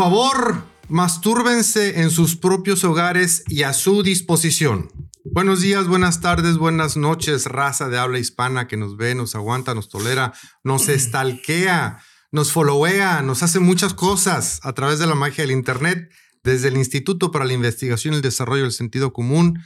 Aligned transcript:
Por 0.00 0.08
favor, 0.08 0.64
mastúrbense 0.88 2.00
en 2.00 2.10
sus 2.10 2.34
propios 2.34 2.84
hogares 2.84 3.44
y 3.48 3.64
a 3.64 3.74
su 3.74 4.02
disposición. 4.02 4.90
Buenos 5.24 5.60
días, 5.60 5.88
buenas 5.88 6.22
tardes, 6.22 6.56
buenas 6.56 6.96
noches, 6.96 7.44
raza 7.44 7.90
de 7.90 7.98
habla 7.98 8.18
hispana 8.18 8.66
que 8.66 8.78
nos 8.78 8.96
ve, 8.96 9.14
nos 9.14 9.34
aguanta, 9.34 9.74
nos 9.74 9.90
tolera, 9.90 10.32
nos 10.64 10.88
estalquea, 10.88 11.98
nos 12.32 12.50
followea, 12.50 13.20
nos 13.20 13.42
hace 13.42 13.60
muchas 13.60 13.92
cosas 13.92 14.60
a 14.62 14.72
través 14.72 15.00
de 15.00 15.06
la 15.06 15.14
magia 15.14 15.44
del 15.44 15.50
Internet, 15.50 16.10
desde 16.42 16.68
el 16.68 16.78
Instituto 16.78 17.30
para 17.30 17.44
la 17.44 17.52
Investigación 17.52 18.14
y 18.14 18.16
el 18.16 18.22
Desarrollo 18.22 18.62
del 18.62 18.72
Sentido 18.72 19.12
Común, 19.12 19.62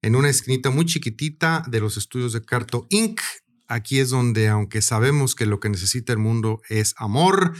en 0.00 0.16
una 0.16 0.30
esquinita 0.30 0.70
muy 0.70 0.86
chiquitita 0.86 1.62
de 1.68 1.80
los 1.80 1.98
estudios 1.98 2.32
de 2.32 2.42
Carto 2.42 2.86
Inc. 2.88 3.20
Aquí 3.68 3.98
es 3.98 4.08
donde, 4.08 4.48
aunque 4.48 4.80
sabemos 4.80 5.34
que 5.34 5.44
lo 5.44 5.60
que 5.60 5.68
necesita 5.68 6.14
el 6.14 6.20
mundo 6.20 6.62
es 6.70 6.94
amor, 6.96 7.52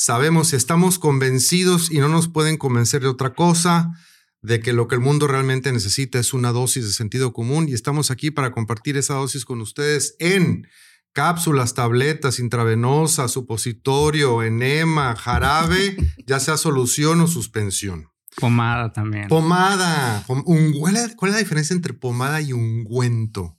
sabemos, 0.00 0.54
estamos 0.54 0.98
convencidos 0.98 1.90
y 1.90 1.98
no 1.98 2.08
nos 2.08 2.26
pueden 2.26 2.56
convencer 2.56 3.02
de 3.02 3.08
otra 3.08 3.34
cosa, 3.34 3.92
de 4.40 4.60
que 4.60 4.72
lo 4.72 4.88
que 4.88 4.94
el 4.94 5.02
mundo 5.02 5.26
realmente 5.26 5.70
necesita 5.72 6.18
es 6.18 6.32
una 6.32 6.52
dosis 6.52 6.86
de 6.86 6.92
sentido 6.92 7.34
común 7.34 7.68
y 7.68 7.74
estamos 7.74 8.10
aquí 8.10 8.30
para 8.30 8.50
compartir 8.50 8.96
esa 8.96 9.12
dosis 9.12 9.44
con 9.44 9.60
ustedes 9.60 10.16
en 10.18 10.66
cápsulas, 11.12 11.74
tabletas, 11.74 12.38
intravenosas, 12.38 13.30
supositorio, 13.30 14.42
enema, 14.42 15.14
jarabe, 15.16 15.98
ya 16.26 16.40
sea 16.40 16.56
solución 16.56 17.20
o 17.20 17.26
suspensión. 17.26 18.08
Pomada 18.36 18.94
también. 18.94 19.28
Pomada. 19.28 20.24
¿Cuál 20.26 20.96
es 20.96 21.14
la 21.20 21.38
diferencia 21.38 21.74
entre 21.74 21.92
pomada 21.92 22.40
y 22.40 22.54
ungüento? 22.54 23.58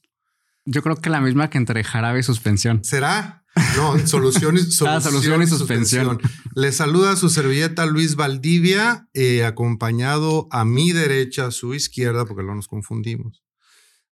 Yo 0.65 0.81
creo 0.81 0.95
que 0.95 1.11
la 1.11 1.21
misma 1.21 1.51
que 1.51 1.59
entre 1.59 1.83
jarabe 1.83 2.21
y 2.21 2.23
suspensión. 2.23 2.83
¿Será? 2.83 3.40
No, 3.75 4.07
solución, 4.07 4.57
y, 4.57 4.61
ah, 4.87 5.01
solución, 5.01 5.41
y 5.41 5.47
suspensión. 5.47 6.19
Le 6.55 6.71
saluda 6.71 7.15
su 7.15 7.29
servilleta 7.29 7.85
Luis 7.85 8.15
Valdivia, 8.15 9.07
eh, 9.13 9.43
acompañado 9.43 10.47
a 10.51 10.63
mi 10.65 10.91
derecha, 10.91 11.47
a 11.47 11.51
su 11.51 11.73
izquierda, 11.73 12.25
porque 12.25 12.43
no 12.43 12.55
nos 12.55 12.67
confundimos. 12.67 13.43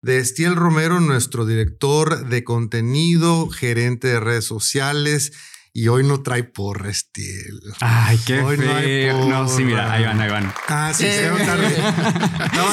De 0.01 0.19
Estiel 0.19 0.55
Romero, 0.55 1.01
nuestro 1.01 1.45
director 1.45 2.29
de 2.29 2.45
contenido, 2.45 3.49
gerente 3.49 4.09
de 4.09 4.21
redes 4.21 4.45
sociales 4.45 5.33
y 5.73 5.89
hoy 5.89 6.05
no 6.05 6.23
trae 6.23 6.45
porra, 6.45 6.91
Estiel. 6.91 7.61
Ay, 7.81 8.19
qué 8.27 8.41
hoy 8.41 8.57
feo. 8.57 9.29
No, 9.29 9.49
sí, 9.49 9.65
mira, 9.65 9.93
ahí 9.93 10.05
van, 10.05 10.21
ahí 10.21 10.31
van. 10.31 10.53
Ah, 10.69 10.93
sí, 10.95 11.05
llegaron 11.07 11.47
tarde. 11.47 11.77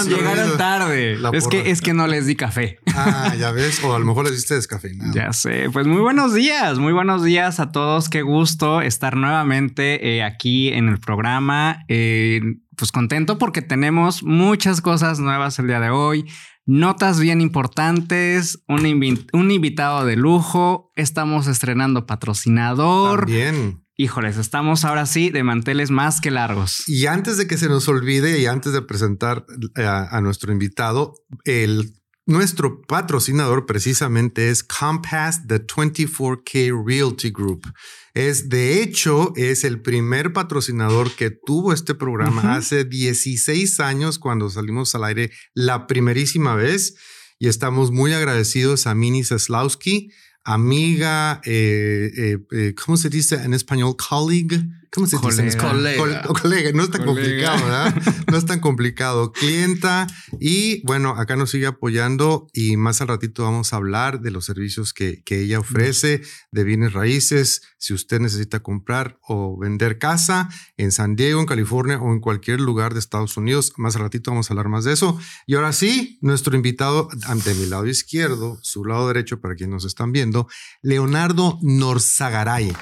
llegaron 0.08 0.58
tarde. 0.58 1.18
Es 1.34 1.47
que, 1.47 1.69
es 1.72 1.81
que 1.81 1.94
no 1.94 2.08
les 2.08 2.25
di 2.25 2.36
café. 2.36 2.80
Ah, 2.96 3.34
ya 3.38 3.52
ves, 3.52 3.84
o 3.84 3.96
a 3.96 4.00
lo 4.00 4.06
mejor 4.06 4.25
les 4.25 4.36
diste 4.36 4.56
descafeinado. 4.56 5.14
Ya 5.14 5.34
sé. 5.34 5.69
Pues 5.72 5.88
muy 5.88 6.02
buenos 6.02 6.34
días, 6.34 6.80
muy 6.80 6.94
buenos 6.94 7.24
días 7.24 7.59
a 7.59 7.72
todos. 7.72 8.09
Qué 8.09 8.22
gusto 8.22 8.81
estar 8.81 9.16
nuevamente 9.16 10.16
eh, 10.16 10.24
aquí 10.24 10.69
en 10.69 10.90
el 10.90 11.00
programa. 11.00 11.84
Eh, 11.88 12.42
pues 12.75 12.92
contento 12.92 13.38
porque 13.38 13.62
tenemos 13.62 14.24
muchas 14.24 14.81
cosas 14.81 15.19
nuevas 15.19 15.59
el 15.59 15.68
día 15.68 15.80
de 15.80 15.90
hoy. 15.90 16.25
Notas 16.68 17.20
bien 17.20 17.42
importantes, 17.42 18.64
un, 18.68 19.52
invitado 19.52 20.06
de 20.06 20.16
lujo, 20.16 20.92
estamos 20.96 21.46
estrenando 21.46 22.08
patrocinador. 22.08 23.28
Bien. 23.28 23.86
Híjoles, 23.98 24.38
estamos 24.38 24.84
ahora 24.84 25.06
sí 25.06 25.30
de 25.30 25.44
manteles 25.44 25.92
más 25.92 26.20
que 26.20 26.31
largos. 26.31 26.90
Y 26.90 27.06
antes 27.06 27.38
de 27.38 27.46
que 27.46 27.58
se 27.58 27.70
nos 27.70 27.88
olvide 27.88 28.40
y 28.40 28.48
antes 28.48 28.74
de 28.74 28.81
presentar 28.81 29.46
eh, 29.78 29.86
a 29.86 30.20
nuestro 30.22 30.52
invitado, 30.52 31.14
el 31.44 31.94
nuestro 32.25 32.81
patrocinador 32.81 33.68
precisamente 33.68 34.50
es 34.50 34.64
Compass 34.64 35.46
The 35.48 35.68
24K 35.68 36.84
Realty 36.84 37.30
Group. 37.30 37.72
Es 38.16 38.50
de 38.50 38.81
hecho, 38.81 39.34
es 39.36 39.64
el 39.64 39.81
primer 39.81 40.34
patrocinador 40.34 41.12
que 41.16 41.30
tuvo 41.30 41.74
este 41.74 41.94
programa 41.94 42.56
hace 42.56 42.86
16 42.86 43.80
años 43.81 44.18
cuando 44.18 44.50
salimos 44.50 44.96
al 44.96 45.03
aire 45.03 45.31
la 45.53 45.86
primerísima 45.86 46.56
vez 46.56 46.96
y 47.38 47.50
estamos 47.50 47.92
muy 47.92 48.14
agradecidos 48.14 48.88
a 48.88 48.96
Mini 48.96 49.24
Seslowski 49.24 50.09
amiga, 50.46 51.42
eh, 51.44 52.12
eh, 52.16 52.38
eh, 52.52 52.75
¿cómo 52.75 52.96
se 52.96 53.09
dice 53.09 53.36
en 53.36 53.54
español? 53.54 53.96
Colleague. 53.98 54.64
¿Cómo 54.95 55.07
se 55.07 55.44
dice? 55.44 55.57
Colega. 55.57 56.23
colega. 56.23 56.72
No 56.73 56.83
es 56.83 56.91
tan 56.91 57.06
complicado, 57.06 57.63
¿verdad? 57.63 57.95
No 58.31 58.38
es 58.38 58.45
tan 58.45 58.59
complicado. 58.59 59.31
Clienta. 59.33 60.07
Y 60.39 60.81
bueno, 60.85 61.09
acá 61.17 61.35
nos 61.35 61.51
sigue 61.51 61.67
apoyando 61.67 62.47
y 62.53 62.78
más 62.78 63.01
al 63.01 63.09
ratito 63.09 63.44
vamos 63.44 63.73
a 63.73 63.75
hablar 63.75 64.22
de 64.22 64.31
los 64.31 64.45
servicios 64.45 64.94
que, 64.94 65.22
que 65.23 65.41
ella 65.41 65.59
ofrece 65.59 66.22
de 66.51 66.63
bienes 66.63 66.94
raíces. 66.94 67.61
Si 67.78 67.94
usted 67.94 68.19
necesita 68.19 68.61
comprar 68.61 69.19
o 69.22 69.57
vender 69.57 70.00
casa 70.00 70.50
en 70.78 70.91
San 70.91 71.16
Diego, 71.16 71.39
en 71.39 71.45
California 71.45 72.00
o 72.00 72.13
en 72.13 72.19
cualquier 72.19 72.62
lugar 72.62 72.94
de 72.94 73.00
Estados 73.00 73.38
Unidos, 73.38 73.73
más 73.77 73.95
al 73.95 74.03
ratito 74.03 74.31
vamos 74.31 74.50
a 74.50 74.53
hablar 74.53 74.69
más 74.69 74.85
de 74.85 74.94
eso. 74.94 75.19
Y 75.45 75.56
ahora 75.56 75.73
sí, 75.73 76.17
nuestro 76.22 76.56
invitado 76.56 77.09
ante 77.27 77.53
mi 77.53 77.66
lado 77.66 77.85
izquierdo, 77.85 78.59
su 78.62 78.85
lado 78.85 79.07
derecho 79.07 79.39
para 79.41 79.56
quienes 79.56 79.73
nos 79.73 79.85
están 79.85 80.12
viendo, 80.12 80.47
Leonardo 80.81 81.59
Norzagaray. 81.62 82.73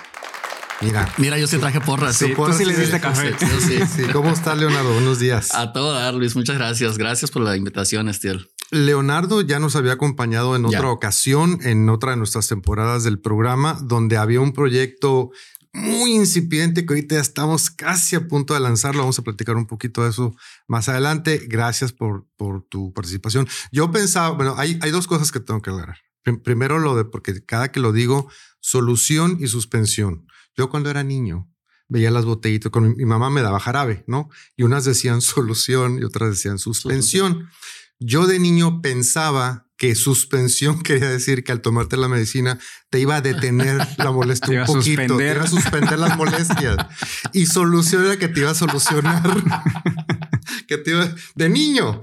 Mira, 0.83 1.13
mira, 1.17 1.37
yo 1.37 1.47
sí 1.47 1.57
traje 1.57 1.79
porras. 1.79 2.17
Sí, 2.17 2.33
tú 2.35 2.51
sí 2.53 2.65
le 2.65 2.75
diste 2.75 2.99
café. 2.99 3.33
Sí, 3.39 3.79
sí. 3.95 4.03
¿Cómo 4.11 4.29
está 4.31 4.55
Leonardo? 4.55 4.93
Buenos 4.93 5.19
días. 5.19 5.53
A 5.55 5.71
todo 5.71 5.93
dar, 5.93 6.13
Luis. 6.13 6.35
Muchas 6.35 6.57
gracias. 6.57 6.97
Gracias 6.97 7.31
por 7.31 7.41
la 7.41 7.55
invitación, 7.55 8.09
Estiel. 8.09 8.49
Leonardo 8.71 9.41
ya 9.41 9.59
nos 9.59 9.75
había 9.75 9.93
acompañado 9.93 10.55
en 10.55 10.65
otra 10.65 10.89
ocasión, 10.89 11.59
en 11.61 11.89
otra 11.89 12.11
de 12.11 12.17
nuestras 12.17 12.47
temporadas 12.47 13.03
del 13.03 13.19
programa, 13.19 13.77
donde 13.81 14.17
había 14.17 14.41
un 14.41 14.51
proyecto 14.51 15.31
muy 15.73 16.13
incipiente 16.13 16.85
que 16.85 16.93
ahorita 16.93 17.15
ya 17.15 17.21
estamos 17.21 17.69
casi 17.69 18.15
a 18.15 18.27
punto 18.27 18.53
de 18.53 18.59
lanzarlo. 18.59 19.01
Vamos 19.01 19.19
a 19.19 19.23
platicar 19.23 19.55
un 19.55 19.67
poquito 19.67 20.03
de 20.03 20.09
eso 20.09 20.35
más 20.67 20.89
adelante. 20.89 21.41
Gracias 21.47 21.93
por, 21.93 22.27
por 22.35 22.63
tu 22.63 22.93
participación. 22.93 23.47
Yo 23.71 23.91
pensaba, 23.91 24.31
bueno, 24.31 24.55
hay, 24.57 24.79
hay 24.81 24.91
dos 24.91 25.07
cosas 25.07 25.31
que 25.31 25.39
tengo 25.39 25.61
que 25.61 25.69
aclarar. 25.69 25.97
Primero 26.43 26.79
lo 26.79 26.95
de, 26.95 27.05
porque 27.05 27.45
cada 27.45 27.71
que 27.71 27.79
lo 27.79 27.91
digo, 27.91 28.29
solución 28.59 29.37
y 29.39 29.47
suspensión. 29.47 30.25
Yo 30.55 30.69
cuando 30.69 30.89
era 30.89 31.03
niño 31.03 31.49
veía 31.87 32.11
las 32.11 32.25
botellitas, 32.25 32.71
con 32.71 32.95
mi, 32.95 33.05
mamá 33.05 33.29
me 33.29 33.41
daba 33.41 33.59
jarabe, 33.59 34.03
¿no? 34.07 34.29
Y 34.55 34.63
unas 34.63 34.85
decían 34.85 35.21
solución 35.21 35.99
y 35.99 36.03
otras 36.03 36.31
decían 36.31 36.59
suspensión. 36.59 37.49
Yo 37.99 38.27
de 38.27 38.39
niño 38.39 38.81
pensaba 38.81 39.67
que 39.77 39.95
suspensión 39.95 40.81
quería 40.83 41.09
decir 41.09 41.43
que 41.43 41.51
al 41.51 41.61
tomarte 41.61 41.97
la 41.97 42.07
medicina 42.07 42.59
te 42.89 42.99
iba 42.99 43.17
a 43.17 43.21
detener 43.21 43.85
la 43.97 44.11
molestia 44.11 44.61
un 44.67 44.67
poquito, 44.67 45.17
te 45.17 45.31
iba 45.31 45.43
a 45.43 45.47
suspender 45.47 45.99
las 45.99 46.17
molestias. 46.17 46.77
Y 47.31 47.45
solución 47.45 48.05
era 48.05 48.17
que 48.17 48.27
te 48.27 48.41
iba 48.41 48.51
a 48.51 48.55
solucionar. 48.55 49.43
que 50.67 50.77
te 50.77 50.91
iba 50.91 51.15
de 51.35 51.49
niño. 51.49 52.01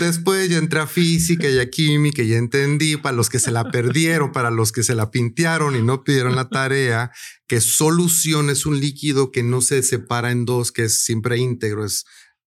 Después 0.00 0.48
ya 0.48 0.58
entré 0.58 0.80
a 0.80 0.86
física 0.86 1.48
y 1.48 1.58
a 1.58 1.70
química 1.70 2.22
y 2.22 2.28
ya 2.28 2.36
entendí 2.36 2.96
para 2.96 3.16
los 3.16 3.28
que 3.28 3.38
se 3.38 3.50
la 3.50 3.70
perdieron, 3.70 4.32
para 4.32 4.50
los 4.50 4.72
que 4.72 4.82
se 4.82 4.94
la 4.94 5.10
pintearon 5.10 5.76
y 5.76 5.82
no 5.82 6.04
pidieron 6.04 6.36
la 6.36 6.48
tarea, 6.48 7.10
que 7.46 7.60
solución 7.60 8.50
es 8.50 8.66
un 8.66 8.80
líquido 8.80 9.30
que 9.30 9.42
no 9.42 9.60
se 9.60 9.82
separa 9.82 10.30
en 10.30 10.44
dos, 10.44 10.72
que 10.72 10.84
es 10.84 11.04
siempre 11.04 11.38
íntegro, 11.38 11.84
es 11.84 12.04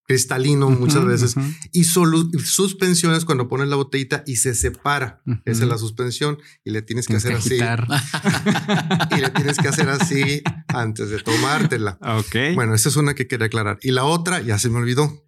cristalino 0.08 0.70
muchas 0.70 1.06
veces. 1.06 1.36
Y 1.74 1.84
suspensiones 1.84 3.26
cuando 3.26 3.50
pones 3.50 3.68
la 3.68 3.76
botellita 3.76 4.24
y 4.26 4.38
se 4.38 4.56
separa. 4.56 5.22
Esa 5.46 5.64
es 5.64 5.70
la 5.70 5.78
suspensión 5.78 6.40
y 6.64 6.72
le 6.72 6.82
tienes 6.82 7.08
que 7.08 7.18
hacer 7.18 7.34
así. 7.34 7.56
y 9.18 9.22
le 9.22 9.30
tienes 9.32 9.58
que 9.58 9.68
hacer 9.68 9.90
así 9.90 10.42
antes 10.70 11.10
de 11.10 11.20
tomártela. 11.20 11.98
Ok. 12.02 12.56
Bueno, 12.56 12.74
esa 12.74 12.90
es 12.90 12.96
una 12.96 13.14
que 13.16 13.28
quería 13.28 13.48
aclarar. 13.48 13.80
Y 13.82 13.92
la 13.92 14.06
otra 14.06 14.42
ya 14.42 14.58
se 14.58 14.70
me 14.70 14.78
olvidó. 14.78 15.27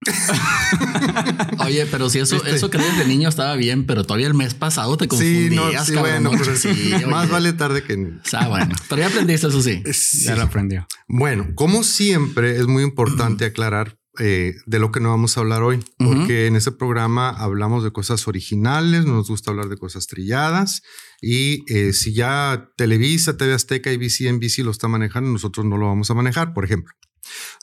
Oye, 1.58 1.86
pero 1.86 2.08
si 2.08 2.20
eso, 2.20 2.42
eso 2.44 2.70
que 2.70 2.78
de 2.78 3.04
niño 3.06 3.28
estaba 3.28 3.54
bien, 3.56 3.84
pero 3.84 4.04
todavía 4.04 4.28
el 4.28 4.34
mes 4.34 4.54
pasado 4.54 4.96
te 4.96 5.08
confundías. 5.08 5.86
Sí, 5.86 5.94
bueno, 5.94 6.32
sí, 6.56 6.92
más 7.08 7.28
vale 7.28 7.52
tarde 7.52 7.82
que 7.82 8.00
Ah, 8.32 8.48
bueno, 8.48 8.74
pero 8.88 9.02
ya 9.02 9.08
aprendiste 9.08 9.48
eso 9.48 9.62
sí. 9.62 9.82
Ya 10.24 10.36
lo 10.36 10.42
aprendió. 10.42 10.86
Bueno, 11.06 11.48
como 11.54 11.84
siempre, 11.84 12.56
es 12.56 12.66
muy 12.66 12.82
importante 12.82 13.44
aclarar 13.46 13.98
eh, 14.18 14.54
de 14.66 14.78
lo 14.78 14.90
que 14.90 15.00
no 15.00 15.10
vamos 15.10 15.36
a 15.36 15.40
hablar 15.40 15.62
hoy, 15.62 15.84
porque 15.98 16.46
en 16.46 16.56
ese 16.56 16.72
programa 16.72 17.30
hablamos 17.30 17.84
de 17.84 17.92
cosas 17.92 18.26
originales, 18.26 19.04
nos 19.04 19.28
gusta 19.28 19.50
hablar 19.50 19.68
de 19.68 19.76
cosas 19.76 20.06
trilladas 20.06 20.82
y 21.20 21.64
eh, 21.72 21.92
si 21.92 22.12
ya 22.12 22.70
Televisa, 22.76 23.36
TV 23.36 23.54
Azteca, 23.54 23.90
ABC, 23.90 24.32
NBC 24.32 24.58
lo 24.58 24.72
está 24.72 24.88
manejando, 24.88 25.30
nosotros 25.30 25.64
no 25.66 25.76
lo 25.76 25.86
vamos 25.86 26.10
a 26.10 26.14
manejar, 26.14 26.54
por 26.54 26.64
ejemplo. 26.64 26.92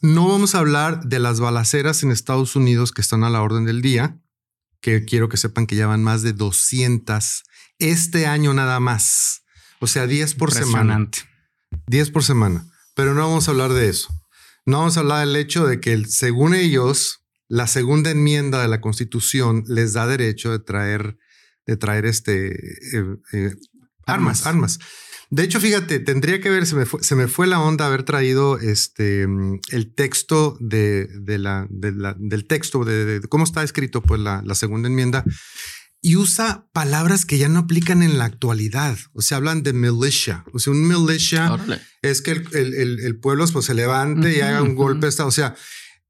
No 0.01 0.27
vamos 0.27 0.55
a 0.55 0.59
hablar 0.59 1.03
de 1.05 1.19
las 1.19 1.39
balaceras 1.39 2.03
en 2.03 2.11
Estados 2.11 2.55
Unidos 2.55 2.91
que 2.91 3.01
están 3.01 3.23
a 3.23 3.29
la 3.29 3.41
orden 3.41 3.65
del 3.65 3.81
día, 3.81 4.19
que 4.81 5.05
quiero 5.05 5.29
que 5.29 5.37
sepan 5.37 5.67
que 5.67 5.75
ya 5.75 5.87
van 5.87 6.03
más 6.03 6.21
de 6.21 6.33
200 6.33 7.43
este 7.79 8.25
año 8.25 8.53
nada 8.53 8.79
más. 8.79 9.43
O 9.79 9.87
sea, 9.87 10.07
10 10.07 10.35
por 10.35 10.53
semana. 10.53 11.09
10 11.87 12.11
por 12.11 12.23
semana. 12.23 12.65
Pero 12.95 13.13
no 13.13 13.21
vamos 13.27 13.47
a 13.47 13.51
hablar 13.51 13.73
de 13.73 13.89
eso. 13.89 14.09
No 14.65 14.79
vamos 14.79 14.97
a 14.97 15.01
hablar 15.01 15.25
del 15.25 15.35
hecho 15.35 15.65
de 15.65 15.79
que, 15.79 16.05
según 16.05 16.53
ellos, 16.53 17.23
la 17.47 17.67
segunda 17.67 18.11
enmienda 18.11 18.61
de 18.61 18.67
la 18.67 18.81
Constitución 18.81 19.63
les 19.67 19.93
da 19.93 20.07
derecho 20.07 20.51
de 20.51 20.59
traer, 20.59 21.17
de 21.65 21.77
traer 21.77 22.05
este, 22.05 22.49
eh, 22.97 23.17
eh, 23.33 23.55
Armas, 24.07 24.45
armas. 24.45 24.79
De 25.29 25.43
hecho, 25.43 25.59
fíjate, 25.59 25.99
tendría 25.99 26.39
que 26.39 26.49
ver, 26.49 26.65
se 26.65 26.75
me 26.75 26.85
fue, 26.85 27.03
se 27.03 27.15
me 27.15 27.27
fue 27.27 27.47
la 27.47 27.59
onda 27.59 27.85
haber 27.85 28.03
traído 28.03 28.59
este 28.59 29.27
el 29.71 29.93
texto 29.93 30.57
de, 30.61 31.09
la, 31.37 31.67
del 31.69 32.45
texto 32.45 32.85
de, 32.85 33.21
cómo 33.27 33.43
está 33.43 33.63
escrito 33.63 34.01
pues 34.01 34.21
la, 34.21 34.43
segunda 34.55 34.87
enmienda 34.87 35.25
y 36.01 36.15
usa 36.15 36.67
palabras 36.71 37.25
que 37.25 37.37
ya 37.37 37.49
no 37.49 37.59
aplican 37.59 38.03
en 38.03 38.17
la 38.17 38.25
actualidad. 38.25 38.97
O 39.13 39.21
sea, 39.21 39.37
hablan 39.37 39.63
de 39.63 39.73
militia. 39.73 40.45
O 40.53 40.59
sea, 40.59 40.71
un 40.71 40.87
militia 40.87 41.57
es 42.01 42.21
que 42.21 42.31
el, 42.31 43.19
pueblo 43.19 43.45
pues, 43.51 43.65
se 43.65 43.73
levante 43.73 44.37
y 44.37 44.41
haga 44.41 44.61
un 44.61 44.75
golpe. 44.75 45.07
O 45.07 45.31
sea, 45.31 45.55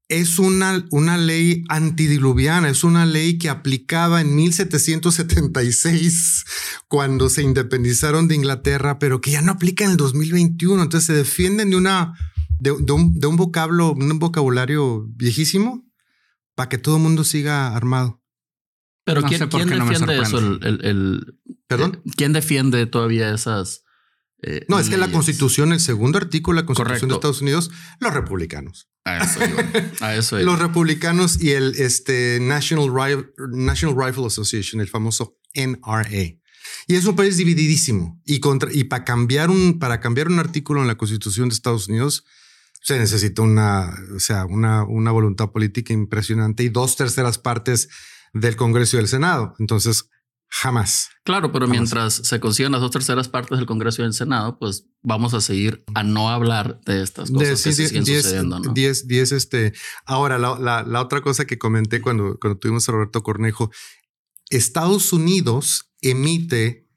es 0.08 0.38
una, 0.38 0.86
una 0.90 1.18
ley 1.18 1.64
antidiluviana, 1.68 2.70
es 2.70 2.82
una 2.82 3.04
ley 3.04 3.36
que 3.36 3.50
aplicaba 3.50 4.22
en 4.22 4.34
1776 4.34 6.44
cuando 6.88 7.28
se 7.28 7.42
independizaron 7.42 8.26
de 8.26 8.34
Inglaterra, 8.34 8.98
pero 8.98 9.20
que 9.20 9.30
ya 9.30 9.42
no 9.42 9.52
aplica 9.52 9.84
en 9.84 9.92
el 9.92 9.96
2021. 9.98 10.82
Entonces 10.82 11.06
se 11.06 11.12
defienden 11.12 11.70
de 11.70 11.76
una 11.76 12.14
de, 12.58 12.72
un, 12.72 13.18
de 13.18 13.26
un, 13.26 13.36
vocablo, 13.36 13.92
un 13.92 14.18
vocabulario 14.18 15.06
viejísimo 15.10 15.86
para 16.54 16.68
que 16.68 16.78
todo 16.78 16.96
el 16.96 17.02
mundo 17.02 17.24
siga 17.24 17.76
armado. 17.76 18.22
Pero 19.04 19.22
¿quién, 19.22 19.40
defiende 19.40 20.20
eso? 20.20 20.38
El, 20.38 21.38
¿Perdón? 21.66 22.02
Eh, 22.04 22.10
¿Quién 22.16 22.32
defiende 22.32 22.84
todavía 22.86 23.32
esas? 23.32 23.84
Eh, 24.42 24.66
no, 24.68 24.78
es 24.78 24.88
que 24.88 24.98
la 24.98 25.10
Constitución, 25.10 25.72
el 25.72 25.80
segundo 25.80 26.18
artículo 26.18 26.56
de 26.56 26.62
la 26.62 26.66
Constitución 26.66 27.08
de 27.08 27.14
Estados 27.14 27.40
Unidos, 27.40 27.70
los 28.00 28.12
republicanos. 28.12 28.88
A 30.00 30.14
eso, 30.14 30.38
Los 30.38 30.58
republicanos 30.58 31.40
y 31.40 31.52
el 31.52 31.74
este, 31.78 32.38
National, 32.40 32.88
Rifle 32.92 34.26
Association, 34.26 34.80
el 34.80 34.88
famoso 34.88 35.38
NRA. 35.54 36.36
Y 36.86 36.94
es 36.94 37.04
un 37.06 37.16
país 37.16 37.36
divididísimo. 37.36 38.20
Y, 38.24 38.40
para, 38.84 39.04
cambiar 39.04 39.50
un, 39.50 39.78
artículo 40.38 40.80
en 40.82 40.86
la 40.86 40.96
Constitución 40.96 41.48
de 41.48 41.54
Estados 41.54 41.88
Unidos 41.88 42.24
se 42.80 42.98
necesita 42.98 43.42
una, 43.42 43.92
una 44.88 45.10
voluntad 45.10 45.50
política 45.50 45.92
impresionante 45.92 46.62
y 46.62 46.68
dos 46.68 46.96
terceras 46.96 47.38
partes 47.38 47.88
del 48.32 48.56
Congreso 48.56 48.96
y 48.96 49.00
del 49.00 49.08
Senado. 49.08 49.54
Entonces, 49.58 50.08
Jamás. 50.50 51.10
Claro, 51.24 51.52
pero 51.52 51.68
mientras 51.68 52.14
se 52.14 52.40
consigan 52.40 52.72
las 52.72 52.80
dos 52.80 52.90
terceras 52.90 53.28
partes 53.28 53.58
del 53.58 53.66
Congreso 53.66 54.00
y 54.00 54.04
del 54.04 54.14
Senado, 54.14 54.58
pues 54.58 54.86
vamos 55.02 55.34
a 55.34 55.42
seguir 55.42 55.84
a 55.94 56.02
no 56.02 56.30
hablar 56.30 56.80
de 56.86 57.02
estas 57.02 57.30
cosas 57.30 57.62
que 57.62 57.72
siguen 57.72 58.06
sucediendo. 58.06 58.58
¿no? 58.58 58.72
Diez, 58.72 59.06
diez, 59.06 59.32
este. 59.32 59.74
Ahora, 60.06 60.38
la, 60.38 60.84
la, 60.86 61.02
otra 61.02 61.20
cosa 61.20 61.44
que 61.44 61.58
comenté 61.58 62.00
cuando, 62.00 62.38
cuando 62.40 62.58
tuvimos 62.58 62.88
a 62.88 62.92
Roberto 62.92 63.22
Cornejo, 63.22 63.70
Estados 64.48 65.12
Unidos 65.12 65.92
emite 66.00 66.88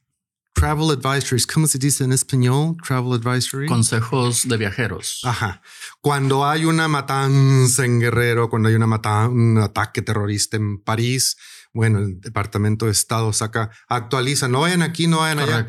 travel 0.53 0.91
advisories. 0.91 1.47
¿Cómo 1.47 1.67
se 1.67 1.77
dice 1.77 2.03
en 2.03 2.13
español? 2.13 2.77
Travel 2.85 3.13
advisory. 3.13 3.67
Consejos 3.67 4.47
de 4.47 4.57
viajeros. 4.57 5.21
Ajá. 5.23 5.61
Cuando 6.01 6.45
hay 6.45 6.65
una 6.65 6.87
matanza 6.87 7.85
en 7.85 7.99
Guerrero, 7.99 8.49
cuando 8.49 8.69
hay 8.69 8.75
una 8.75 8.87
matanza, 8.87 9.29
un 9.29 9.57
ataque 9.57 10.01
terrorista 10.01 10.57
en 10.57 10.81
París, 10.81 11.37
bueno, 11.73 11.99
el 11.99 12.19
Departamento 12.19 12.85
de 12.85 12.91
Estado 12.91 13.31
saca, 13.33 13.71
actualiza, 13.87 14.47
no 14.47 14.61
vayan 14.61 14.81
aquí, 14.81 15.07
no 15.07 15.19
vayan 15.19 15.39
allá. 15.39 15.67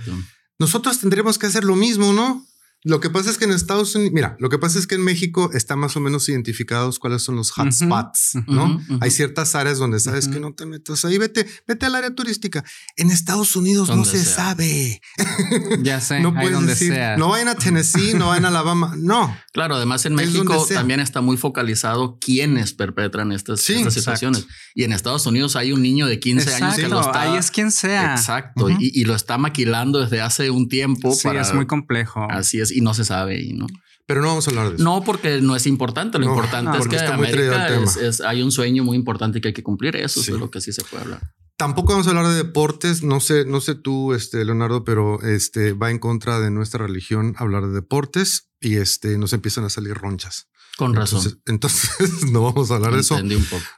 Nosotros 0.58 0.98
tendremos 1.00 1.38
que 1.38 1.46
hacer 1.46 1.64
lo 1.64 1.76
mismo, 1.76 2.12
¿no? 2.12 2.46
Lo 2.84 2.98
que 2.98 3.10
pasa 3.10 3.30
es 3.30 3.38
que 3.38 3.44
en 3.44 3.52
Estados 3.52 3.94
Unidos, 3.94 4.12
mira, 4.12 4.36
lo 4.40 4.48
que 4.48 4.58
pasa 4.58 4.76
es 4.76 4.88
que 4.88 4.96
en 4.96 5.04
México 5.04 5.50
está 5.54 5.76
más 5.76 5.96
o 5.96 6.00
menos 6.00 6.28
identificados 6.28 6.98
cuáles 6.98 7.22
son 7.22 7.36
los 7.36 7.52
hotspots, 7.56 8.38
¿no? 8.48 8.80
Hay 9.00 9.12
ciertas 9.12 9.54
áreas 9.54 9.78
donde 9.78 10.00
sabes 10.00 10.26
que 10.26 10.40
no 10.40 10.52
te 10.52 10.66
metas 10.66 11.04
ahí, 11.04 11.16
vete, 11.16 11.46
vete 11.68 11.86
al 11.86 11.94
área 11.94 12.12
turística. 12.12 12.64
En 12.96 13.10
Estados 13.10 13.54
Unidos 13.54 13.88
no 13.88 14.04
se 14.04 14.24
sabe. 14.24 15.00
Ya 15.82 16.00
sé, 16.00 16.20
no 16.20 16.34
puedes 16.34 16.52
donde 16.52 16.72
decir, 16.72 16.92
sea. 16.92 17.16
no 17.16 17.30
vayan 17.30 17.48
a 17.48 17.54
Tennessee, 17.54 18.14
no 18.14 18.28
vayan 18.28 18.44
a 18.44 18.48
Alabama, 18.48 18.94
no. 18.96 19.36
Claro, 19.52 19.76
además 19.76 20.04
en 20.06 20.14
México 20.14 20.66
también 20.72 21.00
está 21.00 21.20
muy 21.20 21.36
focalizado 21.36 22.18
quiénes 22.20 22.72
perpetran 22.72 23.32
estas, 23.32 23.60
situaciones. 23.60 24.46
Y 24.74 24.84
en 24.84 24.92
Estados 24.92 25.26
Unidos 25.26 25.56
hay 25.56 25.72
un 25.72 25.82
niño 25.82 26.06
de 26.06 26.18
15 26.18 26.54
años 26.54 26.76
que 26.76 26.88
lo 26.88 27.00
está. 27.00 27.22
Ahí 27.22 27.38
es 27.38 27.50
quien 27.50 27.70
sea. 27.70 28.14
Exacto. 28.14 28.68
y, 28.70 29.04
lo 29.04 29.14
está 29.14 29.38
maquilando 29.38 30.00
desde 30.00 30.20
hace 30.20 30.50
un 30.50 30.68
tiempo. 30.68 31.12
Sí, 31.12 31.28
es 31.28 31.54
muy 31.54 31.66
complejo. 31.66 32.26
Así 32.30 32.60
es 32.60 32.71
y 32.74 32.80
no 32.80 32.94
se 32.94 33.04
sabe. 33.04 33.40
Y 33.40 33.52
no. 33.52 33.66
Pero 34.06 34.20
no 34.20 34.28
vamos 34.28 34.46
a 34.46 34.50
hablar 34.50 34.70
de 34.70 34.74
eso. 34.76 34.84
No, 34.84 35.02
porque 35.04 35.40
no 35.40 35.56
es 35.56 35.66
importante. 35.66 36.18
Lo 36.18 36.26
importante 36.26 36.78
es 36.78 36.88
que 36.88 36.98
América 36.98 37.68
es, 38.00 38.20
hay 38.20 38.42
un 38.42 38.50
sueño 38.50 38.84
muy 38.84 38.96
importante 38.96 39.40
que 39.40 39.48
hay 39.48 39.54
que 39.54 39.62
cumplir. 39.62 39.96
Eso 39.96 40.20
es 40.20 40.28
lo 40.28 40.50
que 40.50 40.60
sí 40.60 40.72
se 40.72 40.82
puede 40.82 41.04
hablar. 41.04 41.22
Tampoco 41.56 41.92
vamos 41.92 42.06
a 42.08 42.10
hablar 42.10 42.26
de 42.28 42.34
deportes. 42.34 43.02
No 43.02 43.20
sé, 43.20 43.44
no 43.44 43.60
sé 43.60 43.74
tú, 43.74 44.14
este, 44.14 44.44
Leonardo, 44.44 44.84
pero 44.84 45.22
este 45.22 45.72
va 45.72 45.90
en 45.90 45.98
contra 45.98 46.40
de 46.40 46.50
nuestra 46.50 46.86
religión 46.86 47.34
hablar 47.38 47.66
de 47.66 47.72
deportes 47.72 48.50
y 48.60 48.76
este 48.76 49.16
nos 49.18 49.32
empiezan 49.32 49.64
a 49.64 49.70
salir 49.70 49.94
ronchas. 49.94 50.48
Con 50.76 50.94
razón. 50.94 51.40
Entonces, 51.46 52.24
no 52.32 52.42
vamos 52.42 52.70
a 52.70 52.76
hablar 52.76 52.94
de 52.94 53.00
eso. 53.00 53.18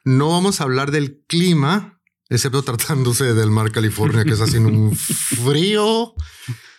No 0.05 0.31
vamos 0.31 0.61
a 0.61 0.64
hablar 0.64 0.90
del 0.90 1.23
clima, 1.26 2.00
excepto 2.29 2.62
tratándose 2.62 3.35
del 3.35 3.50
mar 3.50 3.70
California, 3.73 4.25
que 4.25 4.32
es 4.32 4.40
haciendo 4.40 4.71
un 4.71 4.97
frío 4.97 6.14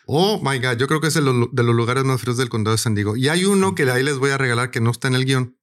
Oh 0.08 0.40
my 0.44 0.60
God, 0.60 0.78
yo 0.78 0.88
creo 0.88 1.02
que 1.02 1.08
es 1.08 1.14
de 1.14 1.22
los, 1.22 1.50
lugares 1.54 2.04
más 2.04 2.22
fríos 2.22 2.38
del 2.38 2.50
condado 2.50 2.76
de 2.76 2.82
San 2.82 2.96
Diego. 2.96 3.16
Y 3.16 3.30
hay 3.30 3.46
uno 3.46 3.76
que 3.76 3.86
de 3.86 3.92
ahí 3.92 4.04
les 4.04 4.18
voy 4.18 4.32
a 4.32 4.38
regalar 4.38 4.72
que 4.72 4.82
no 4.82 4.92
está 4.92 5.08
en 5.08 5.16
el 5.16 5.26
guion. 5.26 5.58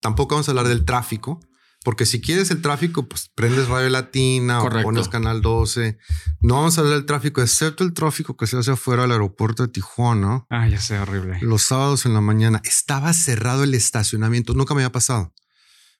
Tampoco 0.00 0.34
vamos 0.34 0.48
a 0.48 0.52
hablar 0.52 0.68
del 0.68 0.84
tráfico, 0.84 1.40
porque 1.84 2.06
si 2.06 2.20
quieres 2.20 2.50
el 2.50 2.62
tráfico, 2.62 3.08
pues 3.08 3.30
prendes 3.34 3.68
Radio 3.68 3.88
Latina 3.88 4.62
o 4.62 4.70
pones 4.82 5.08
Canal 5.08 5.42
12. 5.42 5.98
No 6.40 6.54
vamos 6.54 6.78
a 6.78 6.82
hablar 6.82 6.96
del 6.96 7.06
tráfico, 7.06 7.42
excepto 7.42 7.82
el 7.82 7.92
tráfico 7.92 8.36
que 8.36 8.46
se 8.46 8.56
hace 8.56 8.70
afuera 8.70 9.02
del 9.02 9.12
aeropuerto 9.12 9.64
de 9.64 9.72
Tijuana. 9.72 10.46
Ah, 10.50 10.68
ya 10.68 10.80
sé, 10.80 10.98
horrible. 10.98 11.38
Los 11.40 11.62
sábados 11.62 12.06
en 12.06 12.14
la 12.14 12.20
mañana 12.20 12.60
estaba 12.64 13.12
cerrado 13.12 13.64
el 13.64 13.74
estacionamiento. 13.74 14.54
Nunca 14.54 14.74
me 14.74 14.82
había 14.82 14.92
pasado. 14.92 15.34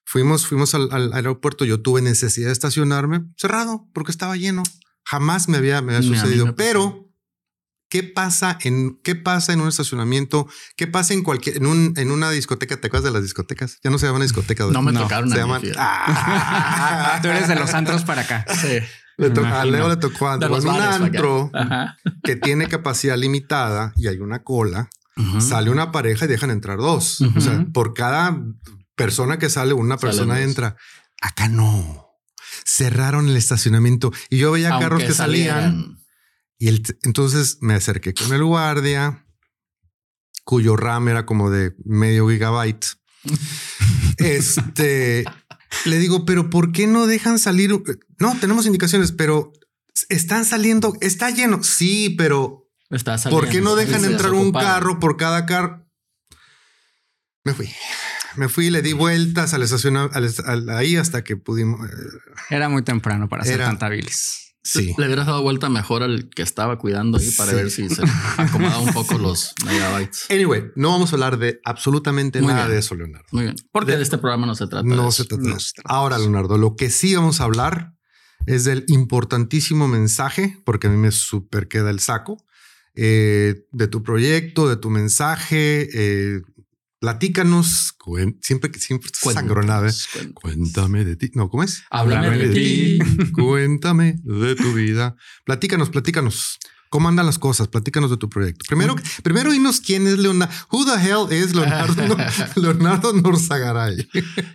Fuimos, 0.05 0.47
fuimos 0.47 0.73
al, 0.73 1.13
aeropuerto. 1.13 1.65
Yo 1.65 1.81
tuve 1.81 2.01
necesidad 2.01 2.47
de 2.47 2.53
estacionarme 2.53 3.25
cerrado 3.35 3.87
porque 3.93 4.11
estaba 4.11 4.37
lleno. 4.37 4.63
Jamás 5.03 5.49
me 5.49 5.57
había, 5.57 5.81
me 5.81 5.95
había 5.95 6.07
sucedido, 6.07 6.55
pero 6.55 7.08
¿Qué 7.89 8.03
pasa 8.03 8.57
en 8.61 8.99
qué 9.03 9.15
pasa 9.15 9.51
en 9.51 9.61
un 9.61 9.67
estacionamiento? 9.67 10.47
¿Qué 10.75 10.85
pasa 10.85 11.15
en 11.15 11.23
cualquier 11.23 11.57
en 11.57 11.65
un 11.65 11.93
en 11.97 12.11
una 12.11 12.29
discoteca? 12.29 12.79
¿Te 12.79 12.87
acuerdas 12.87 13.05
de 13.05 13.11
las 13.11 13.23
discotecas? 13.23 13.79
Ya 13.83 13.89
no 13.89 13.97
se 13.97 14.05
llaman 14.05 14.21
discotecas. 14.21 14.69
No 14.69 14.83
me 14.83 14.93
tocaron. 14.93 15.29
Se 15.29 15.37
llaman. 15.37 15.63
Ah. 15.75 17.19
Tú 17.23 17.29
eres 17.29 17.47
de 17.47 17.55
los 17.55 17.73
antros 17.73 18.03
para 18.03 18.21
acá. 18.21 18.45
Sí. 18.61 18.77
a 19.43 19.65
Leo 19.65 19.89
le 19.89 19.97
tocó 19.97 20.31
en 20.31 20.43
un 20.43 20.69
antro 20.69 21.51
que 22.23 22.35
tiene 22.35 22.67
capacidad 22.67 23.17
limitada 23.17 23.91
y 23.97 24.07
hay 24.07 24.19
una 24.19 24.43
cola. 24.43 24.89
Sale 25.39 25.69
una 25.69 25.91
pareja 25.91 26.25
y 26.25 26.27
dejan 26.29 26.51
entrar 26.51 26.77
dos. 26.77 27.21
O 27.35 27.41
sea, 27.41 27.65
por 27.73 27.95
cada 27.95 28.39
persona 28.95 29.39
que 29.39 29.49
sale, 29.49 29.73
una 29.73 29.97
persona 29.97 30.41
entra. 30.41 30.77
Acá 31.21 31.49
no. 31.49 32.05
Cerraron 32.65 33.29
el 33.29 33.35
estacionamiento 33.35 34.11
y 34.29 34.37
yo 34.37 34.51
veía 34.51 34.69
carros 34.77 35.03
que 35.03 35.11
salían 35.11 35.98
y 36.59 36.67
entonces 37.03 37.57
me 37.61 37.73
acerqué 37.73 38.13
con 38.13 38.33
el 38.33 38.43
guardia, 38.43 39.25
cuyo 40.43 40.75
RAM 40.75 41.07
era 41.07 41.25
como 41.25 41.49
de 41.49 41.73
medio 41.85 42.29
gigabyte. 42.29 42.85
este 44.17 45.25
le 45.85 45.97
digo, 45.97 46.25
pero 46.25 46.49
¿por 46.49 46.71
qué 46.71 46.87
no 46.87 47.07
dejan 47.07 47.39
salir? 47.39 47.71
No, 48.19 48.37
tenemos 48.39 48.65
indicaciones, 48.65 49.11
pero 49.11 49.53
están 50.09 50.45
saliendo, 50.45 50.97
está 51.01 51.29
lleno. 51.29 51.63
Sí, 51.63 52.15
pero 52.17 52.69
está 52.89 53.17
¿por 53.29 53.47
qué 53.49 53.61
no 53.61 53.75
dejan 53.75 54.03
entrar 54.05 54.33
un 54.33 54.51
carro 54.51 54.99
por 54.99 55.17
cada 55.17 55.45
carro? 55.45 55.85
Me 57.43 57.53
fui. 57.53 57.69
Me 58.35 58.47
fui, 58.47 58.69
le 58.69 58.81
di 58.81 58.93
vueltas 58.93 59.53
a 59.53 59.57
la 59.57 59.65
estación 59.65 59.97
ahí 60.69 60.95
hasta 60.97 61.23
que 61.23 61.35
pudimos. 61.35 61.89
Eh, 61.89 61.93
era 62.49 62.69
muy 62.69 62.83
temprano 62.83 63.27
para 63.27 63.43
hacer 63.43 63.59
tanta 63.59 63.89
bilis. 63.89 64.48
Sí. 64.61 64.93
Le 64.97 65.05
hubieras 65.05 65.25
dado 65.25 65.41
vuelta 65.41 65.69
mejor 65.69 66.03
al 66.03 66.29
que 66.29 66.41
estaba 66.41 66.77
cuidando 66.77 67.17
ahí 67.17 67.31
para 67.31 67.53
ver 67.53 67.71
si 67.71 67.87
se 67.89 68.03
acomodaba 68.37 68.79
un 68.79 68.93
poco 68.93 69.17
los 69.17 69.53
megabytes. 69.65 70.25
Anyway, 70.29 70.65
no 70.75 70.89
vamos 70.89 71.11
a 71.11 71.15
hablar 71.15 71.37
de 71.39 71.59
absolutamente 71.63 72.41
nada 72.41 72.67
de 72.67 72.79
eso, 72.79 72.95
Leonardo. 72.95 73.25
Muy 73.31 73.43
bien. 73.43 73.55
Porque 73.71 73.95
de, 73.95 74.03
este 74.03 74.17
programa 74.17 74.45
no 74.45 74.55
se 74.55 74.67
trata. 74.67 74.83
No, 74.83 75.11
se, 75.11 75.25
trata 75.25 75.43
Ahora, 75.85 76.17
Leonardo, 76.17 76.57
lo 76.57 76.75
que 76.75 76.89
sí 76.89 77.15
vamos 77.15 77.39
a 77.39 77.45
hablar 77.45 77.93
es 78.45 78.65
del 78.65 78.83
importantísimo 78.87 79.87
mensaje, 79.87 80.57
porque 80.65 80.87
a 80.87 80.89
mí 80.89 80.97
me 80.97 81.11
super 81.11 81.67
queda 81.67 81.89
el 81.89 81.99
saco, 81.99 82.37
eh, 82.95 83.65
de 83.71 83.87
tu 83.87 84.03
proyecto, 84.03 84.67
de 84.67 84.75
tu 84.75 84.89
mensaje, 84.89 85.87
eh, 85.93 86.41
Platícanos, 86.99 87.95
siempre 88.41 88.71
que 88.71 88.79
siempre 88.79 89.09
sangronada. 89.13 89.89
Cuéntame 90.33 91.05
de 91.05 91.15
ti. 91.15 91.31
No, 91.33 91.49
¿cómo 91.49 91.63
es? 91.63 91.83
Háblame 91.89 92.37
de, 92.37 92.49
ti. 92.49 92.99
Cuéntame 93.33 94.19
de 94.23 94.55
tu 94.55 94.73
vida. 94.73 95.15
Platícanos, 95.45 95.89
platícanos. 95.89 96.59
¿Cómo 96.89 97.07
andan 97.07 97.27
las 97.27 97.37
cosas? 97.37 97.67
Platícanos 97.67 98.09
de 98.09 98.17
tu 98.17 98.29
proyecto. 98.29 98.65
Primero, 98.67 98.95
primero 99.23 99.51
dinos 99.51 99.79
quién 99.79 100.07
es 100.07 100.17
Leonardo. 100.17 100.53
Who 100.71 100.85
the 100.85 100.99
hell 100.99 101.31
is 101.31 101.53
Leonardo, 101.53 102.17
Leonardo 102.55 103.13
Norzagaray? 103.13 104.07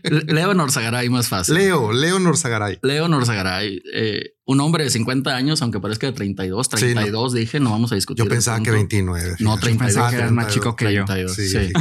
Leo 0.03 0.53
Norzagaray, 0.53 1.09
más 1.09 1.29
fácil. 1.29 1.55
Leo, 1.55 1.93
Leo 1.93 2.19
Norzagaray. 2.19 2.81
Leo 2.83 3.07
Norzagaray. 3.07 3.81
Eh, 3.95 4.35
un 4.47 4.61
hombre 4.61 4.85
de 4.85 4.91
50 4.91 5.35
años, 5.35 5.63
aunque 5.63 5.79
parezca 5.79 6.09
de 6.09 6.13
32, 6.13 6.69
32, 6.69 7.33
dije, 7.33 7.61
no 7.61 7.71
vamos 7.71 7.93
a 7.93 7.95
discutir. 7.95 8.25
Yo 8.25 8.29
pensaba 8.29 8.61
que 8.61 8.73
29. 8.73 9.37
No, 9.39 9.57
32. 9.57 10.11
que 10.11 10.17
eras 10.17 10.33
más 10.33 10.53
chico 10.53 10.75
que 10.75 10.93
yo. 10.93 11.07
Sí. 11.29 11.49
sí. 11.49 11.73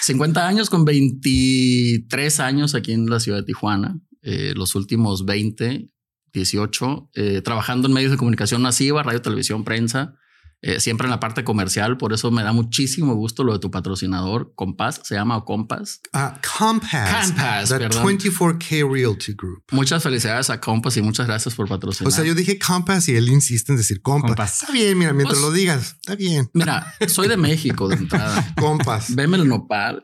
50 0.00 0.40
eh, 0.44 0.44
años 0.44 0.70
con 0.70 0.86
23 0.86 2.40
años 2.40 2.74
aquí 2.74 2.92
en 2.92 3.10
la 3.10 3.20
ciudad 3.20 3.38
de 3.38 3.44
Tijuana. 3.44 4.00
Eh, 4.22 4.54
los 4.56 4.74
últimos 4.74 5.26
20 5.26 5.90
18, 6.32 7.10
eh, 7.14 7.42
trabajando 7.42 7.88
en 7.88 7.94
medios 7.94 8.10
de 8.10 8.18
comunicación 8.18 8.62
masiva, 8.62 9.02
radio, 9.02 9.22
televisión, 9.22 9.64
prensa, 9.64 10.16
eh, 10.60 10.80
siempre 10.80 11.06
en 11.06 11.10
la 11.10 11.20
parte 11.20 11.44
comercial. 11.44 11.96
Por 11.98 12.12
eso 12.12 12.30
me 12.30 12.42
da 12.42 12.52
muchísimo 12.52 13.14
gusto 13.14 13.44
lo 13.44 13.52
de 13.52 13.58
tu 13.60 13.70
patrocinador, 13.70 14.52
Compass, 14.56 15.00
se 15.04 15.14
llama 15.14 15.44
Compass. 15.44 16.00
Ah, 16.12 16.40
Compass. 16.58 17.28
Compass, 17.28 17.68
the 17.68 17.88
24K 17.88 18.92
Realty 18.92 19.34
Group. 19.34 19.62
Muchas 19.70 20.02
felicidades 20.02 20.50
a 20.50 20.60
Compass 20.60 20.96
y 20.96 21.02
muchas 21.02 21.26
gracias 21.26 21.54
por 21.54 21.68
patrocinar. 21.68 22.08
O 22.08 22.10
sea, 22.10 22.24
yo 22.24 22.34
dije 22.34 22.58
Compass 22.58 23.08
y 23.08 23.16
él 23.16 23.28
insiste 23.28 23.72
en 23.72 23.78
decir 23.78 24.02
Compass. 24.02 24.62
Está 24.62 24.72
bien, 24.72 24.98
mira, 24.98 25.12
mientras 25.12 25.38
pues, 25.38 25.48
lo 25.48 25.52
digas, 25.52 25.96
está 26.00 26.16
bien. 26.16 26.50
Mira, 26.52 26.94
soy 27.06 27.28
de 27.28 27.36
México 27.36 27.88
de 27.88 27.96
entrada. 27.96 28.54
Compass. 28.58 29.14
Veme 29.14 29.36
el 29.36 29.48
nopal. 29.48 30.02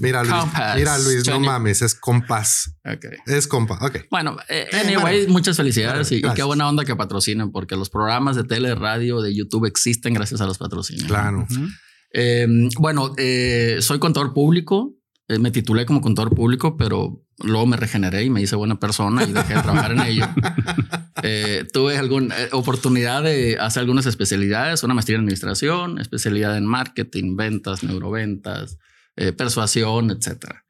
Mira, 0.00 0.24
Luis, 0.24 0.44
mira, 0.76 0.98
Luis, 0.98 1.28
no 1.28 1.38
mames, 1.38 1.82
es 1.82 1.94
Compass. 1.94 2.74
Okay. 2.84 3.18
Es 3.26 3.46
Compass. 3.46 3.78
Ok. 3.82 4.06
Bueno, 4.10 4.36
eh, 4.48 4.66
anyway, 4.84 5.28
muchas 5.28 5.56
felicidades 5.56 6.10
y, 6.10 6.22
qué 6.34 6.42
buena 6.42 6.68
onda 6.68 6.84
que 6.84 6.96
patrocinen 6.96 7.52
porque 7.52 7.76
los 7.76 7.88
programas 7.88 8.34
de 8.34 8.42
tele, 8.42 8.74
radio, 8.74 9.20
de 9.20 9.34
YouTube 9.34 9.66
existen 9.66 9.91
existen 9.92 10.14
gracias 10.14 10.40
a 10.40 10.46
los 10.46 10.58
patrocinios. 10.58 11.06
Claro. 11.06 11.46
Eh, 12.12 12.46
bueno, 12.78 13.12
eh, 13.18 13.78
soy 13.80 13.98
contador 13.98 14.32
público. 14.32 14.94
Eh, 15.28 15.38
me 15.38 15.50
titulé 15.50 15.86
como 15.86 16.00
contador 16.00 16.34
público, 16.34 16.76
pero 16.76 17.22
luego 17.42 17.66
me 17.66 17.76
regeneré 17.76 18.24
y 18.24 18.30
me 18.30 18.42
hice 18.42 18.56
buena 18.56 18.80
persona 18.80 19.24
y 19.24 19.32
dejé 19.32 19.54
de 19.54 19.62
trabajar 19.62 19.92
en 19.92 20.00
ello. 20.00 20.26
tuve 21.72 21.96
alguna 21.96 22.34
oportunidad 22.52 23.22
de 23.22 23.58
hacer 23.58 23.82
algunas 23.82 24.06
especialidades, 24.06 24.82
una 24.82 24.94
maestría 24.94 25.16
en 25.16 25.22
administración, 25.22 25.98
especialidad 25.98 26.56
en 26.56 26.66
marketing, 26.66 27.36
ventas, 27.36 27.84
neuroventas, 27.84 28.78
persuasión, 29.36 30.10
etcétera. 30.10 30.64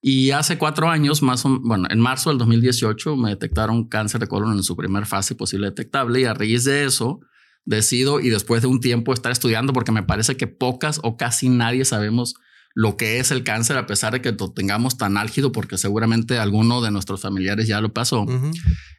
Y 0.00 0.30
hace 0.30 0.58
cuatro 0.58 0.88
años, 0.88 1.22
más 1.22 1.44
o, 1.44 1.60
bueno, 1.60 1.88
en 1.90 1.98
marzo 2.00 2.30
del 2.30 2.38
2018 2.38 3.16
me 3.16 3.30
detectaron 3.30 3.88
cáncer 3.88 4.20
de 4.20 4.28
colon 4.28 4.52
en 4.52 4.62
su 4.62 4.76
primer 4.76 5.06
fase 5.06 5.34
posible 5.34 5.66
detectable 5.66 6.20
y 6.20 6.24
a 6.24 6.34
raíz 6.34 6.64
de 6.64 6.84
eso 6.84 7.20
decido 7.68 8.18
y 8.18 8.30
después 8.30 8.62
de 8.62 8.68
un 8.68 8.80
tiempo 8.80 9.12
estar 9.12 9.30
estudiando 9.30 9.72
porque 9.72 9.92
me 9.92 10.02
parece 10.02 10.36
que 10.36 10.46
pocas 10.46 11.00
o 11.02 11.16
casi 11.16 11.50
nadie 11.50 11.84
sabemos 11.84 12.34
lo 12.74 12.96
que 12.96 13.18
es 13.18 13.30
el 13.30 13.44
cáncer 13.44 13.76
a 13.76 13.86
pesar 13.86 14.14
de 14.14 14.22
que 14.22 14.32
lo 14.32 14.52
tengamos 14.52 14.96
tan 14.96 15.16
álgido 15.16 15.52
porque 15.52 15.76
seguramente 15.76 16.38
alguno 16.38 16.80
de 16.80 16.90
nuestros 16.90 17.20
familiares 17.20 17.68
ya 17.68 17.80
lo 17.80 17.92
pasó. 17.92 18.24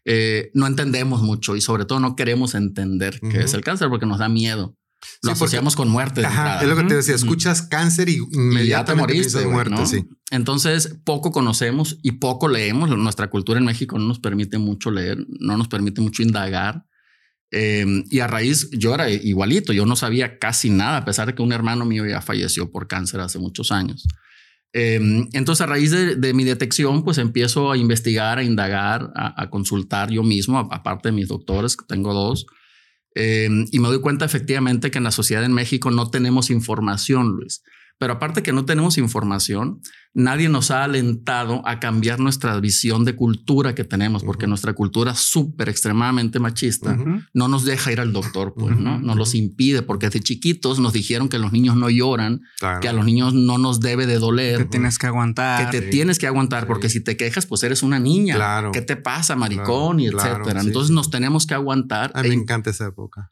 Eh, 0.06 0.52
no 0.54 0.68
entendemos 0.68 1.24
mucho 1.24 1.56
y 1.56 1.62
sobre 1.62 1.86
todo 1.86 2.00
no 2.00 2.16
queremos 2.16 2.54
entender 2.56 3.20
qué 3.20 3.40
es 3.40 3.54
el 3.54 3.64
cáncer 3.64 3.90
porque 3.90 4.06
nos 4.06 4.20
da 4.20 4.30
miedo. 4.30 4.76
Lo 5.24 5.32
asociamos 5.32 5.76
con 5.76 5.90
muerte. 5.90 6.22
es 6.62 6.68
lo 6.68 6.76
que 6.76 6.84
te 6.84 6.96
decía. 6.96 7.16
Escuchas 7.16 7.62
cáncer 7.64 8.10
y 8.10 8.18
inmediatamente 8.34 9.14
moriste, 9.16 9.46
muerte. 9.48 9.86
Sí. 9.86 10.06
Entonces, 10.30 10.98
poco 11.06 11.32
conocemos 11.32 11.98
y 12.04 12.14
poco 12.14 12.50
leemos. 12.50 12.90
Nuestra 12.90 13.30
cultura 13.30 13.60
en 13.60 13.66
México 13.66 13.98
no 13.98 14.06
nos 14.06 14.20
permite 14.20 14.58
mucho 14.58 14.92
leer, 14.92 15.26
no 15.40 15.58
nos 15.58 15.70
permite 15.70 16.02
mucho 16.02 16.22
indagar. 16.22 16.86
Em, 17.52 18.06
y 18.12 18.20
a 18.20 18.28
raíz, 18.28 18.70
yo 18.72 18.94
era 18.94 19.10
igualito, 19.10 19.74
yo 19.74 19.86
no 19.86 19.96
sabía 19.96 20.38
casi 20.38 20.70
nada, 20.70 20.98
a 20.98 21.06
pesar 21.06 21.28
de 21.28 21.36
que 21.36 21.42
un 21.42 21.52
hermano 21.52 21.86
mío 21.86 22.06
ya 22.06 22.22
falleció 22.22 22.72
por 22.72 22.88
cáncer 22.88 23.22
hace 23.22 23.40
muchos 23.40 23.72
años. 23.72 24.06
Em, 24.72 25.28
entonces, 25.34 25.62
a 25.62 25.66
raíz 25.66 25.92
de, 25.92 26.34
mi 26.34 26.44
detección, 26.44 27.04
pues 27.04 27.18
empiezo 27.18 27.72
a 27.72 27.78
investigar, 27.78 28.38
a 28.38 28.44
indagar, 28.44 29.12
a, 29.16 29.50
consultar 29.50 30.12
yo 30.12 30.22
mismo, 30.22 30.60
aparte 30.60 31.10
de 31.10 31.14
mis 31.14 31.28
doctores, 31.28 31.76
que 31.76 31.86
tengo 31.88 32.14
dos, 32.14 32.46
em, 33.16 33.66
y 33.72 33.80
me 33.80 33.88
doy 33.88 34.00
cuenta 34.00 34.26
efectivamente 34.26 34.92
que 34.92 35.00
en 35.00 35.06
la 35.06 35.12
sociedad 35.12 35.44
en 35.44 35.54
México 35.54 35.90
no 35.90 36.12
tenemos 36.12 36.52
información, 36.52 37.30
Luis. 37.32 37.64
Pero 38.00 38.14
aparte 38.14 38.42
que 38.42 38.54
no 38.54 38.64
tenemos 38.64 38.98
información, 38.98 39.82
nadie 40.14 40.48
nos 40.48 40.72
ha 40.72 40.86
alentado 40.86 41.62
a 41.68 41.80
cambiar 41.80 42.20
nuestra 42.20 42.58
visión 42.60 43.04
de 43.04 43.14
cultura 43.16 43.76
que 43.76 43.84
tenemos, 43.84 44.24
porque 44.24 44.48
nuestra 44.48 44.74
cultura 44.74 45.14
súper 45.16 45.68
extremadamente 45.68 46.40
machista 46.40 46.98
no 47.34 47.48
nos 47.50 47.66
deja 47.66 47.92
ir 47.92 48.00
al 48.00 48.14
doctor, 48.14 48.54
pues, 48.58 48.78
¿no? 48.78 49.00
Nos 49.00 49.18
los 49.18 49.36
impide, 49.36 49.82
porque 49.82 50.08
desde 50.08 50.22
chiquitos 50.22 50.80
nos 50.80 50.94
dijeron 50.94 51.28
que 51.28 51.40
los 51.40 51.52
niños 51.52 51.76
no 51.76 51.90
lloran, 51.90 52.42
que 52.82 52.88
a 52.88 52.94
los 52.94 53.06
niños 53.06 53.34
no 53.34 53.58
nos 53.58 53.82
debe 53.82 54.08
de 54.08 54.18
doler. 54.18 54.60
Que 54.60 54.66
tienes 54.66 54.98
que 54.98 55.08
aguantar. 55.08 55.70
Que 55.70 55.82
te 55.82 55.88
tienes 55.88 56.18
que 56.20 56.28
aguantar, 56.28 56.68
porque 56.68 56.90
si 56.90 57.04
te 57.04 57.18
quejas, 57.18 57.46
pues 57.46 57.64
eres 57.64 57.84
una 57.84 58.00
niña. 58.00 58.36
Claro. 58.36 58.72
¿Qué 58.72 58.82
te 58.82 58.96
pasa, 58.96 59.36
maricón? 59.36 60.00
y 60.00 60.08
etcétera. 60.08 60.62
Entonces 60.62 60.92
nos 60.92 61.10
tenemos 61.10 61.46
que 61.46 61.54
aguantar. 61.54 62.12
A 62.14 62.24
mí 62.24 62.30
me 62.30 62.36
encanta 62.36 62.70
esa 62.70 62.88
época. 62.88 63.32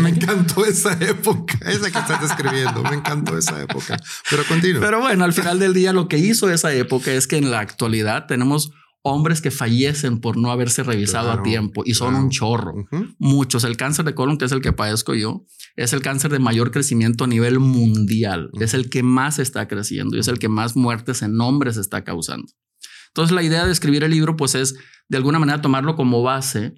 Me 0.00 0.08
encantó 0.08 0.64
esa 0.64 0.92
época, 0.94 1.58
esa 1.66 1.90
que 1.90 1.98
estás 1.98 2.20
describiendo. 2.20 2.82
Me 2.82 2.96
encantó 2.96 3.38
esa 3.38 3.62
época. 3.62 3.96
Pero 4.28 4.44
continúa. 4.44 4.80
Pero 4.80 5.00
bueno, 5.00 5.24
al 5.24 5.32
final 5.32 5.58
del 5.58 5.72
día, 5.72 5.92
lo 5.92 6.08
que 6.08 6.18
hizo 6.18 6.50
esa 6.50 6.72
época 6.72 7.12
es 7.12 7.26
que 7.26 7.36
en 7.36 7.50
la 7.50 7.60
actualidad 7.60 8.26
tenemos 8.26 8.72
hombres 9.04 9.40
que 9.40 9.50
fallecen 9.50 10.20
por 10.20 10.36
no 10.36 10.52
haberse 10.52 10.84
revisado 10.84 11.32
a 11.32 11.42
tiempo 11.42 11.82
y 11.84 11.94
son 11.94 12.14
un 12.14 12.30
chorro. 12.30 12.86
Muchos. 13.18 13.64
El 13.64 13.76
cáncer 13.76 14.04
de 14.04 14.14
colon, 14.14 14.38
que 14.38 14.44
es 14.44 14.52
el 14.52 14.60
que 14.60 14.72
padezco 14.72 15.14
yo, 15.14 15.44
es 15.76 15.92
el 15.92 16.02
cáncer 16.02 16.30
de 16.30 16.38
mayor 16.38 16.70
crecimiento 16.70 17.24
a 17.24 17.26
nivel 17.26 17.58
mundial. 17.58 18.50
Es 18.60 18.74
el 18.74 18.90
que 18.90 19.02
más 19.02 19.38
está 19.38 19.66
creciendo 19.66 20.16
y 20.16 20.20
es 20.20 20.28
el 20.28 20.38
que 20.38 20.48
más 20.48 20.76
muertes 20.76 21.22
en 21.22 21.40
hombres 21.40 21.76
está 21.76 22.04
causando. 22.04 22.52
Entonces, 23.08 23.34
la 23.34 23.42
idea 23.42 23.66
de 23.66 23.72
escribir 23.72 24.04
el 24.04 24.10
libro, 24.12 24.36
pues 24.36 24.54
es 24.54 24.74
de 25.08 25.16
alguna 25.18 25.38
manera 25.38 25.60
tomarlo 25.60 25.96
como 25.96 26.22
base 26.22 26.74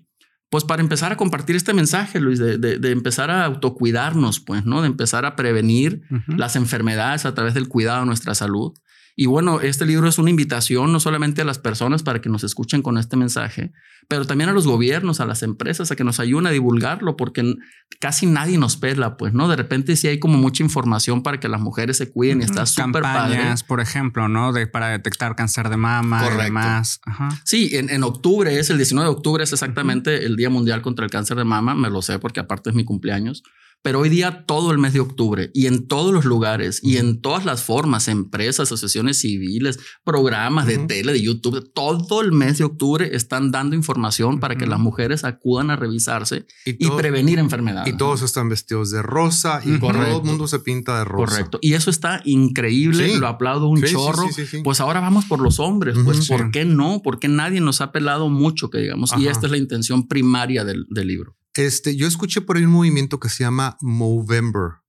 pues 0.54 0.62
para 0.62 0.82
empezar 0.82 1.10
a 1.10 1.16
compartir 1.16 1.56
este 1.56 1.74
mensaje, 1.74 2.20
Luis, 2.20 2.38
de, 2.38 2.92
empezar 2.92 3.28
a 3.28 3.44
autocuidarnos, 3.44 4.38
pues, 4.38 4.64
¿no? 4.64 4.82
De 4.82 4.86
empezar 4.86 5.24
a 5.24 5.34
prevenir 5.34 6.02
las 6.28 6.54
enfermedades 6.54 7.26
a 7.26 7.34
través 7.34 7.54
del 7.54 7.66
cuidado 7.66 7.98
de 7.98 8.06
nuestra 8.06 8.36
salud. 8.36 8.72
Y 9.16 9.26
bueno, 9.26 9.60
este 9.60 9.86
libro 9.86 10.08
es 10.08 10.18
una 10.18 10.30
invitación 10.30 10.92
no 10.92 10.98
solamente 10.98 11.42
a 11.42 11.44
las 11.44 11.58
personas 11.58 12.02
para 12.02 12.20
que 12.20 12.28
nos 12.28 12.42
escuchen 12.42 12.82
con 12.82 12.98
este 12.98 13.16
mensaje, 13.16 13.72
pero 14.08 14.24
también 14.24 14.50
a 14.50 14.52
los 14.52 14.66
gobiernos, 14.66 15.20
a 15.20 15.26
las 15.26 15.44
empresas, 15.44 15.90
a 15.92 15.96
que 15.96 16.02
nos 16.02 16.18
ayuden 16.18 16.48
a 16.48 16.50
divulgarlo, 16.50 17.16
porque 17.16 17.54
casi 18.00 18.26
nadie 18.26 18.58
nos 18.58 18.76
pela, 18.76 19.16
pues, 19.16 19.32
¿no? 19.32 19.46
De 19.46 19.54
repente 19.54 19.94
sí 19.94 20.08
hay 20.08 20.18
como 20.18 20.36
mucha 20.36 20.64
información 20.64 21.22
para 21.22 21.38
que 21.38 21.48
las 21.48 21.60
mujeres 21.60 21.96
se 21.96 22.10
cuiden 22.10 22.40
y 22.40 22.44
está 22.44 22.66
súper 22.66 23.02
padre. 23.02 23.54
por 23.68 23.80
ejemplo, 23.80 24.28
¿no? 24.28 24.52
De, 24.52 24.66
para 24.66 24.88
detectar 24.88 25.36
cáncer 25.36 25.68
de 25.68 25.76
mama 25.76 26.22
Correcto. 26.22 26.52
más. 26.52 27.00
Sí, 27.44 27.70
en, 27.72 27.90
en, 27.90 28.02
octubre 28.02 28.58
es 28.58 28.68
el 28.70 28.78
19 28.78 29.08
de 29.08 29.14
octubre, 29.14 29.44
es 29.44 29.52
exactamente 29.52 30.26
el 30.26 30.34
Día 30.34 30.50
Mundial 30.50 30.82
contra 30.82 31.04
el 31.04 31.10
Cáncer 31.10 31.36
de 31.36 31.44
Mama, 31.44 31.74
me 31.74 31.88
lo 31.88 32.02
sé 32.02 32.18
porque 32.18 32.40
aparte 32.40 32.70
es 32.70 32.76
mi 32.76 32.84
cumpleaños. 32.84 33.44
Pero 33.84 34.00
hoy 34.00 34.08
día 34.08 34.46
todo 34.46 34.72
el 34.72 34.78
mes 34.78 34.94
de 34.94 35.00
octubre 35.00 35.50
y 35.52 35.66
en 35.66 35.86
todos 35.86 36.10
los 36.10 36.24
lugares 36.24 36.80
y 36.82 36.96
en 36.96 37.20
todas 37.20 37.44
las 37.44 37.64
formas, 37.64 38.08
empresas, 38.08 38.60
asociaciones 38.60 39.18
civiles, 39.18 39.78
programas 40.04 40.66
de 40.66 40.78
tele, 40.78 41.12
de 41.12 41.20
YouTube, 41.20 41.70
todo 41.74 42.22
el 42.22 42.32
mes 42.32 42.56
de 42.56 42.64
octubre 42.64 43.14
están 43.14 43.50
dando 43.50 43.76
información 43.76 44.40
para 44.40 44.56
que 44.56 44.66
las 44.66 44.80
mujeres 44.80 45.22
acudan 45.24 45.70
a 45.70 45.76
revisarse 45.76 46.46
y, 46.64 46.88
prevenir 46.92 47.38
enfermedades. 47.38 47.92
Y 47.92 47.98
todos 47.98 48.22
están 48.22 48.48
vestidos 48.48 48.90
de 48.90 49.02
rosa 49.02 49.60
y 49.62 49.78
todo 49.78 49.90
el 49.90 50.22
mundo 50.22 50.48
se 50.48 50.60
pinta 50.60 51.00
de 51.00 51.04
rosa. 51.04 51.32
Correcto. 51.32 51.58
Y 51.60 51.74
eso 51.74 51.90
está 51.90 52.22
increíble, 52.24 53.18
lo 53.18 53.28
aplaudo 53.28 53.68
un 53.68 53.82
chorro. 53.82 54.26
pues 54.64 54.80
ahora 54.80 55.00
vamos 55.00 55.26
por 55.26 55.40
los 55.40 55.60
hombres, 55.60 55.94
pues 56.02 56.26
¿por 56.26 56.50
qué 56.52 56.64
no? 56.64 57.02
Porque 57.04 57.28
nadie 57.28 57.60
nos 57.60 57.82
ha 57.82 57.92
pelado 57.92 58.30
mucho, 58.30 58.70
que 58.70 58.78
digamos. 58.78 59.12
Y 59.18 59.26
esta 59.26 59.44
es 59.44 59.50
la 59.50 59.58
intención 59.58 60.08
primaria 60.08 60.64
del 60.64 60.86
libro. 61.06 61.36
Este, 61.54 61.96
yo 61.96 62.06
escuché 62.06 62.40
por 62.40 62.56
ahí 62.56 62.64
un 62.64 62.72
movimiento 62.72 63.20
que 63.20 63.28
se 63.28 63.44
llama 63.44 63.76
Movember. 63.80 64.80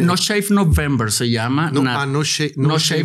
no 0.00 0.16
Shave 0.16 0.46
November 0.50 1.10
se 1.10 1.30
llama. 1.30 1.70
No, 1.70 1.82
ah, 1.86 2.06
no, 2.06 2.22
Shave, 2.22 2.54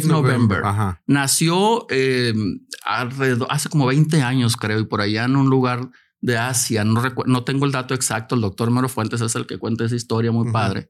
November. 0.06 0.62
Nació 1.08 1.86
em, 1.90 2.60
alrededor, 2.84 3.48
hace 3.50 3.70
como 3.70 3.86
20 3.86 4.22
años, 4.22 4.58
creo, 4.58 4.80
y 4.80 4.86
por 4.86 5.02
allá 5.02 5.26
en 5.26 5.36
un 5.36 5.50
lugar 5.50 5.90
de 6.22 6.38
Asia. 6.38 6.84
No, 6.84 7.02
no 7.26 7.44
tengo 7.44 7.66
el 7.66 7.72
dato 7.72 7.94
exacto. 7.94 8.36
El 8.36 8.42
doctor 8.42 8.72
Mero 8.72 8.90
Fuentes 8.90 9.22
es 9.22 9.36
el 9.36 9.46
que 9.46 9.58
cuenta 9.58 9.86
esa 9.86 9.96
historia 9.96 10.32
muy 10.32 10.52
padre. 10.52 10.90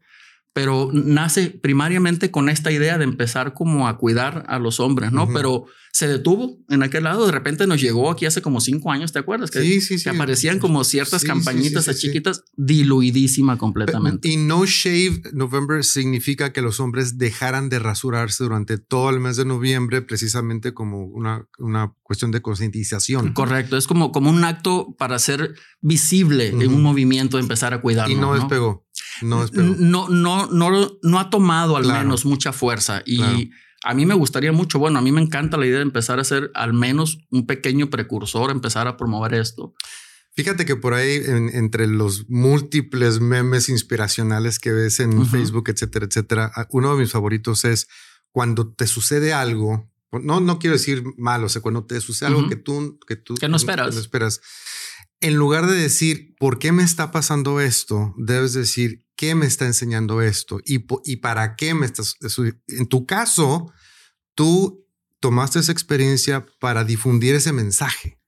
Pero 0.55 0.89
nace 0.93 1.49
primariamente 1.49 2.31
con 2.31 2.47
esta 2.47 2.71
idea 2.71 2.97
de 2.97 3.03
empezar 3.03 3.53
como 3.53 3.89
a 3.89 3.97
cuidar 3.97 4.45
a 4.47 4.57
los 4.57 4.79
hombres, 4.79 5.11
¿no? 5.11 5.27
Pero 5.33 5.65
se 5.91 6.07
detuvo 6.07 6.57
en 6.69 6.81
aquel 6.81 7.03
lado. 7.03 7.25
De 7.25 7.33
repente 7.33 7.67
nos 7.67 7.81
llegó 7.81 8.09
aquí 8.09 8.25
hace 8.25 8.41
como 8.41 8.61
cinco 8.61 8.89
años, 8.89 9.11
¿te 9.11 9.19
acuerdas? 9.19 9.51
Que, 9.51 9.59
sí, 9.59 9.81
sí, 9.81 9.97
sí. 9.97 10.05
que 10.05 10.11
aparecían 10.11 10.59
como 10.59 10.85
ciertas 10.85 11.25
campañitas 11.25 11.93
chiquitas, 11.99 12.45
diluidísima 12.55 13.57
completamente. 13.57 14.29
Y 14.29 14.37
No 14.37 14.65
Shave 14.65 15.23
November 15.33 15.83
significa 15.83 16.53
que 16.53 16.61
los 16.61 16.79
hombres 16.79 17.17
dejaran 17.17 17.67
de 17.67 17.79
rasurarse 17.79 18.41
durante 18.45 18.77
todo 18.77 19.09
el 19.09 19.19
mes 19.19 19.35
de 19.35 19.43
noviembre, 19.43 20.03
precisamente 20.03 20.73
como 20.73 21.03
una, 21.03 21.49
una 21.59 21.93
cuestión 22.01 22.31
de 22.31 22.41
concientización. 22.41 23.33
Correcto. 23.33 23.75
Es 23.75 23.87
como, 23.87 24.13
como 24.13 24.29
un 24.29 24.45
acto 24.45 24.95
para 24.97 25.17
hacer 25.17 25.55
visible 25.81 26.47
en 26.47 26.73
un 26.73 26.81
movimiento, 26.81 27.39
empezar 27.39 27.73
a 27.73 27.81
cuidarnos. 27.81 28.17
Y 28.17 28.21
no, 28.21 28.35
despegó. 28.35 28.67
No 28.67 28.84
No, 29.21 29.45
no, 30.09 30.47
no, 30.47 30.97
no 31.01 31.19
ha 31.19 31.29
tomado 31.29 31.77
al 31.77 31.85
menos 31.85 32.25
mucha 32.25 32.51
fuerza. 32.51 33.01
Y 33.05 33.51
a 33.83 33.93
mí 33.93 34.05
me 34.05 34.15
gustaría 34.15 34.51
mucho, 34.51 34.79
bueno, 34.79 34.99
a 34.99 35.01
mí 35.01 35.11
me 35.11 35.21
encanta 35.21 35.57
la 35.57 35.65
idea 35.65 35.77
de 35.77 35.83
empezar 35.83 36.19
a 36.19 36.23
ser 36.23 36.51
al 36.55 36.73
menos 36.73 37.19
un 37.29 37.45
pequeño 37.45 37.89
precursor, 37.89 38.51
empezar 38.51 38.87
a 38.87 38.97
promover 38.97 39.35
esto. 39.35 39.75
Fíjate 40.35 40.65
que 40.65 40.75
por 40.75 40.93
ahí, 40.93 41.21
entre 41.25 41.87
los 41.87 42.27
múltiples 42.27 43.21
memes 43.21 43.69
inspiracionales 43.69 44.59
que 44.59 44.73
ves 44.73 44.99
en 44.99 45.25
Facebook, 45.27 45.69
etcétera, 45.69 46.07
etcétera, 46.07 46.51
uno 46.71 46.93
de 46.93 47.01
mis 47.01 47.11
favoritos 47.11 47.63
es 47.63 47.87
cuando 48.31 48.67
te 48.73 48.85
sucede 48.85 49.31
algo, 49.33 49.89
no, 50.11 50.41
no 50.41 50.59
quiero 50.59 50.75
decir 50.75 51.03
malo, 51.17 51.45
o 51.45 51.49
sea, 51.49 51.61
cuando 51.61 51.85
te 51.85 52.01
sucede 52.01 52.27
algo 52.27 52.49
que 52.49 52.57
tú, 52.57 52.99
que 53.07 53.15
tú 53.15 53.35
que 53.35 53.47
no 53.47 53.55
esperas. 53.55 53.93
no 53.93 54.01
esperas, 54.01 54.41
en 55.25 55.37
lugar 55.37 55.65
de 55.65 55.73
decir, 55.73 56.35
¿por 56.37 56.59
qué 56.59 56.71
me 56.71 56.83
está 56.83 57.09
pasando 57.09 57.59
esto? 57.59 58.13
Debes 58.15 58.53
decir, 58.53 59.07
¿qué 59.15 59.33
me 59.33 59.47
está 59.47 59.65
enseñando 59.65 60.21
esto? 60.21 60.59
¿Y, 60.63 60.85
y 61.03 61.15
para 61.15 61.55
qué 61.55 61.73
me 61.73 61.87
estás... 61.87 62.15
En 62.67 62.85
tu 62.85 63.07
caso, 63.07 63.73
tú 64.35 64.85
tomaste 65.19 65.57
esa 65.57 65.71
experiencia 65.71 66.45
para 66.59 66.83
difundir 66.83 67.33
ese 67.33 67.53
mensaje. 67.53 68.19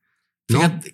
Fíjate, 0.47 0.93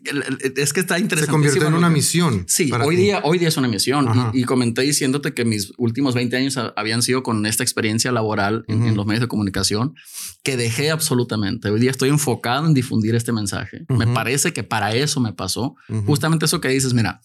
es 0.58 0.74
que 0.74 0.80
está 0.80 0.98
interesante. 0.98 1.28
Se 1.28 1.32
convirtió 1.32 1.68
en 1.68 1.76
una 1.76 1.90
misión. 1.90 2.46
Sí, 2.48 2.72
hoy 2.72 2.96
día, 2.96 3.22
hoy 3.24 3.38
día 3.38 3.50
es 3.50 3.58
una 3.58 3.68
misión. 3.68 4.32
Y, 4.34 4.44
comenté 4.46 4.82
diciéndote 4.82 5.34
que 5.34 5.46
mis 5.46 5.74
últimos 5.78 6.16
20 6.16 6.36
años 6.36 6.60
habían 6.76 7.04
sido 7.04 7.22
con 7.22 7.46
esta 7.46 7.64
experiencia 7.64 8.12
laboral 8.12 8.66
en, 8.68 8.96
los 8.96 9.06
medios 9.06 9.22
de 9.22 9.28
comunicación 9.28 9.94
que 10.42 10.58
dejé 10.58 10.90
absolutamente. 10.90 11.70
Hoy 11.70 11.80
día 11.80 11.92
estoy 11.92 12.10
enfocado 12.10 12.66
en 12.66 12.74
difundir 12.74 13.14
este 13.14 13.32
mensaje. 13.32 13.86
Me 13.90 14.08
parece 14.08 14.54
que 14.54 14.64
para 14.64 14.96
eso 14.96 15.20
me 15.20 15.34
pasó. 15.34 15.76
Justamente 16.06 16.46
eso 16.46 16.60
que 16.60 16.70
dices, 16.70 16.94
mira, 16.94 17.22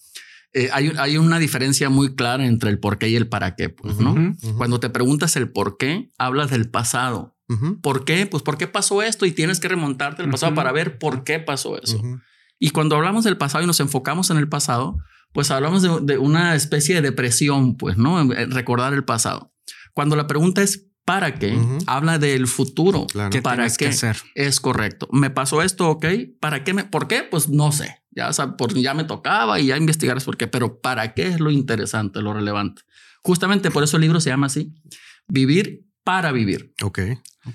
eh, 0.53 0.69
hay, 0.73 0.91
hay, 0.97 1.17
una 1.17 1.37
diferencia 1.37 1.89
muy 1.89 2.15
clara 2.15 2.45
entre 2.45 2.69
el 2.69 2.79
por 2.79 2.97
qué 2.97 3.09
y 3.09 3.15
el 3.15 3.27
para 3.27 3.55
qué, 3.55 3.69
pues, 3.69 3.97
¿no? 3.97 4.35
Cuando 4.57 4.79
te 4.79 4.89
preguntas 4.89 5.35
el 5.35 5.51
por 5.51 5.77
qué, 5.77 6.11
hablas 6.17 6.49
del 6.49 6.69
pasado. 6.69 7.35
¿Por 7.81 8.05
qué? 8.05 8.27
Pues 8.27 8.43
¿por 8.43 8.57
qué 8.57 8.67
pasó 8.67 9.01
esto? 9.01 9.25
Y 9.25 9.31
tienes 9.31 9.59
que 9.59 9.67
remontarte 9.67 10.21
al 10.21 10.29
pasado 10.29 10.53
para 10.53 10.71
ver 10.71 10.99
por 10.99 11.23
qué 11.23 11.39
pasó 11.39 11.81
eso. 11.81 12.01
Y 12.59 12.69
cuando 12.71 12.95
hablamos 12.95 13.23
del 13.23 13.37
pasado 13.37 13.63
y 13.63 13.67
nos 13.67 13.79
enfocamos 13.79 14.29
en 14.29 14.37
el 14.37 14.47
pasado, 14.47 14.97
pues 15.33 15.49
hablamos 15.49 15.81
de, 16.05 16.17
una 16.17 16.55
especie 16.55 16.95
de 16.95 17.01
depresión, 17.01 17.75
pues, 17.75 17.97
¿no? 17.97 18.23
Recordar 18.49 18.93
el 18.93 19.03
pasado. 19.03 19.53
Cuando 19.93 20.15
la 20.15 20.27
pregunta 20.27 20.61
es 20.61 20.88
¿para 21.09 21.33
qué? 21.33 21.59
Habla 21.87 22.19
del 22.19 22.47
futuro. 22.47 23.07
¿Qué 23.31 23.41
¿Para 23.41 23.67
qué? 23.67 23.75
Que 23.75 23.87
hacer? 23.87 24.17
Es 24.35 24.59
correcto. 24.59 25.09
Me 25.11 25.31
pasó 25.31 25.63
esto, 25.63 25.89
¿ok? 25.89 26.05
¿Para 26.39 26.63
qué? 26.63 26.75
Me, 26.75 26.83
¿Por 26.83 27.07
qué? 27.07 27.23
Pues 27.23 27.49
no 27.49 27.71
sé. 27.71 28.03
Ya, 28.11 28.29
por, 28.57 28.75
ya 28.75 28.93
me 28.93 29.05
tocaba 29.05 29.59
y 29.59 29.67
ya 29.67 29.77
investigar 29.77 30.23
por 30.23 30.37
qué. 30.37 30.45
Pero 30.45 30.79
¿para 30.81 31.15
qué 31.15 31.27
es 31.27 31.39
lo 31.39 31.49
interesante, 31.49 32.21
lo 32.21 32.33
relevante? 32.33 32.83
Justamente 33.23 33.71
por 33.71 33.83
eso 33.83 33.97
el 33.97 34.01
libro 34.01 34.21
se 34.21 34.29
llama 34.29 34.45
así. 34.45 34.71
Vivir 35.27 35.87
para 36.03 36.31
vivir. 36.31 36.75
Ok. 36.83 36.99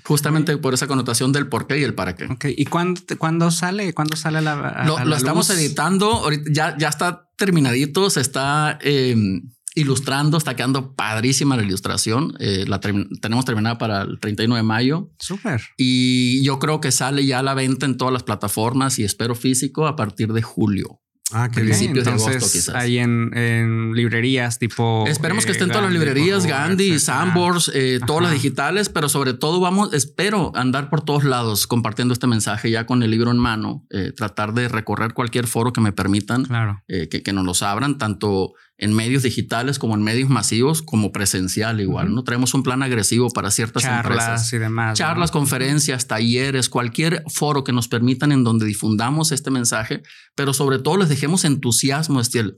Justamente 0.03 0.57
por 0.57 0.73
esa 0.73 0.87
connotación 0.87 1.31
del 1.31 1.47
por 1.47 1.65
qué 1.65 1.79
y 1.79 1.83
el 1.83 1.93
para 1.93 2.15
qué. 2.15 2.25
Ok. 2.25 2.45
¿Y 2.57 2.65
cuándo, 2.65 3.51
sale? 3.51 3.93
¿Cuándo 3.93 4.17
sale 4.17 4.41
la, 4.41 4.83
lo, 4.85 5.15
estamos 5.15 5.49
editando. 5.49 6.11
Ahorita 6.11 6.51
ya, 6.51 6.77
ya 6.77 6.89
está 6.89 7.29
terminadito. 7.37 8.09
Se 8.09 8.19
está 8.19 8.77
em, 8.81 9.43
ilustrando. 9.75 10.37
Está 10.37 10.55
quedando 10.55 10.95
padrísima 10.95 11.55
la 11.55 11.63
ilustración. 11.63 12.35
Eh, 12.39 12.65
la 12.67 12.79
tenemos 12.79 13.45
terminada 13.45 13.77
para 13.77 14.01
el 14.01 14.19
31 14.19 14.55
de 14.55 14.63
mayo. 14.63 15.11
Súper. 15.19 15.61
Y 15.77 16.43
yo 16.43 16.59
creo 16.59 16.81
que 16.81 16.91
sale 16.91 17.25
ya 17.25 17.39
a 17.39 17.43
la 17.43 17.53
venta 17.53 17.85
en 17.85 17.97
todas 17.97 18.13
las 18.13 18.23
plataformas 18.23 18.97
y 18.97 19.03
espero 19.03 19.35
físico 19.35 19.85
a 19.85 19.95
partir 19.95 20.33
de 20.33 20.41
julio. 20.41 21.01
Ah, 21.31 21.49
qué 21.51 21.61
principios 21.61 22.05
de 22.05 22.11
agosto, 22.11 22.45
quizás. 22.51 22.75
Ahí 22.75 22.99
en, 22.99 23.93
librerías 23.93 24.59
tipo. 24.59 25.05
Esperemos 25.07 25.45
que 25.45 25.53
estén 25.53 25.69
todas 25.69 25.83
las 25.83 25.91
librerías, 25.91 26.45
Gandhi, 26.45 26.99
Sambors, 26.99 27.71
eh, 27.73 27.99
todas 28.05 28.21
las 28.21 28.31
digitales, 28.31 28.89
pero 28.89 29.09
sobre 29.09 29.33
todo 29.33 29.59
vamos, 29.59 29.91
espero 29.93 30.51
andar 30.55 30.89
por 30.91 31.01
todos 31.01 31.23
lados 31.23 31.65
compartiendo 31.65 32.13
este 32.13 32.27
mensaje 32.27 32.69
ya 32.69 32.85
con 32.85 33.01
el 33.01 33.09
libro 33.09 33.31
en 33.31 33.39
mano, 33.39 33.87
eh, 33.89 34.11
tratar 34.15 34.53
de 34.53 34.67
recorrer 34.67 35.13
cualquier 35.13 35.47
foro 35.47 35.73
que 35.73 35.81
me 35.81 35.91
permitan, 35.91 36.45
eh, 36.87 37.09
que, 37.09 37.23
que 37.23 37.33
nos 37.33 37.43
los 37.43 37.63
abran, 37.63 37.97
tanto 37.97 38.53
en 38.77 38.93
medios 38.93 39.23
digitales 39.23 39.79
como 39.79 39.95
en 39.95 40.03
medios 40.03 40.29
masivos 40.29 40.81
como 40.81 41.11
presencial 41.11 41.79
igual. 41.79 42.13
No 42.13 42.23
traemos 42.23 42.53
un 42.53 42.63
plan 42.63 42.83
agresivo 42.83 43.29
para 43.29 43.51
ciertas 43.51 43.83
charlas 43.83 44.51
y 44.51 44.57
demás. 44.57 44.97
Charlas, 44.97 45.31
conferencias, 45.31 46.07
talleres, 46.07 46.69
cualquier 46.69 47.23
foro 47.33 47.63
que 47.63 47.71
nos 47.71 47.87
permitan 47.87 48.31
en 48.31 48.43
donde 48.43 48.65
difundamos 48.65 49.31
este 49.31 49.49
mensaje, 49.49 50.03
pero 50.35 50.53
sobre 50.53 50.79
todo 50.79 50.97
les 50.97 51.09
dejemos 51.09 51.45
entusiasmo, 51.45 52.19
Estiel. 52.19 52.57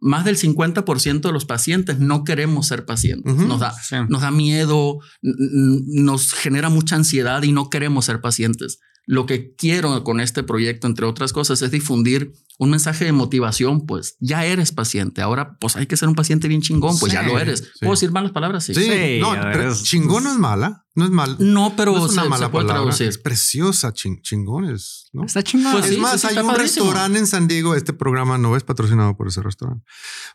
Más 0.00 0.24
del 0.24 0.38
50% 0.38 1.20
de 1.20 1.32
los 1.32 1.44
pacientes 1.44 1.98
no 1.98 2.24
queremos 2.24 2.68
ser 2.68 2.86
pacientes. 2.86 3.34
nos, 3.34 3.60
da, 3.60 3.74
nos 4.08 4.22
da 4.22 4.30
miedo, 4.30 5.00
nos 5.22 6.32
genera 6.32 6.70
mucha 6.70 6.96
ansiedad 6.96 7.42
y 7.42 7.52
no 7.52 7.68
queremos 7.68 8.06
ser 8.06 8.20
pacientes. 8.20 8.78
Lo 9.08 9.24
que 9.24 9.54
quiero 9.54 10.04
con 10.04 10.20
este 10.20 10.42
proyecto, 10.42 10.86
entre 10.86 11.06
otras 11.06 11.32
cosas, 11.32 11.62
es 11.62 11.70
difundir 11.70 12.34
un 12.58 12.68
mensaje 12.68 13.06
de 13.06 13.12
motivación, 13.12 13.86
pues 13.86 14.16
ya 14.20 14.44
eres 14.44 14.70
paciente. 14.70 15.22
Ahora, 15.22 15.56
pues 15.58 15.76
hay 15.76 15.86
que 15.86 15.96
ser 15.96 16.10
un 16.10 16.14
paciente 16.14 16.46
bien 16.46 16.60
chingón, 16.60 16.98
pues 16.98 17.10
ya 17.10 17.22
lo 17.22 17.38
eres. 17.38 17.72
¿Puedo 17.80 17.92
decir 17.92 18.12
malas 18.12 18.32
palabras? 18.32 18.64
Sí. 18.64 18.74
sí, 18.74 19.18
no, 19.18 19.34
chingón 19.82 20.24
no 20.24 20.32
es 20.32 20.38
mala, 20.38 20.84
no 20.94 21.06
es 21.06 21.10
mal. 21.10 21.36
No, 21.38 21.72
pero 21.74 21.96
es 22.04 22.12
una 22.12 22.26
mala 22.26 22.52
palabra. 22.52 22.94
Es 22.98 23.16
preciosa, 23.16 23.94
chingón 23.94 24.66
es, 24.66 25.08
¿no? 25.14 25.24
Está 25.24 25.42
chingón. 25.42 25.72
Pues 25.72 25.90
es 25.90 25.98
más, 25.98 26.22
hay 26.26 26.36
un 26.36 26.54
restaurante 26.54 27.18
en 27.18 27.26
San 27.26 27.48
Diego. 27.48 27.74
Este 27.74 27.94
programa 27.94 28.36
no 28.36 28.58
es 28.58 28.62
patrocinado 28.62 29.16
por 29.16 29.28
ese 29.28 29.40
restaurante, 29.40 29.86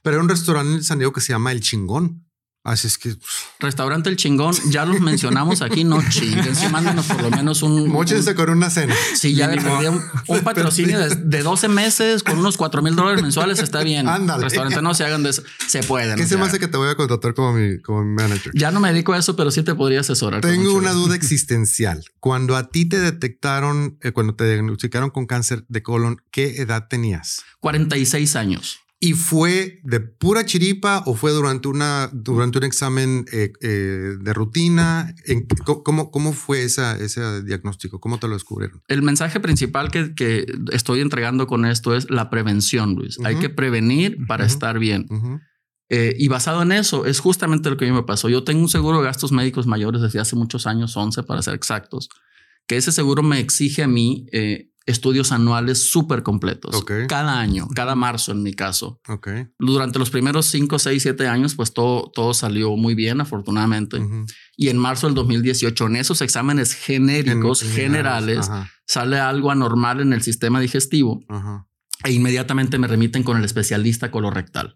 pero 0.01 0.17
hay 0.17 0.23
un 0.23 0.29
restaurante 0.29 0.73
en 0.77 0.83
San 0.83 0.97
Diego 0.97 1.13
que 1.13 1.21
se 1.21 1.31
llama 1.31 1.51
El 1.51 1.61
Chingón. 1.61 2.25
Así 2.63 2.87
es 2.87 2.97
que. 2.97 3.09
Pues, 3.09 3.27
Restaurante 3.59 4.09
El 4.09 4.15
Chingón, 4.15 4.55
ya 4.69 4.85
los 4.85 5.01
mencionamos 5.01 5.61
aquí, 5.61 5.83
no 5.83 6.01
chinguen. 6.09 6.55
Mándenos 6.71 7.05
por 7.07 7.21
lo 7.21 7.29
menos 7.29 7.61
un. 7.61 7.89
Móchense 7.89 8.35
con 8.35 8.49
una 8.49 8.69
cena. 8.69 8.95
Sí, 9.15 9.35
ya 9.35 9.49
un, 9.49 10.01
un, 10.27 10.39
patrocinio 10.43 10.97
de, 10.97 11.43
12 11.43 11.67
meses 11.67 12.23
con 12.23 12.39
unos 12.39 12.55
4 12.55 12.81
mil 12.81 12.95
dólares 12.95 13.21
mensuales 13.21 13.59
está 13.59 13.83
bien. 13.83 14.07
Ándale. 14.07 14.45
Restaurante 14.45 14.81
no 14.81 14.93
se 14.93 15.03
hagan 15.03 15.23
de 15.23 15.31
eso. 15.31 15.43
Se 15.67 15.83
pueden. 15.83 16.15
¿Qué 16.15 16.25
se 16.25 16.37
me 16.37 16.43
hace 16.43 16.57
que 16.57 16.69
te 16.69 16.77
voy 16.77 16.89
a 16.89 16.95
contratar 16.95 17.33
como 17.33 17.51
mi, 17.51 17.81
como 17.81 18.03
mi 18.03 18.15
manager? 18.15 18.53
Ya 18.55 18.71
no 18.71 18.79
me 18.79 18.93
dedico 18.93 19.11
a 19.11 19.17
eso, 19.17 19.35
pero 19.35 19.51
sí 19.51 19.63
te 19.63 19.75
podría 19.75 19.99
asesorar. 19.99 20.39
Tengo 20.39 20.73
una 20.73 20.93
duda 20.93 21.15
existencial. 21.15 22.05
Cuando 22.21 22.55
a 22.55 22.69
ti 22.69 22.85
te 22.85 22.99
detectaron, 22.99 23.97
eh, 24.01 24.11
cuando 24.11 24.35
te 24.35 24.45
diagnosticaron 24.45 25.09
con 25.09 25.25
cáncer 25.25 25.65
de 25.67 25.83
colon, 25.83 26.21
¿qué 26.31 26.61
edad 26.61 26.87
tenías? 26.87 27.43
46 27.59 28.37
años. 28.37 28.82
¿Y 29.03 29.15
fue 29.15 29.81
de 29.83 29.99
pura 29.99 30.45
chiripa 30.45 31.03
o 31.05 31.13
fue 31.13 31.31
durante, 31.31 31.67
una, 31.67 32.09
durante 32.13 32.59
un 32.59 32.63
examen 32.63 33.25
eh, 33.33 33.51
eh, 33.59 34.15
de 34.17 34.33
rutina? 34.33 35.13
¿En, 35.25 35.45
cómo, 35.65 36.09
¿Cómo 36.09 36.31
fue 36.31 36.63
esa, 36.63 36.95
ese 36.95 37.43
diagnóstico? 37.43 37.99
¿Cómo 37.99 38.17
te 38.17 38.29
lo 38.29 38.35
descubrieron? 38.35 38.81
El 38.87 39.01
mensaje 39.01 39.41
principal 39.41 39.91
que, 39.91 40.15
que 40.15 40.45
estoy 40.71 41.01
entregando 41.01 41.47
con 41.47 41.65
esto 41.65 41.93
es 41.93 42.09
la 42.09 42.29
prevención, 42.29 42.95
Luis. 42.95 43.19
Hay 43.25 43.35
que 43.35 43.49
prevenir 43.49 44.25
para 44.25 44.45
estar 44.45 44.79
bien. 44.79 45.05
Eh, 45.89 46.15
y 46.17 46.29
basado 46.29 46.61
en 46.61 46.71
eso, 46.71 47.05
es 47.05 47.19
justamente 47.19 47.69
lo 47.69 47.75
que 47.75 47.83
a 47.83 47.89
mí 47.89 47.93
me 47.93 48.03
pasó. 48.03 48.29
Yo 48.29 48.45
tengo 48.45 48.61
un 48.61 48.69
seguro 48.69 48.99
de 48.99 49.03
gastos 49.03 49.33
médicos 49.33 49.67
mayores 49.67 50.01
desde 50.01 50.21
hace 50.21 50.37
muchos 50.37 50.65
años, 50.65 50.95
11 50.95 51.23
para 51.23 51.41
ser 51.41 51.55
exactos, 51.55 52.07
que 52.67 52.77
ese 52.77 52.93
seguro 52.93 53.21
me 53.21 53.41
exige 53.41 53.83
a 53.83 53.87
mí 53.89 54.27
estudios 54.85 55.31
anuales 55.31 55.89
súper 55.89 56.23
completos. 56.23 56.83
Cada 57.07 57.39
año, 57.39 57.67
cada 57.73 57.95
marzo 57.95 58.31
en 58.31 58.43
mi 58.43 58.53
caso. 58.53 58.99
Durante 59.59 59.99
los 59.99 60.09
primeros 60.09 60.47
5, 60.47 60.79
6, 60.79 61.01
7 61.01 61.27
años, 61.27 61.55
pues 61.55 61.73
todo, 61.73 62.11
todo 62.13 62.33
salió 62.33 62.75
muy 62.75 62.95
bien, 62.95 63.21
afortunadamente. 63.21 64.01
Y 64.57 64.69
en 64.69 64.77
marzo 64.77 65.07
del 65.07 65.15
2018, 65.15 65.87
en 65.87 65.95
esos 65.95 66.21
exámenes 66.21 66.73
genéricos, 66.73 67.61
generales, 67.63 68.49
sale 68.85 69.19
algo 69.19 69.51
anormal 69.51 70.01
en 70.01 70.13
el 70.13 70.21
sistema 70.21 70.59
digestivo. 70.59 71.23
E 72.05 72.11
inmediatamente 72.11 72.77
me 72.77 72.87
remiten 72.87 73.23
con 73.23 73.37
el 73.37 73.45
especialista 73.45 74.11
colorectal. 74.11 74.75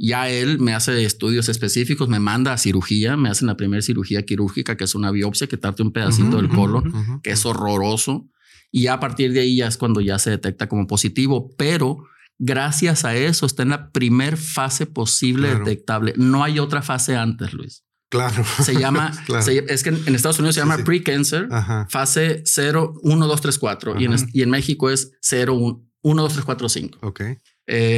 Ya 0.00 0.28
él 0.28 0.58
me 0.58 0.74
hace 0.74 1.04
estudios 1.04 1.48
específicos, 1.48 2.08
me 2.08 2.18
manda 2.18 2.52
a 2.52 2.58
cirugía, 2.58 3.16
me 3.16 3.28
hacen 3.28 3.46
la 3.46 3.56
primera 3.56 3.80
cirugía 3.80 4.24
quirúrgica, 4.24 4.76
que 4.76 4.82
es 4.82 4.96
una 4.96 5.12
biopsia 5.12 5.46
que 5.46 5.56
trata 5.56 5.84
un 5.84 5.92
pedacito 5.92 6.38
del 6.38 6.48
colon, 6.48 7.20
que 7.22 7.30
es 7.30 7.46
horroroso 7.46 8.28
y 8.74 8.88
a 8.88 8.98
partir 8.98 9.32
de 9.32 9.38
ahí 9.38 9.58
ya 9.58 9.68
es 9.68 9.76
cuando 9.76 10.00
ya 10.00 10.18
se 10.18 10.30
detecta 10.30 10.68
como 10.68 10.88
positivo, 10.88 11.54
pero 11.56 12.08
gracias 12.40 13.04
a 13.04 13.14
eso 13.14 13.46
está 13.46 13.62
en 13.62 13.68
la 13.68 13.92
primer 13.92 14.36
fase 14.36 14.86
posible 14.86 15.54
detectable. 15.54 16.12
No 16.16 16.42
hay 16.42 16.58
otra 16.58 16.82
fase 16.82 17.14
antes, 17.14 17.52
Luis. 17.52 17.84
Claro. 18.10 18.44
Se 18.64 18.74
llama, 18.74 19.12
es 19.68 19.84
que 19.84 19.90
en 19.90 20.14
Estados 20.16 20.40
Unidos 20.40 20.56
se 20.56 20.60
llama 20.60 20.78
pre-cancer, 20.78 21.48
fase 21.88 22.42
0, 22.44 22.94
1, 23.00 23.26
2, 23.28 23.40
3, 23.40 23.58
4. 23.60 24.00
Y 24.00 24.06
en, 24.06 24.16
y 24.32 24.42
en, 24.42 24.50
México 24.50 24.90
es 24.90 25.12
0, 25.20 25.54
1, 26.02 26.22
2, 26.22 26.32
3, 26.32 26.44
4, 26.44 26.68
5. 26.68 26.98
Ok. 27.02 27.20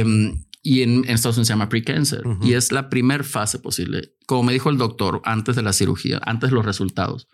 Um, 0.03 0.43
y 0.61 0.83
en, 0.83 1.05
en, 1.05 1.09
Estados 1.09 1.37
Unidos 1.37 1.47
se 1.47 1.53
llama 1.53 1.69
pre-cancer. 1.69 2.21
Y 2.43 2.53
es 2.53 2.71
la 2.71 2.89
primer 2.89 3.23
fase 3.23 3.57
posible. 3.57 4.13
Como 4.27 4.43
me 4.43 4.53
dijo 4.53 4.69
el 4.69 4.77
doctor 4.77 5.21
antes 5.25 5.55
de 5.55 5.63
la 5.63 5.73
cirugía, 5.73 6.21
antes 6.23 6.51
de 6.51 6.55
los 6.55 6.63
resultados 6.63 7.27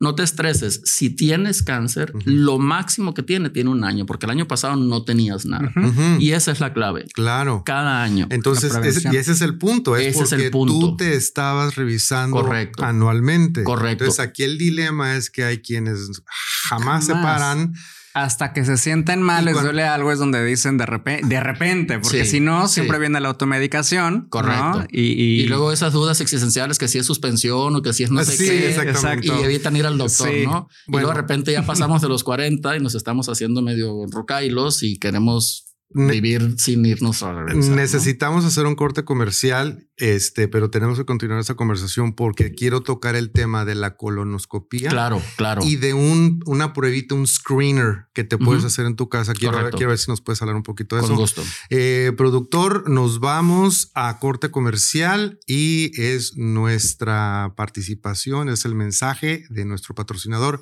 no 0.00 0.14
te 0.14 0.22
estreses. 0.22 0.80
Si 0.84 1.10
tienes 1.10 1.62
cáncer, 1.62 2.12
lo 2.24 2.58
máximo 2.58 3.12
que 3.12 3.22
tiene 3.22 3.50
tiene 3.50 3.68
un 3.68 3.84
año, 3.84 4.06
porque 4.06 4.24
el 4.24 4.30
año 4.30 4.48
pasado 4.48 4.76
no 4.76 5.04
tenías 5.04 5.44
nada. 5.44 5.70
Y 6.18 6.32
esa 6.32 6.52
es 6.52 6.60
la 6.60 6.72
clave. 6.72 7.06
Claro. 7.12 7.62
Cada 7.66 8.02
año. 8.02 8.26
Entonces, 8.30 8.72
y 9.12 9.16
ese 9.16 9.32
es 9.32 9.42
el 9.42 9.58
punto. 9.58 9.96
Es 9.96 10.08
ese 10.08 10.18
porque 10.18 10.34
es 10.36 10.42
el 10.44 10.50
punto. 10.50 10.80
tú 10.80 10.96
te 10.96 11.14
estabas 11.14 11.76
revisando 11.76 12.50
anualmente. 12.78 13.62
Correcto. 13.62 14.04
Entonces, 14.04 14.20
aquí 14.20 14.42
el 14.42 14.56
dilema 14.56 15.16
es 15.16 15.28
que 15.28 15.44
hay 15.44 15.58
quienes 15.58 16.22
jamás, 16.68 17.06
jamás. 17.06 17.06
se 17.06 17.12
paran 17.12 17.74
hasta 18.12 18.52
que 18.52 18.64
se 18.64 18.76
sienten 18.76 19.22
mal, 19.22 19.44
les 19.44 19.60
duele 19.60 19.84
algo, 19.84 20.10
es 20.10 20.18
donde 20.18 20.44
dicen 20.44 20.78
de 20.78 20.86
repente, 20.86 21.26
de 21.26 21.40
repente, 21.40 21.98
porque 21.98 22.24
si 22.24 22.40
no, 22.40 22.66
siempre 22.66 22.98
viene 22.98 23.20
la 23.20 23.28
automedicación. 23.28 24.26
Correcto. 24.28 24.86
Y, 24.90 25.46
luego 25.46 25.72
esas 25.72 25.92
dudas 25.92 26.20
existenciales 26.20 26.78
que 26.78 26.88
si 26.88 26.98
es 26.98 27.06
suspensión 27.06 27.74
o 27.76 27.82
que 27.82 27.92
si 27.92 28.04
es 28.04 28.10
no 28.10 28.24
sé 28.24 28.36
qué. 28.36 28.70
Exacto. 28.70 29.40
Y 29.40 29.44
evitan 29.44 29.76
ir 29.76 29.86
al 29.86 29.98
doctor, 29.98 30.32
¿no? 30.44 30.68
Y 30.86 30.92
luego 30.92 31.08
de 31.08 31.14
repente 31.14 31.52
ya 31.52 31.64
pasamos 31.64 32.02
de 32.02 32.08
los 32.08 32.24
40 32.24 32.76
y 32.76 32.80
nos 32.80 32.94
estamos 32.94 33.28
haciendo 33.28 33.62
medio 33.62 34.06
rocailos 34.10 34.82
y 34.82 34.98
queremos 34.98 35.69
vivir 35.92 36.54
sin 36.58 36.84
irnos 36.86 37.22
a 37.22 37.32
regresar. 37.32 37.74
Necesitamos 37.74 38.44
hacer 38.44 38.66
un 38.66 38.74
corte 38.74 39.04
comercial, 39.04 39.88
este, 39.96 40.46
pero 40.46 40.70
tenemos 40.70 40.98
que 40.98 41.04
continuar 41.04 41.40
esa 41.40 41.54
conversación 41.54 42.14
porque 42.14 42.52
quiero 42.52 42.82
tocar 42.82 43.16
el 43.16 43.32
tema 43.32 43.64
de 43.64 43.74
la 43.74 43.96
colonoscopía. 43.96 44.90
Claro, 44.90 45.20
claro. 45.36 45.62
Y 45.64 45.76
de 45.76 45.94
un, 45.94 46.40
una 46.46 46.72
pruebita, 46.72 47.14
un 47.14 47.26
screener 47.26 48.06
que 48.12 48.24
te 48.24 48.38
puedes 48.38 48.64
hacer 48.64 48.86
en 48.86 48.96
tu 48.96 49.08
casa. 49.08 49.34
Quiero 49.34 49.56
ver, 49.56 49.72
quiero 49.72 49.88
ver, 49.88 49.98
si 49.98 50.10
nos 50.10 50.20
puedes 50.20 50.40
hablar 50.42 50.56
un 50.56 50.62
poquito 50.62 50.96
de 50.96 51.02
eso. 51.02 51.08
Con 51.08 51.18
gusto. 51.18 51.42
Eh, 51.70 52.12
productor, 52.16 52.88
nos 52.88 53.18
vamos 53.20 53.90
a 53.94 54.18
corte 54.20 54.50
comercial 54.50 55.38
y 55.46 55.90
es 56.00 56.36
nuestra 56.36 57.54
participación, 57.56 58.48
es 58.48 58.64
el 58.64 58.74
mensaje 58.74 59.44
de 59.48 59.64
nuestro 59.64 59.94
patrocinador. 59.94 60.60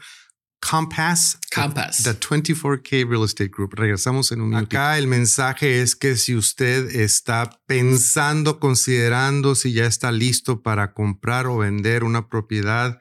Compass, 0.61 1.39
Compass. 1.55 2.03
The, 2.03 2.15
24K 2.15 3.09
Real 3.09 3.25
Estate 3.25 3.51
Group. 3.51 3.75
Regresamos 3.75 4.33
en 4.33 4.41
un 4.41 4.51
minuto. 4.51 4.77
Acá 4.77 4.99
el 4.99 5.07
mensaje 5.07 5.83
es 5.83 5.95
que 5.95 6.17
si 6.17 6.35
usted 6.35 6.95
está 6.95 7.61
pensando, 7.67 8.59
considerando 8.59 9.55
si 9.55 9.73
ya 9.73 9.87
está 9.87 10.13
listo 10.13 10.63
para 10.63 10.93
comprar 10.93 11.47
o 11.47 11.59
vender 11.59 12.05
una 12.05 12.29
propiedad 12.29 12.99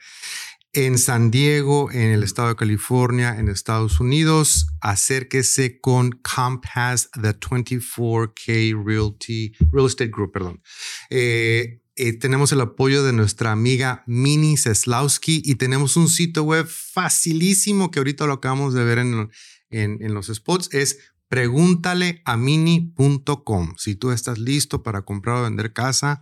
en 0.73 0.99
San 0.99 1.31
Diego, 1.31 1.89
en 1.91 2.11
el 2.11 2.21
estado 2.21 2.49
de 2.49 2.55
California, 2.55 3.35
en 3.39 3.49
Estados 3.49 3.99
Unidos, 3.99 4.67
acérquese 4.79 5.79
con 5.81 6.11
Compass, 6.11 7.09
The 7.19 7.39
24K 7.39 8.85
Realty, 8.85 9.53
Real 9.71 9.87
Estate 9.87 10.11
Group, 10.11 10.33
perdón. 10.33 10.61
Eh, 11.09 11.81
eh, 11.97 12.13
tenemos 12.13 12.51
el 12.51 12.61
apoyo 12.61 13.03
de 13.03 13.11
nuestra 13.11 13.51
amiga 13.51 14.03
Mini 14.05 14.55
Seslowski 14.55 15.41
y 15.43 15.55
tenemos 15.55 15.97
un 15.97 16.09
sitio 16.09 16.43
web 16.43 16.67
facilísimo 16.67 17.89
que 17.89 17.97
ahorita 17.99 18.27
lo 18.27 18.33
acabamos 18.33 18.75
de 18.75 18.83
ver 18.83 18.99
en, 18.99 19.31
en, 19.69 20.13
los 20.13 20.27
spots. 20.27 20.69
Es 20.73 20.99
pregúntaleamini.com. 21.27 23.73
Si 23.77 23.95
tú 23.95 24.11
estás 24.11 24.37
listo 24.37 24.83
para 24.83 25.01
comprar 25.01 25.37
o 25.37 25.43
vender 25.43 25.73
casa 25.73 26.21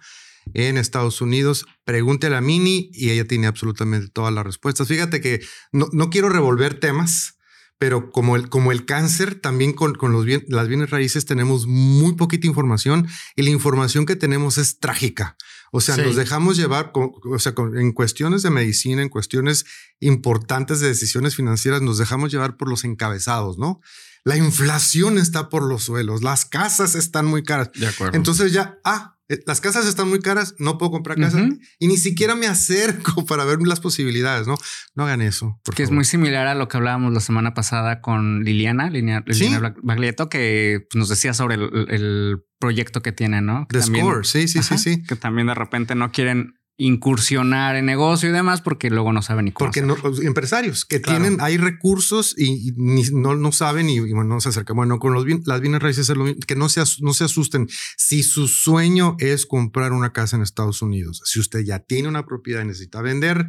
en 0.54 0.78
Estados 0.78 1.20
Unidos, 1.22 1.66
pregúntale 1.84 2.38
a 2.38 2.42
Mini 2.42 2.90
y 2.94 3.10
ella 3.10 3.28
tiene 3.28 3.48
absolutamente 3.48 4.08
todas 4.10 4.34
las 4.34 4.46
respuestas. 4.46 4.88
Fíjate 4.88 5.20
que 5.20 5.42
no, 5.72 5.90
no 5.92 6.10
quiero 6.10 6.30
revolver 6.30 6.80
temas, 6.80 7.36
pero 7.78 8.12
como 8.12 8.36
el, 8.36 8.50
como 8.50 8.72
el 8.72 8.86
cáncer, 8.86 9.36
también 9.36 9.74
con, 9.74 9.96
con 9.96 10.14
los 10.14 10.26
las 10.48 10.68
bienes 10.68 10.90
raíces 10.90 11.26
tenemos 11.26 11.68
muy 11.68 12.16
poquita 12.16 12.48
información 12.48 13.08
y 13.36 13.44
la 13.44 13.50
información 13.50 14.06
que 14.06 14.16
tenemos 14.16 14.58
es 14.58 14.80
trágica. 14.80 15.36
O 15.76 15.82
sea, 15.82 15.98
nos 15.98 16.16
dejamos 16.16 16.56
llevar, 16.56 16.94
o 16.96 17.38
sea, 17.38 17.54
en 17.76 17.92
cuestiones 17.92 18.44
de 18.44 18.50
medicina, 18.50 19.02
en 19.02 19.10
cuestiones 19.10 19.66
importantes 20.00 20.80
de 20.80 20.88
decisiones 20.88 21.36
financieras, 21.36 21.82
nos 21.82 21.98
dejamos 21.98 22.32
llevar 22.32 22.56
por 22.56 22.70
los 22.70 22.86
encabezados, 22.86 23.58
¿no? 23.58 23.82
La 24.24 24.38
inflación 24.38 25.18
está 25.18 25.50
por 25.50 25.64
los 25.64 25.84
suelos, 25.84 26.24
las 26.24 26.46
casas 26.46 26.96
están 26.96 27.26
muy 27.26 27.44
caras. 27.44 27.72
De 27.76 27.88
acuerdo. 27.88 28.16
Entonces 28.16 28.54
ya, 28.54 28.80
ah, 28.86 29.15
las 29.46 29.62
casas 29.62 29.86
están 29.88 30.10
muy 30.10 30.20
caras, 30.20 30.56
no 30.60 30.78
puedo 30.78 30.92
comprar 30.92 31.18
casa 31.20 31.48
y 31.80 31.88
ni 31.88 31.98
siquiera 31.98 32.36
me 32.36 32.48
acerco 32.48 33.26
para 33.26 33.46
ver 33.46 33.60
las 33.62 33.80
posibilidades, 33.80 34.48
¿no? 34.48 34.56
No 34.94 35.04
hagan 35.06 35.22
eso. 35.22 35.60
Porque 35.64 35.84
es 35.84 35.92
muy 35.92 36.06
similar 36.06 36.48
a 36.48 36.56
lo 36.56 36.68
que 36.68 36.78
hablábamos 36.78 37.14
la 37.14 37.20
semana 37.20 37.54
pasada 37.54 38.02
con 38.02 38.44
Liliana, 38.44 38.90
Liliana, 38.90 39.24
Baglietto, 39.82 40.30
que 40.30 40.88
nos 40.94 41.10
decía 41.10 41.34
sobre 41.34 41.56
el, 41.56 42.44
proyecto 42.58 43.02
que 43.02 43.12
tiene, 43.12 43.42
¿no? 43.42 43.68
The 43.70 43.82
Score, 43.82 44.26
sí, 44.26 44.48
sí, 44.48 44.64
sí, 44.64 44.78
sí. 44.78 45.04
Que 45.04 45.16
también 45.16 45.48
de 45.48 45.54
repente 45.54 45.94
no 45.94 46.12
quieren 46.12 46.56
incursionar 46.78 47.78
en 47.78 47.86
negocio 47.86 48.30
y 48.30 48.34
demás 48.34 48.62
porque 48.62 48.90
luego 48.90 49.14
no 49.14 49.22
saben 49.22 49.46
ni 49.46 49.52
cómo. 49.52 49.68
Porque 49.68 49.82
no, 49.82 49.96
empresarios 50.22 50.86
que 50.86 51.00
tienen, 51.00 51.38
hay 51.40 51.58
recursos 51.58 52.36
y, 52.38 52.74
no, 52.78 53.36
no 53.36 53.52
saben 53.52 53.90
y, 53.90 54.00
no 54.00 54.42
se 54.42 54.50
acercan. 54.50 54.76
Bueno, 54.76 55.00
con 55.00 55.14
los 55.14 55.26
las 55.46 55.62
bienes 55.62 55.82
raíces 55.82 56.10
es 56.10 56.18
lo 56.18 56.26
mismo, 56.26 56.42
que 56.46 56.56
no 56.56 56.68
se, 56.68 56.84
no 57.02 57.14
se 57.14 57.24
asusten. 57.24 57.68
Si 57.98 58.24
su 58.24 58.48
sueño 58.48 59.16
es 59.20 59.46
comprar 59.46 59.94
una 59.94 60.12
casa 60.12 60.36
en 60.36 60.42
Estados 60.42 60.82
Unidos, 60.82 61.22
si 61.26 61.40
usted 61.40 61.62
ya 61.62 61.80
tiene 61.80 62.10
una 62.10 62.26
propiedad 62.26 62.62
y 62.62 62.68
necesita 62.68 63.02
vender, 63.02 63.48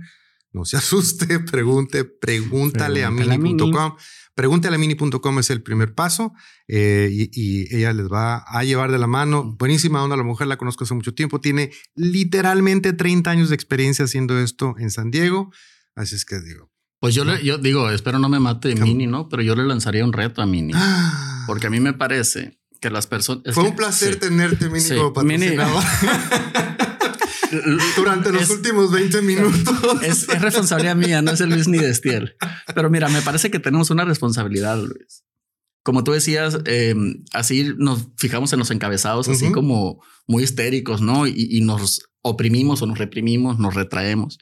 no 0.53 0.65
se 0.65 0.77
asuste, 0.79 1.41
pregunte, 1.41 2.05
pregúntale, 2.05 3.05
a 3.05 3.11
mini.com. 3.11 3.37
Pregúntale 3.37 3.37
a 3.37 3.37
mini.com 3.37 3.97
es 5.41 5.51
el 5.51 5.63
primer 5.63 5.95
paso 5.95 6.35
eh, 6.69 7.09
y, 7.11 7.75
ella 7.75 7.93
les 7.93 8.07
va 8.07 8.45
a 8.47 8.65
llevar 8.65 8.93
de 8.93 8.99
la 8.99 9.07
mano. 9.07 9.57
Buenísima 9.59 10.03
onda, 10.03 10.17
la 10.17 10.23
mujer 10.23 10.47
la 10.47 10.59
conozco 10.59 10.85
hace 10.85 10.95
mucho 10.95 11.15
tiempo, 11.15 11.41
tiene 11.41 11.73
literalmente 11.95 12.93
30 12.93 13.31
años 13.31 13.49
de 13.49 13.55
experiencia 13.55 14.05
haciendo 14.05 14.39
esto 14.39 14.75
en 14.79 14.91
San 14.91 15.11
Diego. 15.11 15.53
Así 15.95 16.15
es 16.15 16.25
que 16.25 16.41
digo. 16.41 16.71
Pues 17.01 17.15
yo, 17.15 17.25
le, 17.25 17.43
yo 17.45 17.59
digo, 17.59 17.91
espero 17.91 18.19
no 18.19 18.29
me 18.29 18.41
mate 18.41 18.75
Mini, 18.75 19.07
¿no? 19.07 19.29
Pero 19.29 19.43
yo 19.43 19.55
le 19.55 19.65
lanzaría 19.65 20.05
un 20.05 20.13
reto 20.13 20.43
a 20.43 20.47
Mini. 20.47 20.73
Porque 21.47 21.67
a 21.69 21.71
mí 21.71 21.81
me 21.81 21.93
parece 21.93 22.59
que 22.81 22.91
las 22.91 23.07
personas... 23.07 23.43
Fue 23.55 23.65
un 23.65 23.77
placer 23.77 24.17
tenerte, 24.17 24.69
Mini, 24.69 24.89
como 24.97 25.13
patrocinador. 25.13 25.83
durante 27.97 28.33
los 28.33 28.51
últimos 28.51 28.91
20 28.93 29.23
minutos. 29.23 30.03
Es, 30.03 30.27
responsabilidad 30.41 30.97
mía, 30.97 31.23
no 31.23 31.33
es 31.33 31.41
el 31.41 31.51
Luis 31.51 31.69
ni 31.69 31.79
de 31.79 31.91
Estiel. 31.91 32.37
Pero 32.75 32.91
mira, 32.91 33.09
me 33.09 33.23
parece 33.23 33.51
que 33.51 33.59
tenemos 33.59 33.91
una 33.91 34.05
responsabilidad, 34.05 34.79
Luis. 34.79 35.25
Como 35.83 36.03
tú 36.03 36.13
decías, 36.13 36.59
em, 36.65 37.25
así 37.33 37.73
nos 37.77 38.09
fijamos 38.17 38.53
en 38.53 38.59
los 38.59 38.71
encabezados, 38.71 39.29
así 39.29 39.53
como 39.53 40.03
muy 40.27 40.43
histéricos, 40.43 41.01
¿no? 41.01 41.27
y 41.27 41.61
nos 41.61 42.09
oprimimos 42.23 42.83
o 42.83 42.87
nos 42.87 42.99
reprimimos, 42.99 43.59
nos 43.59 43.75
retraemos. 43.75 44.39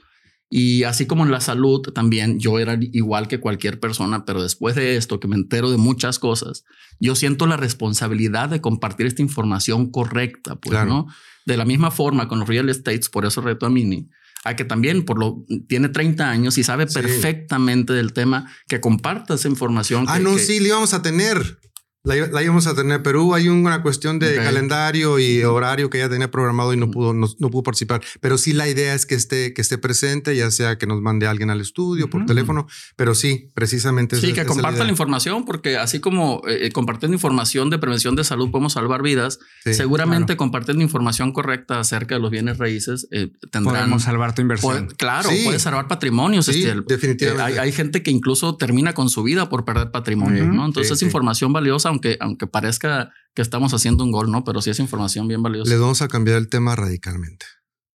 Y 0.56 0.84
así 0.84 1.06
como 1.06 1.24
en 1.24 1.32
la 1.32 1.40
salud 1.40 1.80
también, 1.94 2.38
yo 2.38 2.60
era 2.60 2.78
igual 2.80 3.26
que 3.26 3.40
cualquier 3.40 3.80
persona, 3.80 4.24
pero 4.24 4.40
después 4.40 4.76
de 4.76 4.96
esto, 4.96 5.18
que 5.18 5.26
me 5.26 5.36
entero 5.36 5.68
de 5.68 5.78
muchas 5.78 6.18
cosas, 6.18 6.64
yo 7.00 7.16
siento 7.16 7.46
la 7.46 7.56
responsabilidad 7.56 8.50
de 8.50 8.60
compartir 8.60 9.06
esta 9.06 9.20
información 9.20 9.90
correcta, 9.90 10.54
pues, 10.56 10.86
¿no? 10.86 11.08
De 11.44 11.56
la 11.56 11.64
misma 11.64 11.90
forma 11.90 12.28
con 12.28 12.38
los 12.38 12.48
real 12.48 12.68
estates, 12.68 13.08
por 13.08 13.26
eso 13.26 13.40
reto 13.40 13.66
a 13.66 13.70
Mini, 13.70 14.08
a 14.44 14.56
que 14.56 14.64
también 14.64 15.04
por 15.04 15.18
lo 15.18 15.44
tiene 15.68 15.88
30 15.88 16.28
años 16.28 16.58
y 16.58 16.64
sabe 16.64 16.86
perfectamente 16.86 17.92
del 17.92 18.12
tema, 18.12 18.50
que 18.68 18.80
comparta 18.80 19.34
esa 19.34 19.48
información. 19.48 20.06
Ah, 20.08 20.18
no, 20.18 20.38
sí, 20.38 20.60
le 20.60 20.68
íbamos 20.68 20.94
a 20.94 21.02
tener. 21.02 21.58
La, 22.04 22.42
íbamos 22.42 22.66
a 22.66 22.74
tener 22.74 23.02
Perú. 23.02 23.32
Hay 23.32 23.48
una 23.48 23.80
cuestión 23.80 24.18
de 24.18 24.36
calendario 24.36 25.18
y 25.18 25.42
horario 25.42 25.88
que 25.88 25.96
ya 25.96 26.08
tenía 26.10 26.30
programado 26.30 26.74
y 26.74 26.76
no 26.76 26.90
pudo, 26.90 27.14
no, 27.14 27.26
pudo 27.50 27.62
participar. 27.62 28.02
Pero 28.20 28.36
sí 28.36 28.52
la 28.52 28.68
idea 28.68 28.94
es 28.94 29.06
que 29.06 29.14
esté, 29.14 29.54
que 29.54 29.62
esté 29.62 29.78
presente, 29.78 30.36
ya 30.36 30.50
sea 30.50 30.76
que 30.76 30.86
nos 30.86 31.00
mande 31.00 31.26
alguien 31.26 31.48
al 31.48 31.62
estudio 31.62 32.10
por 32.10 32.26
teléfono. 32.26 32.66
Pero 32.96 33.14
sí, 33.14 33.48
precisamente. 33.54 34.20
Sí, 34.20 34.34
que 34.34 34.44
comparta 34.44 34.84
la, 34.84 34.90
información, 34.90 35.46
porque 35.46 35.78
así 35.78 35.98
como 35.98 36.42
eh, 36.46 36.70
compartiendo 36.72 37.14
información 37.14 37.70
de 37.70 37.78
prevención 37.78 38.14
de 38.16 38.24
salud 38.24 38.50
podemos 38.50 38.74
salvar 38.74 39.02
vidas, 39.02 39.38
seguramente 39.64 40.36
compartiendo 40.36 40.82
información 40.82 41.32
correcta 41.32 41.80
acerca 41.80 42.16
de 42.16 42.20
los 42.20 42.30
bienes 42.30 42.58
raíces 42.58 43.08
eh, 43.12 43.30
tendrán. 43.50 43.76
Podemos 43.76 44.02
salvar 44.02 44.34
tu 44.34 44.42
inversión. 44.42 44.88
claro, 44.98 45.30
puede 45.42 45.58
salvar 45.58 45.88
patrimonios. 45.88 46.44
Sí, 46.44 46.64
este, 46.64 46.82
definitivamente. 46.86 47.56
Eh, 47.56 47.60
hay, 47.60 47.72
gente 47.72 48.02
que 48.02 48.10
incluso 48.10 48.56
termina 48.56 48.92
con 48.92 49.08
su 49.08 49.22
vida 49.22 49.48
por 49.48 49.64
perder 49.64 49.90
patrimonio, 49.90 50.44
¿no? 50.44 50.66
Entonces 50.66 50.92
es 50.92 51.02
información 51.02 51.52
valiosa 51.54 51.93
aunque, 51.94 52.16
aunque 52.20 52.46
parezca 52.46 53.12
que 53.34 53.42
estamos 53.42 53.72
haciendo 53.72 54.04
un 54.04 54.10
gol, 54.10 54.30
¿no? 54.30 54.44
Pero 54.44 54.60
sí 54.60 54.70
es 54.70 54.80
información 54.80 55.28
bien 55.28 55.42
valiosa. 55.42 55.70
Les 55.70 55.80
vamos 55.80 56.02
a 56.02 56.08
cambiar 56.08 56.38
el 56.38 56.48
tema 56.48 56.76
radicalmente. 56.76 57.46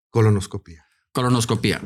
Colonoscopía. 0.10 0.86
Colonoscopía. 1.12 1.82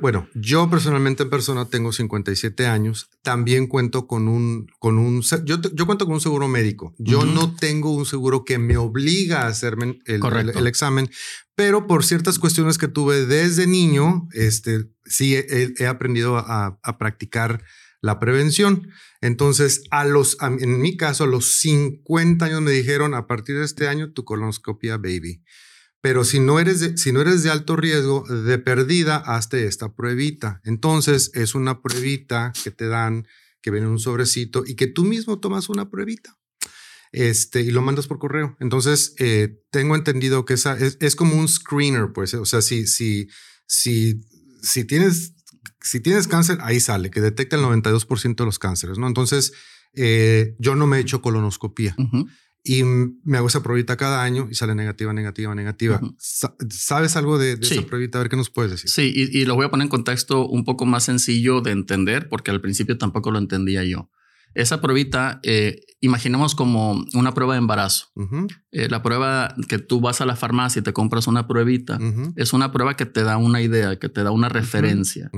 bueno, 0.00 0.28
yo 0.34 0.70
personalmente 0.70 1.24
en 1.24 1.30
persona 1.30 1.68
tengo 1.68 1.92
57 1.92 2.66
años. 2.66 3.10
También 3.22 3.66
cuento 3.66 4.06
con 4.06 4.28
un, 4.28 4.68
con 4.78 4.98
un, 4.98 5.20
yo, 5.44 5.60
yo 5.60 5.86
cuento 5.86 6.06
con 6.06 6.14
un 6.14 6.20
seguro 6.20 6.48
médico. 6.48 6.94
Yo 6.98 7.24
no 7.24 7.54
tengo 7.56 7.92
un 7.92 8.06
seguro 8.06 8.44
que 8.44 8.58
me 8.58 8.76
obliga 8.76 9.42
a 9.42 9.48
hacerme 9.48 9.98
el, 10.06 10.24
el, 10.24 10.66
examen, 10.68 11.10
pero 11.54 11.86
por 11.86 12.04
ciertas 12.04 12.38
cuestiones 12.38 12.78
que 12.78 12.88
tuve 12.88 13.26
desde 13.26 13.66
niño, 13.66 14.28
este, 14.32 14.86
sí 15.04 15.34
he, 15.34 15.86
aprendido 15.86 16.38
a, 16.38 16.78
a, 16.82 16.98
practicar 16.98 17.62
la 18.00 18.18
prevención. 18.18 18.88
Entonces, 19.20 19.82
a 19.90 20.04
los, 20.04 20.36
en 20.40 20.80
mi 20.80 20.96
caso, 20.96 21.24
a 21.24 21.26
los 21.26 21.56
50 21.58 22.44
años 22.44 22.62
me 22.62 22.70
dijeron, 22.70 23.14
a 23.14 23.26
partir 23.26 23.58
de 23.58 23.64
este 23.64 23.88
año, 23.88 24.12
tu 24.12 24.24
colonoscopia 24.24 24.96
baby. 24.96 25.42
Pero 26.00 26.24
si 26.24 26.38
no 26.38 26.60
eres 26.60 26.80
de, 26.80 26.96
si 26.96 27.10
no 27.12 27.20
eres 27.20 27.42
de 27.42 27.50
alto 27.50 27.74
riesgo, 27.74 28.24
de 28.28 28.58
perdida, 28.58 29.16
hazte 29.16 29.66
esta 29.66 29.94
pruebita. 29.94 30.60
Entonces, 30.64 31.30
es 31.34 31.54
una 31.54 31.82
pruebita 31.82 32.52
que 32.62 32.70
te 32.70 32.86
dan, 32.86 33.26
que 33.60 33.70
viene 33.70 33.86
en 33.86 33.92
un 33.92 33.98
sobrecito 33.98 34.62
y 34.66 34.76
que 34.76 34.86
tú 34.86 35.04
mismo 35.04 35.40
tomas 35.40 35.68
una 35.68 35.90
pruebita. 35.90 36.36
Este, 37.12 37.62
y 37.62 37.70
lo 37.70 37.82
mandas 37.82 38.06
por 38.06 38.18
correo. 38.18 38.56
Entonces, 38.60 39.14
eh, 39.18 39.62
tengo 39.70 39.96
entendido 39.96 40.44
que 40.44 40.54
esa 40.54 40.76
es, 40.78 41.16
como 41.16 41.34
un 41.36 41.48
screener, 41.48 42.12
pues, 42.12 42.34
o 42.34 42.44
sea, 42.44 42.62
si, 42.62 42.86
si, 42.86 43.28
si, 43.66 44.20
si 44.62 44.84
tienes, 44.84 45.34
si 45.80 46.00
tienes 46.00 46.28
cáncer, 46.28 46.58
ahí 46.62 46.80
sale, 46.80 47.10
que 47.10 47.20
detecta 47.20 47.56
el 47.56 47.62
92% 47.62 48.36
de 48.36 48.44
los 48.44 48.58
cánceres, 48.58 48.98
¿no? 48.98 49.06
Entonces, 49.06 49.52
eh, 49.94 50.54
yo 50.58 50.76
no 50.76 50.86
me 50.86 50.98
he 50.98 51.00
hecho 51.00 51.22
colonoscopía 51.22 51.96
y 52.66 52.82
me 52.82 53.38
hago 53.38 53.46
esa 53.46 53.62
pruebita 53.62 53.96
cada 53.96 54.24
año 54.24 54.48
y 54.50 54.54
sale 54.56 54.74
negativa, 54.74 55.12
negativa, 55.12 55.54
negativa. 55.54 56.00
¿Sabes 56.18 57.16
algo 57.16 57.38
de, 57.38 57.52
esa 57.52 57.82
pruebita? 57.82 58.18
A 58.18 58.22
ver 58.22 58.28
qué 58.28 58.36
nos 58.36 58.50
puedes 58.50 58.72
decir. 58.72 58.90
Sí, 58.90 59.12
y, 59.14 59.38
y, 59.38 59.44
lo 59.44 59.54
voy 59.54 59.66
a 59.66 59.70
poner 59.70 59.84
en 59.84 59.88
contexto 59.88 60.48
un 60.48 60.64
poco 60.64 60.84
más 60.84 61.04
sencillo 61.04 61.60
de 61.60 61.70
entender, 61.70 62.28
porque 62.28 62.50
al 62.50 62.60
principio 62.60 62.98
tampoco 62.98 63.30
lo 63.30 63.38
entendía 63.38 63.84
yo. 63.84 64.10
Esa 64.56 64.80
pruebita, 64.80 65.38
eh, 65.42 65.82
imaginemos 66.00 66.54
como 66.54 67.04
una 67.12 67.34
prueba 67.34 67.52
de 67.52 67.58
embarazo. 67.58 68.06
Eh, 68.72 68.88
la 68.88 69.02
prueba 69.02 69.54
que 69.68 69.78
tú 69.78 70.00
vas 70.00 70.22
a 70.22 70.26
la 70.26 70.34
farmacia 70.34 70.80
y 70.80 70.82
te 70.82 70.94
compras 70.94 71.26
una 71.26 71.46
pruebita, 71.46 71.98
es 72.36 72.54
una 72.54 72.72
prueba 72.72 72.96
que 72.96 73.04
te 73.04 73.22
da 73.22 73.36
una 73.36 73.60
idea, 73.60 73.98
que 73.98 74.08
te 74.08 74.22
da 74.22 74.30
una 74.30 74.48
referencia, 74.48 75.30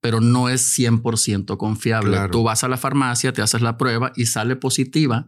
pero 0.00 0.20
no 0.20 0.48
es 0.48 0.76
100% 0.76 1.56
confiable. 1.56 2.18
Tú 2.32 2.42
vas 2.42 2.64
a 2.64 2.68
la 2.68 2.76
farmacia, 2.76 3.32
te 3.32 3.42
haces 3.42 3.62
la 3.62 3.78
prueba 3.78 4.12
y 4.16 4.26
sale 4.26 4.56
positiva, 4.56 5.24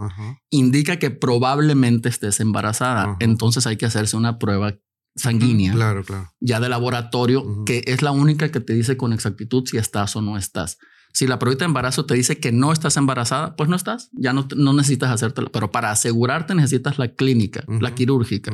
indica 0.51 0.99
que 0.99 1.11
probablemente 1.11 2.09
estés 2.09 2.41
embarazada. 2.41 3.17
Entonces 3.21 3.67
hay 3.69 3.77
que 3.77 3.87
hacerse 3.87 4.17
una 4.17 4.39
prueba 4.41 4.75
sanguínea, 5.15 5.73
claro, 5.73 6.05
claro. 6.05 6.33
ya 6.41 6.61
de 6.61 6.69
laboratorio, 6.69 7.65
que 7.65 7.83
es 7.87 8.03
la 8.03 8.11
única 8.11 8.51
que 8.51 8.61
te 8.61 8.75
dice 8.75 8.97
con 8.97 9.13
exactitud 9.13 9.65
si 9.67 9.79
estás 9.79 10.15
o 10.17 10.21
no 10.21 10.37
estás. 10.37 10.79
Si 11.17 11.27
la 11.27 11.39
prueba 11.39 11.57
de 11.59 11.65
embarazo 11.65 12.05
te 12.05 12.13
dice 12.13 12.37
que 12.41 12.53
no 12.53 12.75
estás 12.75 12.99
embarazada, 12.99 13.57
pues 13.57 13.71
no 13.71 13.77
estás, 13.77 14.11
ya 14.13 14.35
no, 14.35 14.47
no 14.55 14.75
necesitas 14.75 15.11
hacértelo. 15.11 15.51
Pero 15.51 15.73
para 15.73 15.91
asegurarte 15.91 16.55
necesitas 16.55 16.99
la 16.99 17.09
clínica, 17.09 17.65
la 17.81 17.95
quirúrgica. 17.95 18.53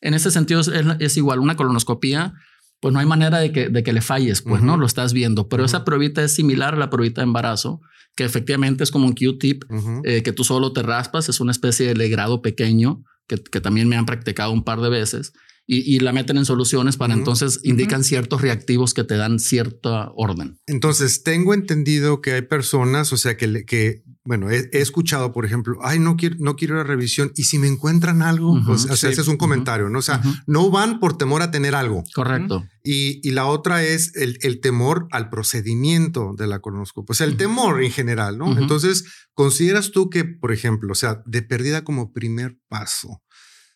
En 0.00 0.12
ese 0.12 0.32
sentido 0.32 0.62
es, 0.98 1.16
igual 1.16 1.38
una 1.38 1.54
colonoscopía, 1.54 2.34
pues 2.80 2.92
no 2.92 2.98
hay 2.98 3.06
manera 3.06 3.38
de 3.38 3.52
que, 3.52 3.68
de 3.68 3.84
que 3.84 3.92
le 3.92 4.00
falles, 4.00 4.42
pues 4.42 4.62
no 4.62 4.76
lo 4.76 4.84
estás 4.84 5.12
viendo. 5.12 5.46
Pero 5.46 5.64
esa 5.64 5.84
pruebita 5.84 6.24
es 6.24 6.34
similar 6.34 6.74
a 6.74 6.76
la 6.76 6.90
pruebita 6.90 7.20
de 7.20 7.26
embarazo, 7.26 7.80
que 8.16 8.24
efectivamente 8.24 8.82
es 8.82 8.90
como 8.90 9.06
un 9.06 9.14
Q-tip 9.14 9.62
eh, 10.02 10.24
que 10.24 10.32
tú 10.32 10.42
solo 10.42 10.72
te 10.72 10.82
raspas, 10.82 11.28
es 11.28 11.38
una 11.38 11.52
especie 11.52 11.86
de 11.86 11.94
legrado 11.94 12.42
pequeño 12.42 13.04
que, 13.28 13.36
que 13.36 13.60
también 13.60 13.88
me 13.88 13.94
han 13.94 14.06
practicado 14.06 14.50
un 14.50 14.64
par 14.64 14.80
de 14.80 14.88
veces 14.88 15.34
y, 15.66 16.00
la 16.00 16.12
meten 16.12 16.36
en 16.36 16.44
soluciones 16.44 16.96
para 16.96 17.14
entonces 17.14 17.60
indican 17.62 18.04
ciertos 18.04 18.42
reactivos 18.42 18.94
que 18.94 19.04
te 19.04 19.16
dan 19.16 19.38
cierta 19.38 20.10
orden. 20.16 20.58
Entonces, 20.66 21.22
tengo 21.22 21.54
entendido 21.54 22.20
que 22.20 22.32
hay 22.32 22.42
personas, 22.42 23.12
o 23.12 23.16
sea, 23.16 23.36
que, 23.36 23.64
que 23.64 24.02
bueno, 24.24 24.50
he, 24.50 24.68
escuchado, 24.72 25.32
por 25.32 25.44
ejemplo, 25.44 25.78
ay, 25.82 25.98
no 25.98 26.16
quiero, 26.16 26.36
no 26.38 26.56
quiero 26.56 26.76
la 26.76 26.84
revisión 26.84 27.32
y 27.36 27.44
si 27.44 27.58
me 27.58 27.68
encuentran 27.68 28.22
algo, 28.22 28.60
pues, 28.66 28.84
o 28.90 28.96
sea, 28.96 29.10
ese 29.10 29.20
es 29.20 29.28
un 29.28 29.36
comentario, 29.36 29.88
¿no? 29.88 30.00
O 30.00 30.02
sea, 30.02 30.20
no 30.46 30.70
van 30.70 31.00
por 31.00 31.16
temor 31.16 31.42
a 31.42 31.50
tener 31.50 31.74
algo. 31.74 32.04
Correcto. 32.14 32.64
Y, 32.84 33.26
y 33.26 33.32
la 33.32 33.46
otra 33.46 33.82
es 33.82 34.14
el, 34.16 34.38
el, 34.42 34.60
temor 34.60 35.06
al 35.12 35.30
procedimiento 35.30 36.34
de 36.36 36.48
la 36.48 36.60
colonoscopia, 36.60 37.12
o 37.12 37.14
sea, 37.14 37.26
el 37.26 37.36
temor 37.36 37.82
en 37.82 37.92
general, 37.92 38.36
¿no? 38.36 38.58
Entonces, 38.58 39.04
¿consideras 39.34 39.92
tú 39.92 40.10
que, 40.10 40.24
por 40.24 40.52
ejemplo, 40.52 40.92
o 40.92 40.96
sea, 40.96 41.22
de 41.24 41.42
pérdida 41.42 41.84
como 41.84 42.12
primer 42.12 42.58
paso, 42.68 43.21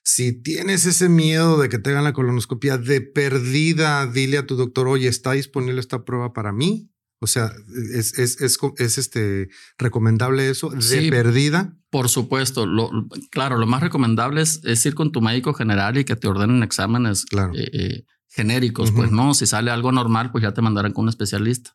si 0.07 0.41
tienes 0.41 0.87
ese 0.87 1.09
miedo 1.09 1.59
de 1.59 1.69
que 1.69 1.81
te 1.81 1.91
hagan 1.91 2.05
la 2.05 2.13
colonoscopia 2.13 2.79
de 2.79 3.01
perdida, 3.01 4.07
dile 4.07 4.39
a 4.39 4.47
tu 4.47 4.55
doctor, 4.55 4.87
oye, 4.87 5.09
¿está 5.09 5.33
disponible 5.33 5.81
esta 5.81 6.05
prueba 6.05 6.33
para 6.33 6.53
mí? 6.53 6.93
O 7.19 7.27
sea, 7.27 7.51
¿es, 7.93 8.17
es, 8.17 8.41
es, 8.41 8.99
este, 8.99 9.49
recomendable 9.79 10.49
eso 10.49 10.71
de 10.71 11.11
perdida? 11.11 11.77
Por 11.91 12.09
supuesto. 12.09 12.67
Lo, 12.67 12.89
claro, 13.33 13.59
lo 13.59 13.67
más 13.67 13.83
recomendable 13.83 14.43
es, 14.43 14.87
ir 14.87 14.95
con 14.95 15.11
tu 15.11 15.21
médico 15.21 15.53
general 15.55 15.99
y 15.99 16.05
que 16.05 16.15
te 16.15 16.29
ordenen 16.29 16.63
exámenes 16.63 17.25
eh, 17.33 17.71
eh, 17.73 18.05
genéricos. 18.29 18.93
Pues 18.93 19.11
no, 19.11 19.35
si 19.35 19.45
sale 19.45 19.73
algo 19.73 19.91
normal, 19.91 20.31
pues 20.31 20.43
ya 20.43 20.55
te 20.55 20.63
mandarán 20.63 20.93
con 20.93 21.07
un 21.07 21.09
especialista. 21.09 21.75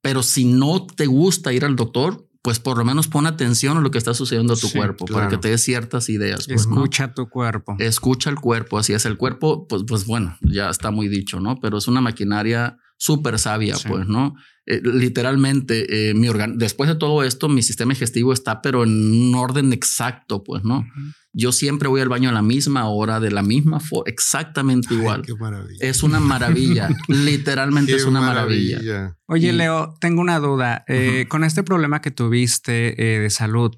Pero 0.00 0.22
si 0.22 0.44
no 0.44 0.86
te 0.86 1.06
gusta 1.06 1.52
ir 1.52 1.64
al 1.64 1.74
doctor, 1.74 2.28
pues 2.44 2.60
por 2.60 2.76
lo 2.76 2.84
menos 2.84 3.08
pon 3.08 3.26
atención 3.26 3.78
a 3.78 3.80
lo 3.80 3.90
que 3.90 3.96
está 3.96 4.12
sucediendo 4.12 4.52
a 4.52 4.56
tu 4.56 4.70
cuerpo 4.70 5.06
para 5.06 5.28
que 5.28 5.38
te 5.38 5.48
dé 5.48 5.56
ciertas 5.56 6.10
ideas. 6.10 6.46
Pues, 6.46 6.60
Escucha 6.60 7.14
tu 7.14 7.30
cuerpo. 7.30 7.74
Escucha 7.78 8.28
el 8.28 8.36
cuerpo, 8.36 8.76
así 8.76 8.92
es. 8.92 9.06
El 9.06 9.16
cuerpo, 9.16 9.66
pues, 9.66 9.84
pues 9.88 10.04
bueno, 10.04 10.36
ya 10.42 10.68
está 10.68 10.90
muy 10.90 11.08
dicho, 11.08 11.40
¿no? 11.40 11.58
Pero 11.58 11.78
es 11.78 11.88
una 11.88 12.02
maquinaria 12.02 12.76
súper 13.04 13.38
sabia, 13.38 13.76
pues, 13.86 14.06
¿no? 14.06 14.34
Eh, 14.64 14.80
literalmente, 14.82 16.08
eh, 16.08 16.14
mi 16.14 16.26
después 16.54 16.88
de 16.88 16.96
todo 16.96 17.22
esto, 17.22 17.50
mi 17.50 17.62
sistema 17.62 17.92
digestivo 17.92 18.32
está, 18.32 18.62
pero 18.62 18.82
en 18.82 18.90
un 18.90 19.34
orden 19.34 19.74
exacto, 19.74 20.42
pues, 20.42 20.64
¿no? 20.64 20.86
Yo 21.34 21.52
siempre 21.52 21.88
voy 21.88 22.00
al 22.00 22.08
baño 22.08 22.30
a 22.30 22.32
la 22.32 22.40
misma 22.40 22.88
hora, 22.88 23.20
de 23.20 23.30
la 23.30 23.42
misma 23.42 23.78
forma, 23.78 24.10
exactamente 24.10 24.94
igual. 24.94 25.20
qué 25.20 25.34
maravilla. 25.34 25.78
Es 25.80 26.02
una 26.02 26.18
maravilla, 26.18 26.88
literalmente 27.08 27.94
es 27.94 28.06
una 28.06 28.22
maravilla. 28.22 29.18
Oye, 29.26 29.52
Leo, 29.52 29.96
tengo 30.00 30.22
una 30.22 30.38
duda. 30.38 30.86
Eh, 30.88 31.26
con 31.28 31.44
este 31.44 31.62
problema 31.62 32.00
que 32.00 32.10
tuviste 32.10 32.94
de 32.96 33.28
salud, 33.28 33.72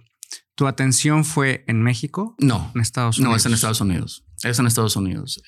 ¿tu 0.55 0.69
atención 0.69 1.25
fue 1.25 1.65
en 1.67 1.83
México? 1.83 2.37
No. 2.39 2.71
¿En 2.77 2.81
Estados 2.81 3.19
Unidos? 3.19 3.33
No, 3.33 3.37
es 3.37 3.47
en 3.47 3.55
Estados 3.55 3.81
Unidos. 3.81 4.25
Es 4.45 4.57
en 4.61 4.67
Estados 4.67 4.95
Unidos. 4.95 5.43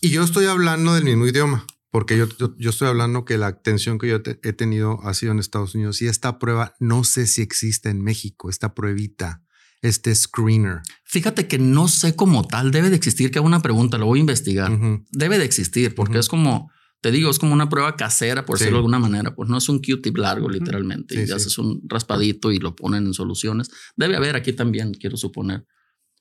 y 0.00 0.10
yo 0.10 0.22
estoy 0.22 0.46
hablando 0.46 0.94
del 0.94 1.02
mismo 1.02 1.26
idioma. 1.26 1.66
Porque 1.96 2.18
yo, 2.18 2.26
yo, 2.58 2.68
estoy 2.68 2.88
hablando 2.88 3.24
que 3.24 3.38
la 3.38 3.46
atención 3.46 3.96
que 3.96 4.06
yo 4.06 4.18
he 4.42 4.52
tenido 4.52 5.00
ha 5.02 5.14
sido 5.14 5.32
en 5.32 5.38
Estados 5.38 5.74
Unidos 5.74 6.02
y 6.02 6.08
esta 6.08 6.38
prueba 6.38 6.74
no 6.78 7.04
sé 7.04 7.26
si 7.26 7.40
existe 7.40 7.88
en 7.88 8.02
México, 8.02 8.50
esta 8.50 8.74
pruebita, 8.74 9.42
este 9.80 10.14
screener. 10.14 10.82
Fíjate 11.04 11.48
que 11.48 11.58
no 11.58 11.88
sé 11.88 12.14
como 12.14 12.46
tal, 12.46 12.70
debe 12.70 12.90
de 12.90 12.96
existir, 12.96 13.30
que 13.30 13.38
hago 13.38 13.46
una 13.46 13.62
pregunta, 13.62 13.96
lo 13.96 14.04
voy 14.04 14.18
a 14.18 14.20
investigar. 14.20 14.78
Debe 15.10 15.38
de 15.38 15.46
existir 15.46 15.94
porque 15.94 16.18
es 16.18 16.28
como, 16.28 16.70
te 17.00 17.10
digo, 17.10 17.30
es 17.30 17.38
como 17.38 17.54
una 17.54 17.70
prueba 17.70 17.96
casera, 17.96 18.44
por 18.44 18.58
decirlo 18.58 18.76
de 18.76 18.80
alguna 18.80 18.98
manera, 18.98 19.34
pues 19.34 19.48
no 19.48 19.56
es 19.56 19.66
un 19.70 19.78
Q-tip 19.78 20.18
largo 20.18 20.50
literalmente 20.50 21.14
y 21.14 21.30
haces 21.30 21.56
un 21.56 21.80
raspadito 21.88 22.52
y 22.52 22.58
lo 22.58 22.76
ponen 22.76 23.06
en 23.06 23.14
soluciones. 23.14 23.70
Debe 23.96 24.16
haber 24.16 24.36
aquí 24.36 24.52
también, 24.52 24.92
quiero 24.92 25.16
suponer. 25.16 25.64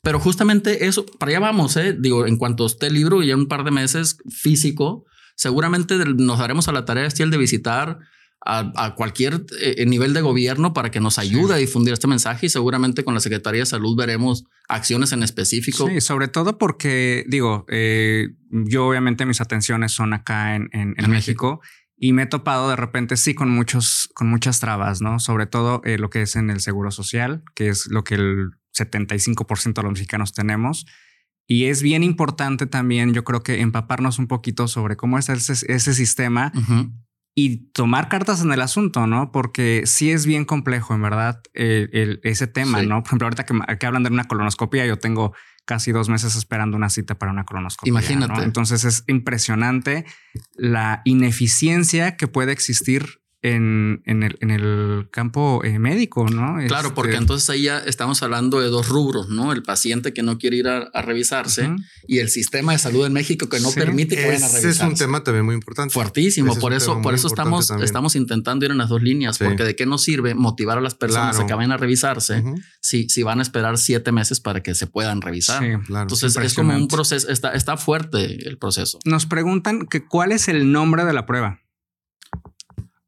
Pero 0.02 0.22
justamente 0.22 0.86
eso, 0.86 1.06
para 1.06 1.32
allá 1.32 1.42
vamos, 1.42 1.76
¿eh? 1.76 1.98
digo, 2.00 2.28
en 2.28 2.38
cuanto 2.38 2.66
esté 2.66 2.88
el 2.88 2.94
libro 2.94 3.22
y 3.22 3.28
ya 3.28 3.36
un 3.36 3.50
par 3.50 3.66
de 3.66 3.72
meses 3.72 4.20
físico, 4.30 5.04
seguramente 5.36 5.98
nos 5.98 6.40
daremos 6.40 6.68
a 6.68 6.72
la 6.72 6.86
tarea, 6.86 7.06
Estiel, 7.06 7.32
de 7.32 7.38
visitar 7.38 8.00
a, 8.46 8.94
cualquier 8.96 9.44
eh, 9.60 9.86
nivel 9.88 10.14
de 10.14 10.22
gobierno 10.22 10.74
para 10.74 10.92
que 10.92 11.00
nos 11.00 11.18
ayude 11.18 11.56
a 11.56 11.58
difundir 11.58 11.94
este 11.94 12.08
mensaje 12.08 12.46
y 12.46 12.50
seguramente 12.50 13.04
con 13.04 13.16
la 13.16 13.20
Secretaría 13.20 13.62
de 13.62 13.66
Salud 13.66 13.98
veremos 13.98 14.46
acciones 14.70 15.12
en 15.14 15.24
específico. 15.24 15.88
Sí, 15.88 16.00
sobre 16.00 16.28
todo 16.28 16.60
porque, 16.60 17.26
digo, 17.28 17.66
eh, 17.70 18.30
yo 18.52 18.88
obviamente 18.88 19.26
mis 19.26 19.42
atenciones 19.42 19.94
son 19.94 20.14
acá 20.14 20.56
en, 20.56 20.70
México. 21.08 21.62
y 21.98 22.14
me 22.14 22.24
he 22.24 22.28
topado 22.28 22.70
de 22.70 22.76
repente 22.76 23.18
sí 23.18 23.34
con 23.34 23.50
muchos, 23.50 24.10
con 24.14 24.28
muchas 24.28 24.60
trabas, 24.60 25.02
¿no? 25.02 25.20
Sobre 25.20 25.48
todo 25.48 25.82
eh, 25.84 25.98
lo 25.98 26.12
que 26.12 26.22
es 26.22 26.36
en 26.36 26.52
el 26.52 26.60
seguro 26.60 26.92
social, 26.92 27.42
que 27.56 27.70
es 27.70 27.88
lo 27.88 28.04
que 28.04 28.16
el 28.16 28.52
75% 28.78 29.74
de 29.74 29.84
los 29.84 29.92
mexicanos 29.94 30.34
tenemos. 30.34 30.86
Y 31.48 31.66
es 31.66 31.82
bien 31.82 32.04
importante 32.04 32.66
también, 32.66 33.14
yo 33.14 33.24
creo 33.24 33.44
que 33.44 33.62
empaparnos 33.62 34.18
un 34.18 34.28
poquito 34.28 34.68
sobre 34.68 34.96
cómo 34.96 35.20
es 35.20 35.30
ese, 35.30 35.54
ese 35.72 35.94
sistema 35.94 36.52
y 37.36 37.70
tomar 37.74 38.08
cartas 38.08 38.42
en 38.42 38.52
el 38.54 38.62
asunto, 38.62 39.08
¿no? 39.08 39.32
Porque 39.32 39.84
sí 39.86 40.10
es 40.10 40.26
bien 40.26 40.46
complejo, 40.46 40.96
en 40.96 41.02
verdad, 41.02 41.42
el, 41.54 42.22
ese 42.24 42.48
tema, 42.48 42.82
¿no? 42.82 43.04
Por 43.04 43.10
ejemplo, 43.10 43.28
ahorita 43.28 43.46
que, 43.46 43.86
hablan 43.86 44.04
de 44.04 44.10
una 44.10 44.24
colonoscopia, 44.24 44.86
yo 44.86 44.98
tengo 44.98 45.34
casi 45.66 45.92
dos 45.92 46.08
meses 46.08 46.36
esperando 46.36 46.78
una 46.78 46.90
cita 46.90 47.16
para 47.16 47.32
una 47.32 47.44
colonoscopia. 47.44 47.90
Imagínate. 47.90 48.44
Entonces 48.44 48.86
es 48.86 49.04
impresionante 49.08 50.06
la 50.56 51.02
ineficiencia 51.04 52.16
que 52.16 52.28
puede 52.28 52.54
existir 52.54 53.20
en, 53.46 54.02
en, 54.06 54.24
el, 54.24 54.38
en 54.42 54.50
el 54.52 55.08
campo 55.12 55.62
eh, 55.64 55.78
médico, 55.80 56.28
¿no? 56.28 56.58
Claro, 56.68 56.94
porque 56.94 57.12
Este, 57.12 57.22
entonces 57.22 57.50
ahí 57.50 57.64
ya 57.64 57.78
estamos 57.80 58.24
hablando 58.24 58.60
de 58.60 58.68
dos 58.70 58.90
rubros, 58.90 59.30
¿no? 59.30 59.52
El 59.54 59.62
paciente 59.64 60.14
que 60.14 60.24
no 60.24 60.38
quiere 60.38 60.58
ir 60.58 60.68
a, 60.68 60.80
a 60.94 61.02
revisarse 61.02 61.68
Ujú. 61.68 61.76
y 62.08 62.20
el 62.20 62.30
sistema 62.30 62.72
de 62.72 62.80
salud 62.80 63.06
en 63.06 63.14
México 63.14 63.48
que 63.48 63.60
no 63.60 63.70
Sí. 63.70 63.80
permite 63.80 64.16
que 64.16 64.26
vayan 64.26 64.44
a 64.44 64.46
Ese 64.48 64.62
revisarse. 64.62 64.84
es 64.84 64.90
un 64.90 64.96
tema 64.98 65.24
también 65.24 65.46
muy 65.46 65.54
importante. 65.56 65.94
Fuertísimo, 65.94 66.48
Ese 66.52 66.58
es 66.58 66.62
por 66.62 66.72
un 66.72 66.78
eso, 66.78 67.02
por 67.02 67.14
eso 67.14 67.28
estamos, 67.28 67.68
también. 67.68 67.86
estamos 67.86 68.16
intentando 68.16 68.66
ir 68.66 68.72
en 68.72 68.78
las 68.78 68.90
dos 68.90 69.02
líneas, 69.04 69.38
Sí. 69.38 69.44
porque 69.44 69.64
de 69.64 69.76
qué 69.76 69.86
nos 69.86 70.02
sirve 70.04 70.34
motivar 70.34 70.78
a 70.78 70.82
las 70.82 70.96
personas 70.96 71.32
Claro. 71.36 71.44
a 71.44 71.48
que 71.48 71.54
vayan 71.54 71.72
a 71.72 71.78
revisarse 71.78 72.40
Ujú, 72.40 72.56
si, 72.82 73.10
si 73.10 73.24
van 73.24 73.40
a 73.40 73.42
esperar 73.42 73.78
siete 73.78 74.12
meses 74.12 74.40
para 74.40 74.62
que 74.64 74.74
se 74.76 74.88
puedan 74.88 75.22
revisar. 75.22 75.62
Sí. 75.64 75.70
claro. 75.86 76.04
Entonces 76.04 76.36
es 76.38 76.54
como 76.54 76.76
un 76.76 76.88
proceso, 76.88 77.30
está, 77.30 77.52
está 77.54 77.78
fuerte 77.78 78.48
el 78.48 78.58
proceso. 78.58 79.00
Nos 79.06 79.26
preguntan 79.26 79.86
que 79.88 80.06
cuál 80.08 80.32
es 80.32 80.48
el 80.48 80.72
nombre 80.72 81.06
de 81.06 81.14
la 81.14 81.26
prueba. 81.26 81.60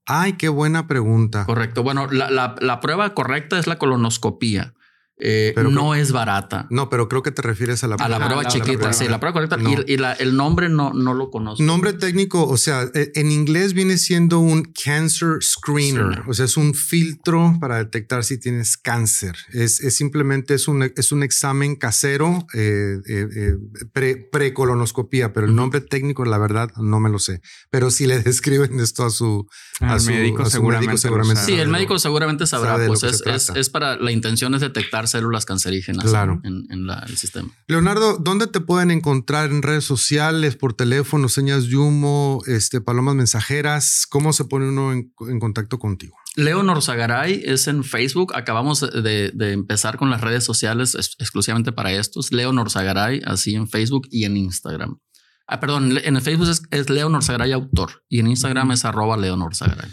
Ay, 0.07 0.33
qué 0.33 0.47
buena 0.47 0.87
pregunta. 0.87 1.45
Correcto. 1.45 1.83
Bueno, 1.83 2.07
la, 2.09 2.31
la- 2.31 2.79
prueba 2.79 3.13
correcta 3.13 3.59
es 3.59 3.67
la 3.67 3.77
colonoscopía. 3.77 4.73
Eh, 5.19 5.51
Pero 5.55 5.71
no 5.71 5.91
creo- 5.91 5.95
es 5.95 6.11
barata. 6.11 6.67
No, 6.69 6.89
pero 6.89 7.09
creo 7.09 7.23
que 7.23 7.31
te 7.31 7.41
refieres 7.41 7.83
a 7.83 7.87
la 7.87 7.95
A 7.95 8.07
la 8.07 8.17
Ah, 8.17 8.19
prueba 8.19 8.35
la- 8.35 8.43
la 8.43 8.49
chiquita, 8.49 8.73
prueba. 8.73 8.93
sí, 8.93 9.07
la 9.07 9.19
prueba 9.19 9.33
correcta. 9.33 9.57
No. 9.57 9.71
Y, 9.71 9.93
y 9.93 9.97
la- 9.97 10.13
el 10.13 10.35
nombre 10.37 10.69
no, 10.69 10.93
no 10.93 11.13
lo 11.15 11.31
conozco. 11.31 11.63
Nombre 11.63 11.93
técnico, 11.93 12.47
o 12.47 12.55
sea, 12.57 12.83
eh, 12.93 13.11
en 13.15 13.31
inglés 13.31 13.73
viene 13.73 13.97
siendo 13.97 14.37
un 14.39 14.63
cancer 14.63 15.37
screener, 15.41 16.21
o 16.27 16.33
sea, 16.35 16.45
es 16.45 16.55
un 16.55 16.75
filtro 16.75 17.57
para 17.59 17.77
detectar 17.77 18.23
si 18.23 18.39
tienes 18.39 18.77
cáncer. 18.77 19.35
Es, 19.53 19.79
es 19.79 19.95
simplemente 19.95 20.53
es 20.53 20.67
un, 20.67 20.83
es 20.95 21.11
un 21.11 21.23
examen 21.23 21.75
casero 21.77 22.45
eh, 22.53 22.97
eh, 23.09 23.55
pre, 23.93 24.17
precolonoscopía, 24.31 25.33
pero 25.33 25.47
el 25.47 25.55
nombre 25.55 25.81
técnico, 25.81 26.25
la 26.25 26.37
verdad, 26.37 26.69
no 26.77 26.99
me 26.99 27.09
lo 27.09 27.19
sé. 27.19 27.41
Pero 27.69 27.89
si 27.91 28.05
le 28.07 28.19
describen 28.23 28.79
esto 28.79 29.05
a 29.05 29.09
su 29.09 29.47
A 29.79 29.99
su- 29.99 30.11
médico 30.11 30.41
a 30.43 30.45
su 30.45 30.51
seguramente. 30.51 30.87
médico 30.87 30.97
seguramente. 31.01 31.41
Sí, 31.43 31.53
el 31.53 31.69
médico 31.69 31.99
seguramente 31.99 32.45
sabrá, 32.47 32.77
pues 32.87 33.03
es, 33.03 33.23
es, 33.25 33.49
es 33.49 33.69
para 33.69 33.95
la 33.97 34.11
intención 34.11 34.53
es 34.55 34.61
detectar 34.61 35.06
células 35.11 35.45
cancerígenas 35.45 36.05
Claro. 36.05 36.39
en, 36.43 36.65
en 36.69 36.85
la- 36.87 37.03
el 37.07 37.17
sistema. 37.17 37.49
Leonardo, 37.67 38.17
¿dónde 38.17 38.47
te 38.47 38.59
pueden 38.61 38.91
encontrar 38.91 39.49
en 39.51 39.61
redes 39.61 39.83
sociales, 39.85 40.55
por 40.55 40.73
teléfono, 40.73 41.29
señas 41.29 41.69
de 41.69 41.77
humo, 41.77 42.41
este, 42.47 42.81
palomas 42.81 43.15
mensajeras? 43.15 44.05
¿Cómo 44.09 44.33
se 44.33 44.45
pone 44.45 44.69
uno 44.69 44.91
en, 44.93 45.13
en 45.27 45.39
contacto 45.39 45.79
contigo? 45.79 46.15
Leo 46.35 46.61
Norzagaray 46.63 47.41
es 47.45 47.67
en 47.67 47.83
Facebook. 47.83 48.33
Acabamos 48.35 48.81
de, 48.81 49.31
de 49.33 49.51
empezar 49.53 49.97
con 49.97 50.09
las 50.09 50.21
redes 50.21 50.43
sociales 50.43 50.93
ex- 50.95 51.15
exclusivamente 51.19 51.71
para 51.71 51.91
estos. 51.93 52.31
Leo 52.31 52.53
Norzagaray, 52.53 53.21
así 53.25 53.55
en 53.55 53.67
Facebook 53.67 54.07
y 54.11 54.25
en 54.25 54.37
Instagram. 54.37 54.99
Ah, 55.47 55.59
perdón, 55.59 55.97
en 56.03 56.15
el 56.15 56.21
Facebook 56.21 56.49
es, 56.49 56.61
es 56.71 56.89
Leo 56.89 57.09
Norzagaray 57.09 57.53
autor 57.53 58.03
y 58.09 58.19
en 58.19 58.27
Instagram 58.27 58.71
es 58.73 58.83
arroba 58.85 59.15
Leo 59.17 59.35
Norzagaray. 59.37 59.89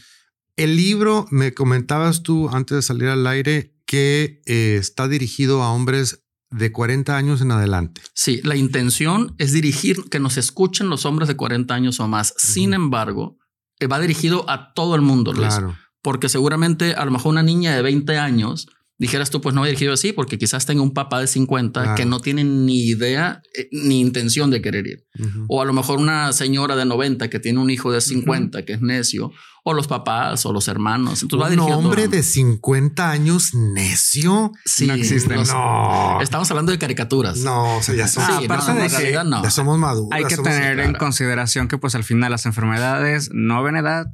El 0.57 0.77
libro, 0.77 1.27
me 1.31 1.53
comentabas 1.55 2.23
tú 2.23 2.49
antes 2.49 2.77
de 2.77 2.83
salir 2.83 3.09
al 3.09 3.27
aire, 3.27 3.74
que 3.95 4.43
eh, 4.47 4.77
está 4.81 5.07
dirigido 5.07 5.63
a 5.63 5.73
hombres 5.73 6.25
de 6.51 6.73
40 6.73 7.17
años 7.17 7.41
en 7.41 7.53
adelante. 7.53 8.01
Sí, 8.13 8.41
la 8.43 8.57
intención 8.57 9.37
es 9.39 9.53
dirigir, 9.53 10.11
que 10.11 10.19
nos 10.19 10.37
escuchen 10.37 10.89
los 10.89 11.07
hombres 11.07 11.29
de 11.29 11.37
40 11.37 11.73
años 11.73 12.01
o 12.01 12.09
más. 12.09 12.35
Sin 12.37 12.75
embargo, 12.75 13.39
eh, 13.79 13.87
va 13.87 14.01
dirigido 14.01 14.51
a 14.51 14.73
todo 14.73 14.97
el 14.97 15.03
mundo, 15.03 15.33
Luis. 15.33 15.47
Claro. 15.47 15.77
Porque 16.03 16.29
seguramente 16.29 16.95
a 16.95 17.05
lo 17.05 17.13
mejor 17.13 17.31
una 17.31 17.45
niña 17.45 17.73
de 17.77 17.83
20 17.83 18.19
años, 18.19 18.67
dijeras 18.99 19.31
tú, 19.31 19.41
pues 19.41 19.55
no 19.55 19.63
va 19.63 19.67
dirigido 19.67 19.93
así, 19.93 20.13
porque 20.13 20.39
quizás 20.39 20.67
tenga 20.67 20.83
un 20.83 20.93
papá 20.95 21.21
de 21.21 21.27
50 21.27 21.83
Claro. 21.83 21.97
que 21.97 22.05
no 22.05 22.21
tiene 22.21 22.45
ni 22.45 22.87
idea 22.87 23.43
eh, 23.59 23.69
ni 23.73 24.01
intención 24.01 24.51
de 24.51 24.63
querer 24.63 24.87
ir. 24.87 25.05
Ujú. 25.19 25.47
O 25.49 25.63
a 25.63 25.65
lo 25.65 25.73
mejor 25.73 25.99
una 25.99 26.33
señora 26.33 26.77
de 26.77 26.85
90 26.85 27.29
que 27.29 27.41
tiene 27.41 27.59
un 27.59 27.71
hijo 27.71 27.91
de 27.93 28.01
50 28.01 28.65
que 28.65 28.75
es 28.75 28.81
necio, 28.81 29.33
o 29.67 29.73
los 29.73 29.89
papás 29.89 30.45
o 30.47 30.53
los 30.53 30.69
hermanos. 30.69 31.23
Entonces 31.23 31.43
va 31.51 31.53
Un 31.55 31.61
a 31.61 31.67
todo 31.67 31.79
hombre 31.79 32.07
de 32.09 32.23
50 32.23 33.11
años 33.11 33.55
necio. 33.55 34.53
Sí, 34.65 34.87
No 34.87 34.95
existe. 34.95 35.35
los- 35.35 35.49
No. 35.49 36.21
Estamos 36.21 36.51
hablando 36.51 36.71
de 36.71 36.79
caricaturas. 36.79 37.39
No, 37.39 37.79
o 37.79 37.83
sea, 37.83 37.95
ya 37.95 38.07
somos, 38.07 38.29
Sí, 38.29 38.35
Ah, 38.43 38.45
aparte 38.45 38.75
no, 38.75 38.81
de 38.81 38.89
que 38.89 39.25
no. 39.25 39.43
ya 39.43 39.51
somos 39.51 39.79
maduros. 39.79 40.11
Hay 40.13 40.25
que 40.25 40.37
tener 40.37 40.79
en 40.81 40.93
consideración 40.95 41.69
que 41.69 41.79
pues 41.79 41.95
al 41.95 42.05
final 42.05 42.31
las 42.31 42.45
enfermedades 42.47 43.31
no 43.33 43.63
ven 43.63 43.77
edad 43.77 44.07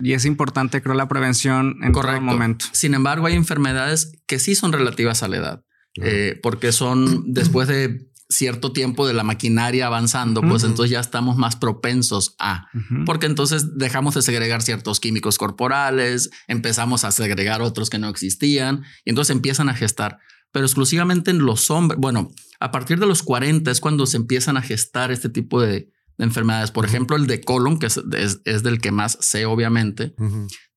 y 0.00 0.12
es 0.12 0.24
importante 0.24 0.82
creo 0.82 0.94
la 0.94 1.08
prevención 1.08 1.78
en 1.82 1.92
Correcto. 1.92 2.20
todo 2.20 2.26
momento. 2.26 2.66
Sin 2.72 2.94
embargo, 2.94 3.26
hay 3.26 3.34
enfermedades 3.34 4.12
que 4.26 4.38
sí 4.38 4.54
son 4.54 4.72
relativas 4.72 5.22
a 5.22 5.28
la 5.28 5.36
edad, 5.36 5.64
eh, 6.02 6.38
porque 6.42 6.72
son 6.72 7.24
después 7.32 7.68
de 7.68 8.08
cierto 8.28 8.72
tiempo 8.72 9.06
de 9.06 9.12
la 9.12 9.22
maquinaria 9.22 9.86
avanzando, 9.86 10.40
pues 10.40 10.64
entonces 10.64 10.90
ya 10.90 11.00
estamos 11.00 11.36
más 11.36 11.56
propensos 11.56 12.34
a, 12.38 12.68
porque 13.04 13.26
entonces 13.26 13.76
dejamos 13.78 14.14
de 14.14 14.22
segregar 14.22 14.62
ciertos 14.62 14.98
químicos 14.98 15.38
corporales, 15.38 16.30
empezamos 16.48 17.04
a 17.04 17.12
segregar 17.12 17.62
otros 17.62 17.90
que 17.90 17.98
no 17.98 18.08
existían 18.08 18.82
y 19.04 19.10
entonces 19.10 19.34
empiezan 19.34 19.68
a 19.68 19.74
gestar. 19.74 20.18
Pero 20.52 20.66
exclusivamente 20.66 21.30
en 21.30 21.44
los 21.44 21.70
hombres, 21.70 22.00
bueno, 22.00 22.30
a 22.60 22.70
partir 22.70 22.98
de 22.98 23.06
los 23.06 23.22
40 23.22 23.70
es 23.70 23.80
cuando 23.80 24.06
se 24.06 24.16
empiezan 24.16 24.56
a 24.56 24.62
gestar 24.62 25.10
este 25.10 25.28
tipo 25.28 25.60
de, 25.60 25.90
de 26.18 26.24
enfermedades. 26.24 26.70
Por 26.70 26.84
ejemplo, 26.84 27.16
el 27.16 27.26
de 27.26 27.40
colon, 27.40 27.78
que 27.78 27.86
es, 27.86 28.00
es- 28.16 28.40
es 28.44 28.62
del 28.62 28.80
que 28.80 28.92
más 28.92 29.18
sé, 29.20 29.46
obviamente, 29.46 30.14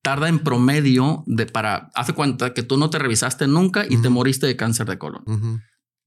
tarda 0.02 0.28
en 0.28 0.38
promedio 0.40 1.22
de 1.26 1.46
para, 1.46 1.90
hace 1.94 2.12
cuenta 2.12 2.54
que 2.54 2.62
tú 2.62 2.76
no 2.76 2.90
te 2.90 2.98
revisaste 2.98 3.46
nunca 3.46 3.84
y 3.88 3.96
te 3.98 4.08
moriste 4.08 4.46
de 4.46 4.56
cáncer 4.56 4.86
de 4.86 4.98
colon. 4.98 5.22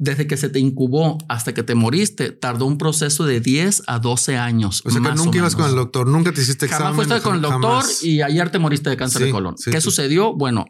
Desde 0.04 0.26
que 0.26 0.36
se 0.36 0.50
te 0.50 0.58
incubó 0.58 1.20
hasta 1.30 1.54
que 1.54 1.62
te 1.62 1.76
moriste, 1.76 2.32
tardó 2.32 2.65
un 2.65 2.80
proceso 2.80 3.24
de 3.24 3.39
10 3.39 3.84
a 3.86 4.00
12 4.00 4.36
años. 4.36 4.82
O 4.84 4.89
sea, 4.89 5.00
que 5.00 5.08
más 5.10 5.15
nunca 5.15 5.38
ibas 5.38 5.56
con 5.56 5.70
el 5.70 5.76
doctor, 5.76 6.08
nunca 6.08 6.32
te 6.32 6.41
hiciste 6.41 6.65
examen. 6.65 6.88
Jamás 6.94 7.06
fuiste 7.08 7.22
con 7.24 7.36
el 7.36 7.41
doctor 7.41 7.62
jamás. 7.82 8.04
y 8.04 8.20
ayer 8.24 8.50
te 8.50 8.58
moriste 8.58 8.89
de 8.89 8.98
cáncer 8.98 9.20
Sí, 9.22 9.26
de 9.28 9.32
colon. 9.32 9.58
sí, 9.60 9.70
¿Qué 9.70 9.80
sí. 9.80 9.84
sucedió? 9.86 10.34
Bueno, 10.34 10.65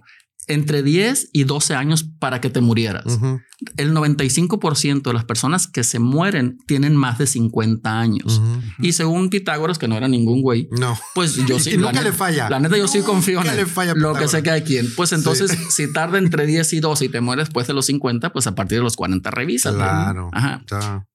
entre 0.48 0.84
10 0.84 1.30
y 1.34 1.44
12 1.46 1.76
años 1.76 2.04
para 2.20 2.42
que 2.42 2.50
te 2.50 2.62
murieras. 2.62 3.06
Ujú, 3.06 3.40
El 3.78 3.94
95% 3.94 5.04
de 5.04 5.14
las 5.14 5.24
personas 5.24 5.68
que 5.68 5.84
se 5.84 6.00
mueren 6.00 6.58
tienen 6.66 6.96
más 6.96 7.18
de 7.20 7.28
50 7.28 8.00
años. 8.00 8.42
Y 8.80 8.94
según 8.94 9.30
Pitágoras, 9.30 9.78
que 9.78 9.88
no 9.88 9.96
era 9.96 10.08
ningún 10.08 10.42
güey, 10.42 10.68
No. 10.72 10.98
pues 11.14 11.36
yo 11.46 11.60
sí. 11.60 11.70
y 11.74 11.78
nunca 11.78 11.92
neta- 11.94 12.04
le 12.04 12.12
falla. 12.12 12.50
La 12.50 12.60
neta, 12.60 12.76
yo 12.78 12.88
sí 12.88 13.02
confío 13.02 13.42
en 13.42 13.48
él. 13.48 13.56
le 13.58 13.66
falla 13.66 13.94
lo 13.96 14.14
que 14.14 14.28
sé 14.28 14.42
cada 14.44 14.62
quien. 14.64 14.88
Pues 14.96 15.12
entonces, 15.14 15.52
si 15.70 15.92
tarda 15.94 16.18
entre 16.18 16.46
10 16.46 16.74
y 16.74 16.80
12 16.80 17.06
y 17.06 17.10
te 17.10 17.22
mueres 17.22 17.46
después 17.48 17.68
de 17.68 17.74
los 17.74 17.86
50, 17.86 18.34
pues 18.34 18.48
a 18.48 18.56
partir 18.56 18.80
de 18.80 18.84
los 18.84 18.96
40 18.96 19.30
revisas. 19.32 19.76
Claro. 19.76 20.30
Ajá. 20.34 20.64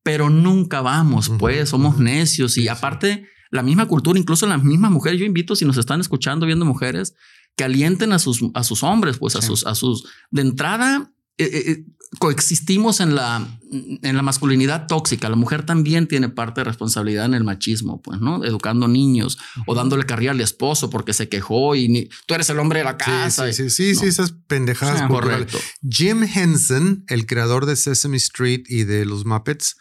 Pero 0.02 0.30
nunca 0.30 0.80
vamos, 0.82 1.30
pues 1.38 1.68
somos 1.68 1.98
necios. 1.98 2.56
Y 2.58 2.62
Sí, 2.62 2.68
aparte, 2.68 3.26
la 3.50 3.62
misma 3.62 3.86
cultura, 3.86 4.18
incluso 4.18 4.46
las 4.46 4.62
mismas 4.62 4.90
mujeres, 4.90 5.18
yo 5.20 5.26
invito, 5.26 5.54
si 5.56 5.64
nos 5.64 5.76
están 5.78 6.00
escuchando, 6.00 6.46
viendo 6.46 6.64
mujeres, 6.64 7.14
que 7.56 7.64
alienten 7.64 8.12
a 8.12 8.18
sus, 8.18 8.44
a 8.54 8.62
sus 8.62 8.82
hombres, 8.82 9.18
pues 9.18 9.34
a 9.36 9.42
sus, 9.42 9.66
a 9.66 9.74
sus, 9.74 10.06
de 10.30 10.42
entrada, 10.42 11.10
eh, 11.38 11.44
eh, 11.44 11.70
eh, 11.70 11.84
coexistimos 12.18 13.00
en 13.00 13.14
la, 13.14 13.46
en 13.70 14.16
la 14.16 14.22
masculinidad 14.22 14.86
tóxica. 14.86 15.28
La 15.28 15.36
mujer 15.36 15.64
también 15.64 16.06
tiene 16.06 16.28
parte 16.28 16.60
de 16.60 16.64
responsabilidad 16.64 17.24
en 17.24 17.34
el 17.34 17.44
machismo, 17.44 18.00
pues, 18.00 18.20
¿no? 18.20 18.44
Educando 18.44 18.88
niños 18.88 19.38
o 19.66 19.74
dándole 19.74 20.04
carrilla 20.04 20.30
al 20.30 20.40
esposo 20.40 20.90
porque 20.90 21.12
se 21.14 21.28
quejó 21.28 21.74
y 21.74 21.88
ni, 21.88 22.08
tú 22.26 22.34
eres 22.34 22.48
el 22.50 22.58
hombre 22.58 22.80
de 22.80 22.84
la 22.84 22.96
casa. 22.96 23.52
Sí, 23.52 23.70
sí, 23.70 23.70
sí, 23.70 23.70
sí, 23.70 23.94
No. 23.94 24.00
sí, 24.00 24.06
esas 24.06 24.32
pendejadas. 24.46 25.00
Sí. 25.00 25.06
Correcto. 25.08 25.58
Jim 25.88 26.22
Henson, 26.22 27.04
el 27.08 27.26
creador 27.26 27.66
de 27.66 27.76
Sesame 27.76 28.18
Street 28.18 28.64
y 28.68 28.84
de 28.84 29.04
los 29.04 29.24
Muppets, 29.24 29.76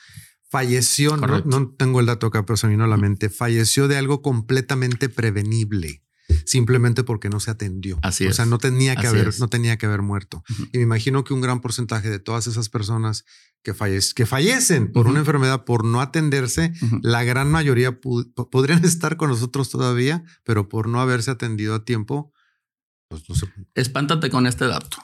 falleció, 0.49 1.17
no, 1.17 1.41
no 1.41 1.69
tengo 1.77 1.99
el 1.99 2.05
dato 2.05 2.27
acá, 2.27 2.45
pero 2.45 2.55
se 2.55 2.67
me 2.67 2.73
vino 2.73 2.85
a 2.85 2.87
la 2.87 2.97
mente, 2.97 3.29
falleció 3.29 3.89
de 3.89 3.97
algo 3.97 4.21
completamente 4.21 5.09
prevenible, 5.09 6.04
simplemente 6.45 7.03
porque 7.03 7.29
no 7.29 7.39
se 7.39 7.51
atendió. 7.51 7.99
Así 8.01 8.25
o 8.25 8.29
es. 8.29 8.35
sea, 8.35 8.45
no 8.45 8.57
tenía 8.57 8.95
que 8.95 9.07
Así 9.07 9.15
haber, 9.17 9.27
es. 9.29 9.39
no 9.39 9.47
tenía 9.47 9.77
que 9.77 9.85
haber 9.85 10.01
muerto. 10.01 10.43
Y 10.73 10.77
me 10.77 10.83
imagino 10.83 11.23
que 11.23 11.33
un 11.33 11.41
gran 11.41 11.61
porcentaje 11.61 12.09
de 12.09 12.19
todas 12.19 12.47
esas 12.47 12.69
personas 12.69 13.25
que, 13.63 13.73
falle- 13.73 14.13
que 14.13 14.25
fallecen 14.25 14.91
por 14.91 15.07
una 15.07 15.19
enfermedad, 15.19 15.65
por 15.65 15.83
no 15.85 16.01
atenderse, 16.01 16.73
la 17.01 17.23
gran 17.23 17.49
mayoría 17.51 17.99
podrían 17.99 18.83
estar 18.85 19.17
con 19.17 19.29
nosotros 19.29 19.69
todavía, 19.69 20.23
pero 20.43 20.69
por 20.69 20.87
no 20.87 20.99
haberse 21.01 21.31
atendido 21.31 21.75
a 21.75 21.83
tiempo, 21.85 22.31
pues 23.07 23.27
no 23.29 23.35
sé. 23.35 23.47
Espántate 23.75 24.29
con 24.29 24.47
este 24.47 24.65
dato. 24.65 24.97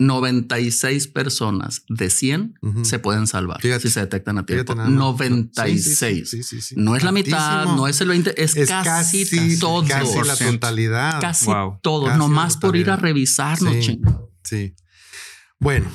A 0.00 0.20
ver. 0.20 0.32
96 0.34 1.08
personas 1.08 1.82
de 1.88 2.08
100 2.10 2.54
Ujú. 2.62 2.84
se 2.84 2.98
pueden 2.98 3.26
salvar 3.26 3.60
Fíjate. 3.60 3.82
si 3.88 3.90
se 3.94 4.00
detectan 4.00 4.38
a 4.38 4.46
tiempo. 4.46 4.72
Fíjate 4.72 4.76
nada 4.76 4.88
más. 4.90 4.98
96. 4.98 5.98
Sí, 5.98 6.24
sí, 6.24 6.42
sí, 6.42 6.60
sí. 6.60 6.74
No 6.78 6.96
es 6.96 7.02
la 7.04 7.12
mitad, 7.12 7.64
no 7.76 7.86
es 7.86 8.00
el 8.00 8.08
20, 8.08 8.42
es, 8.42 8.56
Es 8.56 8.68
casi, 8.68 9.24
casi, 9.24 9.58
todo. 9.58 9.86
casi 9.86 10.16
la 10.26 10.34
100%. 10.36 10.52
totalidad. 10.52 11.20
Casi 11.20 11.44
Wow. 11.46 11.78
todo, 11.82 12.06
Casi 12.06 12.18
nomás 12.18 12.56
por 12.56 12.76
ir 12.76 12.90
a 12.90 12.96
revisarnos. 12.96 13.74
Sí. 14.44 14.74
Bueno, 15.58 15.90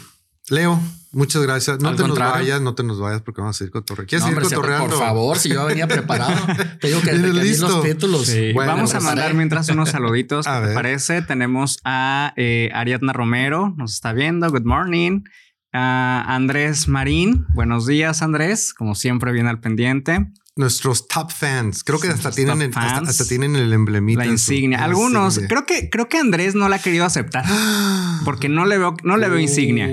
Leo, 0.49 0.79
muchas 1.15 1.41
gracias. 1.41 1.79
No 1.79 1.89
Al 1.89 1.95
te 1.95 2.03
contrario. 2.03 2.31
nos 2.33 2.39
vayas, 2.41 2.61
no 2.61 2.75
te 2.75 2.83
nos 2.83 2.99
vayas 2.99 3.21
porque 3.21 3.41
vamos 3.41 3.55
a 3.55 3.57
seguir 3.57 3.71
cotorreando. 3.71 4.07
¿Quieres 4.09 4.23
No, 4.23 4.29
hombre, 4.29 4.45
siempre, 4.45 4.69
cotorreando? 4.69 4.95
por 4.97 5.05
favor, 5.05 5.37
si 5.39 5.49
yo 5.49 5.65
venía 5.65 5.87
preparado. 5.87 6.35
Te 6.79 6.87
digo 6.89 7.01
que 7.01 7.11
desde 7.13 7.31
que 7.39 7.43
listo. 7.43 7.67
los 7.67 7.83
títulos. 7.83 8.25
Sí. 8.27 8.53
Bueno, 8.53 8.73
Vamos 8.73 8.93
a 8.93 8.99
mandar 8.99 9.33
mientras 9.33 9.67
unos 9.69 9.89
saluditos. 9.95 10.45
A 10.45 10.59
¿Te 10.61 10.67
ver. 10.67 10.75
parece? 10.75 11.21
Tenemos 11.23 11.79
a 11.83 12.33
eh, 12.37 12.69
Ariadna 12.73 13.13
Romero, 13.13 13.73
nos 13.77 13.93
está 13.93 14.13
viendo. 14.13 14.49
Good 14.51 14.65
morning. 14.65 15.21
A 15.77 16.23
Andrés 16.33 16.87
Marín, 16.87 17.45
buenos 17.53 17.85
días, 17.85 18.21
Andrés. 18.21 18.73
Como 18.73 18.95
siempre, 18.95 19.33
bien 19.33 19.47
al 19.47 19.59
pendiente. 19.59 20.25
nuestros 20.55 21.09
top 21.09 21.31
fans. 21.33 21.83
Creo 21.83 21.99
que 21.99 22.07
hasta 22.07 22.31
tienen, 22.31 22.61
el, 22.61 22.71
hasta, 22.73 23.25
tienen 23.25 23.57
el 23.57 23.73
emblemita. 23.73 24.19
La 24.23 24.25
insignia. 24.25 24.81
Algunos, 24.85 25.37
creo 25.49 25.65
que 25.65 25.89
creo 25.89 26.07
que 26.07 26.17
Andrés 26.17 26.55
no 26.55 26.69
la 26.69 26.77
ha 26.77 26.79
querido 26.79 27.03
aceptar 27.03 27.43
porque 28.23 28.47
no 28.47 28.65
le 28.65 28.77
veo, 28.77 28.95
no 29.03 29.17
le 29.17 29.27
veo 29.27 29.37
insignia. 29.39 29.89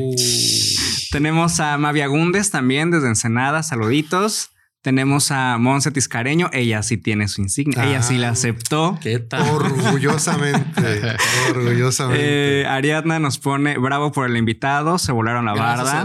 Tenemos 1.12 1.60
a 1.60 1.76
Mavia 1.76 2.06
Gundes 2.06 2.50
también 2.50 2.90
desde 2.90 3.06
Ensenada. 3.06 3.62
Saluditos. 3.62 4.52
Tenemos 4.80 5.30
a 5.30 5.58
Monse 5.58 5.90
Tiscareño. 5.90 6.48
Ella 6.54 6.82
sí 6.82 6.96
tiene 6.96 7.28
su 7.28 7.42
insignia. 7.42 7.84
Ella 7.84 8.00
sí 8.00 8.16
la 8.16 8.28
ah. 8.28 8.32
aceptó. 8.32 8.98
¿Qué 8.98 9.18
tal? 9.18 9.42
Orgullosamente. 9.50 11.02
orgullosamente. 11.50 12.62
Eh, 12.62 12.66
Ariadna 12.66 13.18
nos 13.18 13.36
pone 13.36 13.76
bravo 13.76 14.10
por 14.10 14.26
el 14.26 14.38
invitado. 14.38 14.96
Se 14.96 15.12
volaron 15.12 15.44
la 15.44 15.52
barda. 15.52 16.02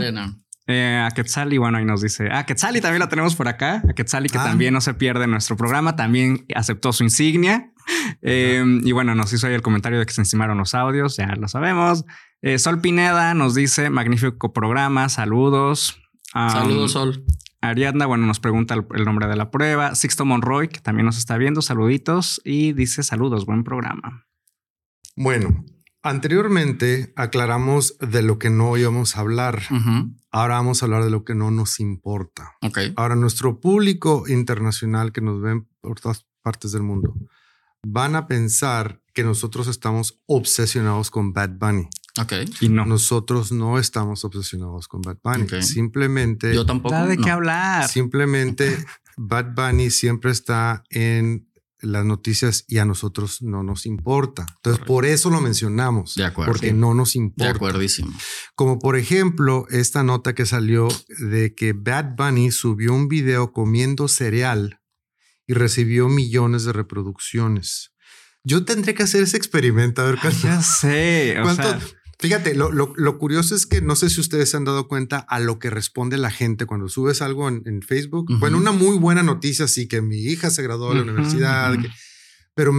Eh, 0.67 1.01
a 1.01 1.11
Quetzali, 1.11 1.57
bueno, 1.57 1.77
ahí 1.77 1.85
nos 1.85 2.01
dice. 2.01 2.29
A 2.29 2.45
Quetzali 2.45 2.81
también 2.81 2.99
la 2.99 3.07
tenemos 3.07 3.33
por 3.33 3.47
acá. 3.47 3.81
A 3.89 3.93
Quetzali, 3.93 4.27
que 4.27 4.39
ah. 4.39 4.43
también 4.43 4.73
no 4.73 4.81
se 4.81 4.93
pierde 4.93 5.23
en 5.23 5.31
nuestro 5.31 5.55
programa, 5.55 5.95
también 5.95 6.45
aceptó 6.53 6.91
su 6.91 7.05
insignia. 7.05 7.71
Eh, 8.21 8.61
y 8.83 8.91
bueno, 8.91 9.15
nos 9.15 9.31
hizo 9.31 9.47
ahí 9.47 9.53
el 9.53 9.61
comentario 9.61 9.99
de 9.99 10.05
que 10.05 10.11
se 10.11 10.21
estimaron 10.21 10.57
los 10.57 10.75
audios, 10.75 11.15
ya 11.15 11.27
lo 11.37 11.47
sabemos. 11.47 12.03
Eh, 12.41 12.59
Sol 12.59 12.81
Pineda 12.81 13.33
nos 13.33 13.55
dice: 13.55 13.89
magnífico 13.89 14.53
programa, 14.53 15.09
saludos. 15.09 15.99
saludos, 16.33 16.91
Sol. 16.91 17.25
Ariadna, 17.61 18.05
bueno, 18.05 18.25
nos 18.25 18.39
pregunta 18.39 18.75
el, 18.75 19.05
nombre 19.05 19.27
de 19.27 19.35
la 19.35 19.49
prueba. 19.49 19.95
Sixto 19.95 20.25
Monroy, 20.25 20.67
que 20.67 20.79
también 20.79 21.05
nos 21.05 21.17
está 21.17 21.37
viendo, 21.37 21.61
saluditos 21.61 22.39
y 22.43 22.73
dice 22.73 23.03
saludos, 23.03 23.45
buen 23.45 23.63
programa. 23.63 24.27
Bueno, 25.15 25.65
anteriormente 26.03 27.13
aclaramos 27.15 27.97
de 27.99 28.21
lo 28.21 28.37
que 28.37 28.51
no 28.51 28.77
íbamos 28.77 29.17
a 29.17 29.21
hablar. 29.21 29.63
Ahora 30.31 30.55
vamos 30.55 30.81
a 30.81 30.85
hablar 30.85 31.03
de 31.03 31.09
lo 31.09 31.23
que 31.23 31.33
no 31.33 31.49
nos 31.49 31.79
importa. 31.79 32.53
Okay. 32.61 32.93
Ahora, 32.95 33.15
nuestro 33.15 33.59
público 33.59 34.25
internacional 34.27 35.11
que 35.11 35.21
nos 35.21 35.41
ven 35.41 35.67
por 35.81 35.99
todas 35.99 36.27
partes 36.43 36.71
del 36.71 36.83
mundo 36.83 37.15
van 37.83 38.15
a 38.15 38.27
pensar 38.27 39.01
que 39.13 39.23
nosotros 39.23 39.67
estamos 39.67 40.21
obsesionados 40.27 41.09
con 41.09 41.33
Bad 41.33 41.51
Bunny. 41.57 41.87
Ok. 42.19 42.33
Y 42.61 42.69
no. 42.69 42.85
Nosotros 42.85 43.51
no 43.51 43.79
estamos 43.79 44.23
obsesionados 44.25 44.87
con 44.87 45.01
Bad 45.01 45.17
Bunny. 45.23 45.61
Simplemente. 45.61 46.53
Yo 46.53 46.65
tampoco. 46.65 46.95
de 47.05 47.17
qué 47.17 47.29
hablar. 47.29 47.87
Simplemente 47.87 48.85
Bad 49.17 49.53
Bunny 49.55 49.89
siempre 49.89 50.31
está 50.31 50.83
en 50.89 51.47
las 51.79 52.05
noticias 52.05 52.65
y 52.67 52.79
a 52.79 52.85
nosotros 52.85 53.41
no 53.41 53.63
nos 53.63 53.85
importa. 53.85 54.45
Entonces, 54.57 54.83
por 54.85 55.05
eso 55.05 55.29
lo 55.29 55.41
mencionamos. 55.41 56.15
De 56.15 56.25
acuerdo. 56.25 56.51
Porque 56.51 56.73
no 56.73 56.93
nos 56.93 57.15
importa. 57.15 57.43
De 57.45 57.49
acuerdísimo. 57.51 58.13
Como 58.55 58.79
por 58.79 58.97
ejemplo, 58.97 59.65
esta 59.69 60.03
nota 60.03 60.33
que 60.33 60.45
salió 60.45 60.87
de 61.19 61.53
que 61.53 61.73
Bad 61.73 62.15
Bunny 62.15 62.51
subió 62.51 62.93
un 62.93 63.07
video 63.07 63.51
comiendo 63.51 64.07
cereal 64.07 64.81
y 65.45 65.53
recibió 65.53 66.09
millones 66.09 66.63
de 66.63 66.73
reproducciones. 66.73 67.93
Yo 68.43 68.63
tendré 68.65 68.93
que 68.93 69.03
hacer 69.03 69.23
ese 69.23 69.37
experimento 69.37 70.01
a 70.01 70.05
ver 70.05 70.19
cuánto. 70.21 70.39
Ya 70.41 70.61
sé. 70.61 71.37
¿cuánto, 71.41 71.79
Fíjate, 72.19 72.55
lo, 72.55 73.17
curioso 73.19 73.53
es 73.53 73.67
que 73.67 73.81
no 73.81 73.95
sé 73.95 74.09
si 74.09 74.19
ustedes 74.19 74.49
se 74.49 74.57
han 74.57 74.65
dado 74.65 74.87
cuenta 74.87 75.19
a 75.19 75.39
lo 75.39 75.59
que 75.59 75.69
responde 75.69 76.17
la 76.17 76.31
gente 76.31 76.65
cuando 76.65 76.89
subes 76.89 77.21
algo 77.21 77.47
en, 77.47 77.81
Facebook. 77.83 78.25
Bueno, 78.39 78.57
una 78.57 78.71
muy 78.71 78.97
buena 78.97 79.21
noticia, 79.21 79.67
sí, 79.67 79.87
que 79.87 80.01
mi 80.01 80.17
hija 80.17 80.49
se 80.49 80.63
graduó 80.63 80.89
de 80.89 80.95
la 80.95 81.01
universidad, 81.03 81.75
pero 82.55 82.73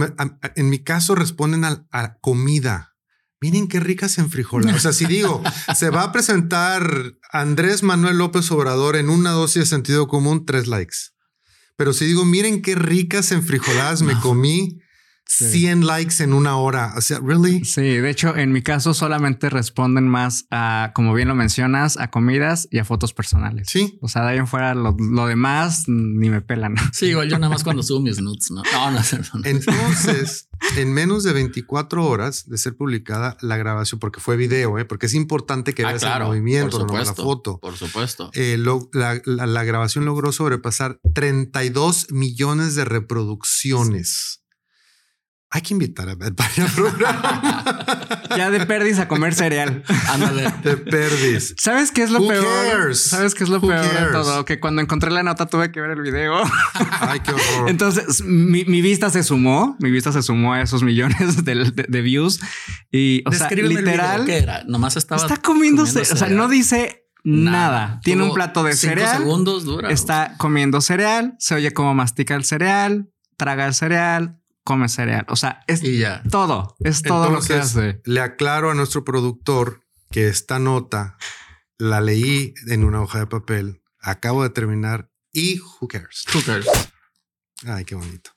en 0.55 0.69
mi 0.69 0.79
caso 0.83 1.15
responden 1.15 1.63
a, 1.63 2.17
comida. 2.19 2.95
Miren 3.39 3.69
qué 3.69 3.79
ricas 3.79 4.17
en 4.17 4.29
frijoles. 4.29 4.75
O 4.75 4.79
sea, 4.79 4.91
si 4.91 5.05
digo, 5.05 5.41
se 5.75 5.89
va 5.89 6.03
a 6.03 6.11
presentar 6.11 7.13
Andrés 7.31 7.81
Manuel 7.81 8.17
López 8.17 8.51
Obrador 8.51 8.97
en 8.97 9.09
una 9.09 9.31
dosis 9.31 9.61
de 9.61 9.65
sentido 9.67 10.09
común, 10.09 10.45
tres 10.45 10.67
likes. 10.67 10.97
Pero 11.77 11.93
si 11.93 12.03
digo, 12.03 12.25
miren 12.25 12.61
qué 12.61 12.75
ricas 12.75 13.31
en 13.31 13.41
frijoladas 13.41 14.01
me 14.01 14.19
comí, 14.19 14.81
100 15.29 15.85
likes 15.85 16.23
en 16.23 16.33
una 16.33 16.57
hora. 16.57 16.93
O 16.97 17.01
sea, 17.01 17.19
¿really? 17.19 17.63
Sí, 17.63 17.81
de 17.81 18.09
hecho, 18.09 18.35
en 18.35 18.51
mi 18.51 18.63
caso 18.63 18.93
solamente 18.93 19.49
responden 19.49 20.07
más 20.07 20.45
a, 20.49 20.91
como 20.95 21.13
bien 21.13 21.27
lo 21.27 21.35
mencionas, 21.35 21.97
a 21.97 22.09
comidas 22.09 22.67
y 22.71 22.79
a 22.79 22.85
fotos 22.85 23.13
personales. 23.13 23.67
Sí. 23.69 23.99
O 24.01 24.07
sea, 24.07 24.23
de 24.23 24.29
ahí 24.29 24.37
en 24.37 24.47
fuera 24.47 24.73
lo, 24.73 24.93
demás 25.27 25.83
ni 25.87 26.29
me 26.29 26.41
pelan. 26.41 26.75
Sí, 26.91 27.07
igual 27.07 27.29
yo 27.29 27.37
nada 27.37 27.53
más 27.53 27.63
cuando 27.63 27.83
subo 27.83 28.01
mis 28.01 28.19
nudes, 28.19 28.49
¿no? 28.51 28.63
No, 28.73 28.91
no, 28.91 28.99
no. 28.99 29.41
Entonces, 29.43 30.49
en 30.75 30.91
menos 30.91 31.23
de 31.23 31.33
24 31.33 32.05
horas 32.05 32.49
de 32.49 32.57
ser 32.57 32.75
publicada 32.75 33.37
la 33.41 33.57
grabación, 33.57 33.99
porque 33.99 34.19
fue 34.19 34.35
video, 34.35 34.77
¿eh? 34.79 34.85
porque 34.85 35.05
es 35.05 35.13
importante 35.13 35.73
que 35.73 35.83
ah, 35.83 35.89
veas 35.89 36.03
el 36.03 36.23
movimiento, 36.23 36.85
no 36.85 36.97
la 36.97 37.13
foto. 37.13 37.59
Por 37.59 37.77
supuesto. 37.77 38.31
Eh, 38.33 38.57
la, 38.93 39.21
la 39.25 39.63
grabación 39.63 40.05
logró 40.05 40.31
sobrepasar 40.31 40.99
32 41.13 42.11
millones 42.11 42.75
de 42.75 42.85
reproducciones. 42.85 44.38
Hay 45.51 45.61
que 45.61 45.73
invitar 45.73 46.07
a 46.07 46.13
Bad 46.13 46.33
Bunny 46.33 46.67
al 46.67 46.71
programa. 46.71 48.19
ya 48.37 48.51
de 48.51 48.67
perdis 48.67 48.99
a 48.99 49.07
comer 49.07 49.33
cereal. 49.33 49.83
Ándale. 50.07 50.53
De 50.63 50.77
perdis. 50.77 51.55
¿Sabes 51.57 51.91
qué 51.91 52.03
es 52.03 52.11
lo 52.11 52.19
peor? 52.27 52.95
¿Sabes 52.95 53.33
qué 53.33 53.45
es 53.45 53.49
lo 53.49 53.59
peor 53.59 53.81
de 53.81 54.11
todo? 54.11 54.45
Que 54.45 54.59
cuando 54.59 54.83
encontré 54.83 55.09
la 55.09 55.23
nota 55.23 55.47
tuve 55.47 55.71
que 55.71 55.81
ver 55.81 55.91
el 55.91 56.01
video. 56.01 56.35
Ay, 56.99 57.21
qué 57.21 57.31
horror. 57.31 57.67
Entonces 57.67 58.23
mi, 58.23 58.63
vista 58.63 59.09
se 59.09 59.23
sumó. 59.23 59.75
Mi 59.79 59.89
vista 59.89 60.11
se 60.11 60.21
sumó 60.21 60.53
a 60.53 60.61
esos 60.61 60.83
millones 60.83 61.43
de, 61.43 62.01
views. 62.01 62.39
Y, 62.91 63.23
o 63.25 63.31
sea, 63.31 63.49
literal. 63.49 64.25
¿Qué 64.25 64.37
era? 64.37 64.63
Nomás 64.65 64.97
estaba. 64.97 65.19
Está 65.19 65.37
comiéndose. 65.37 66.01
O 66.01 66.15
sea, 66.15 66.29
no 66.29 66.47
dice 66.47 67.07
Nada. 67.23 67.99
Tiene 68.03 68.23
un 68.23 68.33
plato 68.35 68.61
de 68.63 68.73
cereal. 68.73 69.17
segundos 69.17 69.65
dura. 69.65 69.89
Está 69.89 70.35
comiendo 70.37 70.79
cereal. 70.79 71.35
Se 71.39 71.55
oye 71.55 71.71
cómo 71.71 71.95
mastica 71.95 72.35
el 72.35 72.45
cereal. 72.45 73.09
Traga 73.35 73.65
el 73.65 73.73
cereal 73.73 74.39
come 74.69 74.87
cereal. 74.87 75.25
O 75.29 75.35
sea, 75.35 75.63
es 75.65 75.81
todo. 76.29 76.75
Es 76.79 77.01
todo 77.01 77.31
lo 77.31 77.41
que 77.41 77.55
hace. 77.55 78.01
Le 78.05 78.21
aclaro 78.21 78.69
a 78.69 78.75
nuestro 78.75 79.03
productor 79.03 79.81
que 80.11 80.27
esta 80.27 80.59
nota 80.59 81.17
la 81.79 82.01
leí 82.01 82.53
en 82.67 82.83
una 82.83 83.01
hoja 83.01 83.17
de 83.17 83.25
papel. 83.25 83.81
Acabo 83.99 84.43
de 84.43 84.51
terminar 84.51 85.09
y 85.33 85.59
who 85.59 85.87
cares? 85.87 86.23
Who 86.35 86.43
cares? 86.45 86.67
Ay, 87.65 87.83
qué 87.83 87.95
bonito. 87.95 88.29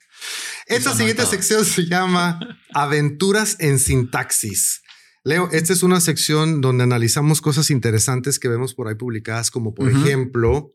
Esta 0.65 0.95
siguiente 0.95 1.23
sección 1.27 1.65
se 1.65 1.85
llama 1.85 2.39
Aventuras 2.73 3.57
en 3.59 3.77
sintaxis. 3.77 4.81
Leo, 5.23 5.49
esta 5.51 5.71
es 5.71 5.83
una 5.83 6.01
sección 6.01 6.61
donde 6.61 6.83
analizamos 6.83 7.41
cosas 7.41 7.69
interesantes 7.69 8.39
que 8.39 8.49
vemos 8.49 8.73
por 8.73 8.87
ahí 8.87 8.95
publicadas, 8.95 9.51
como 9.51 9.75
por 9.75 9.87
ejemplo, 9.87 10.73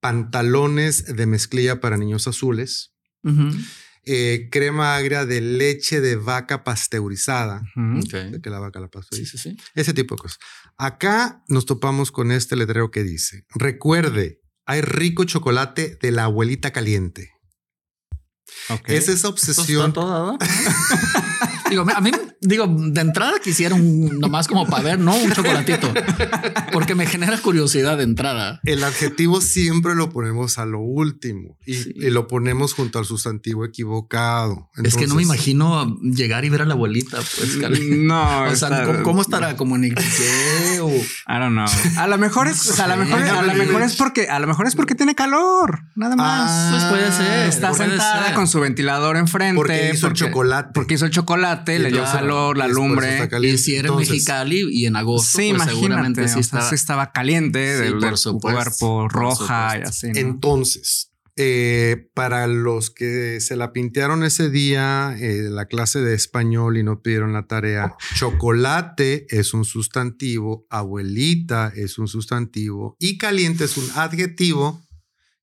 pantalones 0.00 1.14
de 1.14 1.26
mezclilla 1.26 1.80
para 1.80 1.96
niños 1.96 2.26
azules. 2.26 2.92
Eh, 4.08 4.48
crema 4.52 4.94
agria 4.94 5.26
de 5.26 5.40
leche 5.40 6.00
de 6.00 6.14
vaca 6.14 6.62
pasteurizada. 6.62 7.62
De 7.74 8.40
que 8.40 8.50
la 8.50 8.60
vaca 8.60 8.78
la 8.78 8.88
pasteuriza. 8.88 9.36
Sí, 9.36 9.50
sí, 9.50 9.56
Ese 9.74 9.92
tipo 9.92 10.14
de 10.14 10.22
cosas. 10.22 10.38
Acá 10.78 11.42
nos 11.48 11.66
topamos 11.66 12.12
con 12.12 12.30
este 12.30 12.54
letrero 12.54 12.92
que 12.92 13.02
dice: 13.02 13.44
Recuerde, 13.50 14.40
hay 14.64 14.80
rico 14.80 15.24
chocolate 15.24 15.98
de 16.00 16.10
la 16.12 16.24
abuelita 16.24 16.72
caliente. 16.72 17.32
Es 18.86 19.08
esa 19.08 19.28
obsesión. 19.28 19.92
Digo, 21.70 21.84
a 21.94 22.00
mí, 22.00 22.10
digo, 22.40 22.66
de 22.66 23.00
entrada 23.00 23.34
quisiera 23.42 23.74
un 23.74 24.20
nomás 24.20 24.48
como 24.48 24.66
para 24.66 24.82
ver, 24.82 24.98
¿no? 24.98 25.14
Un 25.16 25.32
chocolatito. 25.32 25.92
Porque 26.72 26.94
me 26.94 27.06
genera 27.06 27.38
curiosidad 27.38 27.96
de 27.96 28.04
entrada. 28.04 28.60
El 28.64 28.84
adjetivo 28.84 29.40
siempre 29.40 29.94
lo 29.94 30.10
ponemos 30.10 30.58
a 30.58 30.66
lo 30.66 30.80
último 30.80 31.56
y, 31.66 32.10
lo 32.10 32.28
ponemos 32.28 32.72
junto 32.72 32.98
al 32.98 33.04
sustantivo 33.04 33.64
equivocado. 33.64 34.70
es 34.82 34.96
que 34.96 35.06
no 35.06 35.16
me 35.16 35.22
imagino 35.22 35.98
llegar 36.02 36.44
y 36.44 36.50
ver 36.50 36.62
a 36.62 36.64
la 36.64 36.74
abuelita, 36.74 37.18
pues. 37.18 37.58
No. 37.80 38.44
o 38.44 38.56
sea, 38.56 39.02
¿cómo, 39.02 39.22
estará? 39.22 39.56
¿Como 39.56 39.76
en 39.76 39.84
el 39.84 39.96
o... 40.80 40.88
I 40.88 41.38
don't 41.38 41.52
know. 41.52 41.66
A 41.96 42.06
lo 42.06 42.18
mejor 42.18 42.48
es, 42.48 42.78
a 42.78 42.86
lo 42.86 42.96
mejor, 42.96 43.22
a 43.22 43.42
lo 43.42 43.54
mejor 43.54 43.82
es 43.82 43.96
porque, 43.96 44.28
a 44.28 44.38
lo 44.38 44.46
mejor 44.46 44.66
es 44.66 44.74
porque 44.74 44.94
tiene 44.94 45.14
calor. 45.14 45.80
Nada 45.94 46.14
más. 46.14 46.50
Ah, 46.50 46.68
pues 46.70 46.84
puede 46.84 47.12
ser. 47.12 47.48
Está 47.48 47.72
sentada 47.74 48.34
con 48.34 48.46
su 48.46 48.60
ventilador 48.60 49.16
enfrente. 49.16 49.56
Porque 49.56 49.90
hizo 49.92 50.08
el 50.08 50.12
chocolate. 50.12 50.70
Porque 50.74 50.94
hizo 50.94 51.06
el 51.06 51.10
chocolate 51.10 51.55
le 51.66 51.90
dio 51.90 52.04
calor, 52.04 52.56
la 52.56 52.68
lumbre. 52.68 53.28
Y 53.42 53.58
si 53.58 53.76
era 53.76 53.88
en 53.88 53.96
Mexicali 53.96 54.66
y 54.70 54.86
en 54.86 54.96
agosto, 54.96 55.38
sí, 55.38 55.52
pues 55.54 55.68
seguramente 55.68 56.28
sí, 56.28 56.40
estaba, 56.40 57.12
caliente 57.12 57.58
del, 57.58 57.98
cuerpo 58.40 59.08
roja 59.08 59.78
y 59.78 59.82
así. 59.82 60.08
Entonces, 60.14 61.10
eh, 61.38 62.08
para 62.14 62.46
los 62.46 62.88
que 62.90 63.42
se 63.42 63.56
la 63.56 63.74
pintearon 63.74 64.24
ese 64.24 64.48
día, 64.48 65.14
eh, 65.20 65.48
la 65.50 65.66
clase 65.66 66.00
de 66.00 66.14
español 66.14 66.78
y 66.78 66.82
no 66.82 67.02
pidieron 67.02 67.34
la 67.34 67.46
tarea, 67.46 67.94
chocolate 68.14 69.26
es 69.28 69.52
un 69.52 69.66
sustantivo, 69.66 70.66
abuelita 70.70 71.70
es 71.76 71.98
un 71.98 72.08
sustantivo 72.08 72.96
y 72.98 73.18
caliente 73.18 73.64
es 73.64 73.76
un 73.76 73.86
adjetivo 73.96 74.85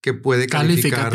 que 0.04 0.14
puede 0.14 0.47
calificar 0.47 1.14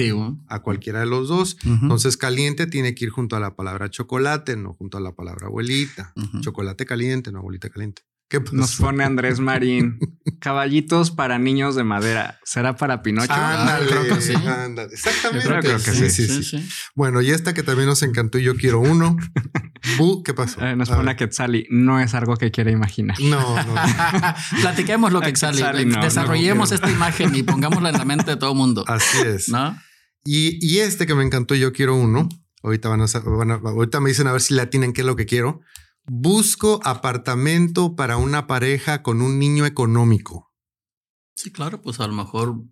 a 0.49 0.62
cualquiera 0.62 1.01
de 1.01 1.07
los 1.07 1.28
dos. 1.28 1.59
Entonces, 1.62 2.16
caliente 2.16 2.66
tiene 2.66 2.95
que 2.95 3.05
ir 3.05 3.11
junto 3.11 3.36
a 3.36 3.41
la 3.41 3.55
palabra 3.55 3.91
chocolate, 3.91 4.57
no 4.57 4.72
junto 4.72 4.97
a 4.97 5.01
la 5.03 5.12
palabra 5.12 5.49
abuelita. 5.49 6.14
Chocolate 6.41 6.86
caliente, 6.86 7.30
no 7.30 7.41
abuelita 7.41 7.68
caliente. 7.68 8.03
Nos 8.53 8.76
pone 8.76 9.05
Andrés 9.05 9.41
Marín. 9.41 9.99
Caballitos 10.41 11.11
para 11.11 11.39
niños 11.39 11.74
de 11.76 11.84
madera. 11.84 12.39
¿Será 12.45 12.76
para 12.76 13.03
Pinocho? 13.03 13.32
Ándale, 13.32 13.86
creo 13.89 14.14
que 14.14 14.20
sí. 14.22 14.32
Exactamente. 14.93 15.47
Creo, 15.47 15.61
que 15.61 15.78
sí. 15.78 16.11
Sí, 16.11 16.43
sí, 16.43 16.68
Bueno, 16.95 17.20
y 17.20 17.30
esta 17.30 17.53
que 17.53 17.62
también 17.62 17.89
nos 17.89 18.03
encantó 18.03 18.39
y 18.39 18.45
yo 18.45 18.57
quiero 18.57 18.80
uno. 18.80 19.16
¿Qué 20.24 20.34
pasó? 20.34 20.61
Eh, 20.64 20.76
nos 20.76 20.89
pone 20.89 21.16
Quetzali. 21.16 21.66
No 21.70 22.01
es 22.01 22.14
algo 22.14 22.36
que 22.36 22.51
quiera 22.51 22.70
imaginar. 22.70 23.18
No, 23.20 23.57
no. 23.62 23.74
Platiquemos 24.61 25.12
lo 25.12 25.20
que 25.20 25.28
Quetzali. 25.28 25.62
Desarrollemos 25.84 26.72
esta 26.72 26.91
imagen 26.91 27.34
y 27.34 27.43
pongámosla 27.43 27.91
en 27.91 27.99
la 27.99 28.05
mente 28.05 28.32
de 28.32 28.36
todo 28.36 28.53
el 28.53 28.57
mundo. 28.57 28.84
Así 28.86 29.18
es. 29.18 29.49
¿No? 29.49 29.78
Y, 30.24 30.59
y 30.61 30.80
este 30.80 31.07
que 31.07 31.14
me 31.14 31.24
encantó 31.24 31.55
yo 31.55 31.72
quiero 31.72 31.97
uno. 31.97 32.28
Ahorita 32.62 32.89
van 32.89 33.03
a, 33.03 33.07
van 33.24 33.51
a, 33.51 33.55
ahorita 33.55 34.01
me 34.01 34.11
dicen 34.11 34.26
a 34.26 34.32
ver 34.32 34.41
si 34.41 34.55
la 34.55 34.68
tienen 34.68 34.93
qué 34.93 35.03
es 35.03 35.07
lo 35.07 35.16
que 35.16 35.26
quiero. 35.26 35.61
Busco 36.05 36.80
apartamento 36.84 37.95
para 37.95 38.16
una 38.16 38.47
pareja 38.47 39.03
con 39.03 39.22
un 39.22 39.39
niño 39.39 39.66
económico. 39.66 40.53
Sí, 41.34 41.53
claro, 41.53 41.80
pues 41.80 42.01
a 42.01 42.07
lo 42.07 42.14
mejor 42.14 42.64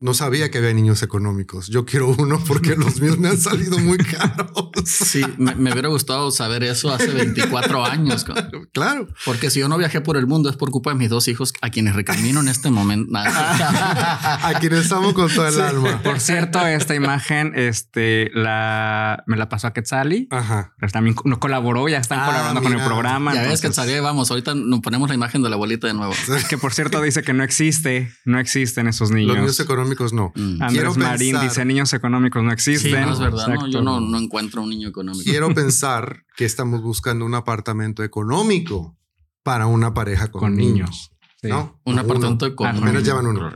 no 0.00 0.14
sabía 0.14 0.50
que 0.50 0.58
había 0.58 0.72
niños 0.72 1.02
económicos. 1.02 1.66
Yo 1.66 1.84
quiero 1.84 2.08
uno 2.18 2.40
porque 2.46 2.76
los 2.76 3.00
míos 3.00 3.18
me 3.18 3.28
han 3.28 3.38
salido 3.38 3.78
muy 3.78 3.98
caros. 3.98 4.70
Sí, 4.84 5.22
me, 5.38 5.72
hubiera 5.72 5.88
gustado 5.88 6.30
saber 6.30 6.62
eso 6.62 6.92
hace 6.92 7.08
24 7.08 7.84
años. 7.84 8.24
Claro. 8.72 9.08
Porque 9.24 9.50
si 9.50 9.60
yo 9.60 9.68
no 9.68 9.78
viajé 9.78 10.00
por 10.00 10.16
el 10.16 10.26
mundo 10.26 10.50
es 10.50 10.56
por 10.56 10.70
culpa 10.70 10.90
de 10.90 10.96
mis 10.96 11.08
dos 11.08 11.26
hijos 11.28 11.52
a 11.62 11.70
quienes 11.70 11.94
recamino 11.94 12.40
en 12.40 12.48
este 12.48 12.70
momento. 12.70 13.10
a 13.16 14.52
quienes 14.60 14.90
amo 14.92 15.14
con 15.14 15.28
todo 15.32 15.48
el 15.48 15.60
alma. 15.60 16.02
Por 16.02 16.20
cierto, 16.20 16.64
esta 16.66 16.94
imagen 16.94 17.52
este, 17.56 18.30
la, 18.34 19.24
me 19.26 19.36
la 19.36 19.48
pasó 19.48 19.68
a 19.68 19.72
Quetzali. 19.72 20.28
Ajá. 20.30 20.74
Pero 20.78 20.92
también 20.92 21.16
no 21.24 21.40
colaboró, 21.40 21.88
ya 21.88 21.98
están 21.98 22.20
ah, 22.20 22.26
colaborando 22.26 22.62
con 22.62 22.72
el 22.72 22.84
programa. 22.84 23.34
Ya 23.34 23.42
ves 23.42 23.60
Quetzali, 23.60 23.98
vamos, 24.00 24.30
ahorita 24.30 24.54
nos 24.54 24.80
ponemos 24.80 25.08
la 25.08 25.14
imagen 25.14 25.42
de 25.42 25.48
la 25.48 25.56
abuelita 25.56 25.86
de 25.86 25.94
nuevo. 25.94 26.14
Que 26.48 26.58
por 26.58 26.72
cierto 26.72 27.00
dice 27.00 27.22
que 27.22 27.32
no 27.32 27.42
existe, 27.42 28.12
no 28.24 28.38
existen 28.38 28.86
esos 28.86 29.10
niños. 29.10 29.28
Los 29.28 29.38
niños 29.38 29.60
económicos 29.60 29.87
no. 30.12 30.32
Mm. 30.34 30.62
Andrés 30.62 30.96
Marín 30.96 31.40
dice 31.40 31.64
niños 31.64 31.92
económicos 31.92 32.42
no 32.42 32.52
existen. 32.52 33.02
no 33.02 33.12
es 33.12 33.18
verdad. 33.18 33.46
yo 33.68 33.82
no, 33.82 34.18
encuentro 34.18 34.62
un 34.62 34.70
niño 34.70 34.88
económico. 34.88 35.24
Quiero 35.24 35.48
pensar 35.54 36.24
que 36.36 36.44
estamos 36.44 36.82
buscando 36.82 37.24
un 37.24 37.34
apartamento 37.34 38.02
económico 38.04 38.96
para 39.42 39.66
una 39.66 39.94
pareja 39.94 40.30
con, 40.30 40.56
niños. 40.56 41.10
¿no? 41.42 41.80
Un 41.84 41.98
apartamento 41.98 42.46
económico. 42.46 42.84
Menos 42.84 43.04
llevan 43.04 43.26
uno. 43.26 43.50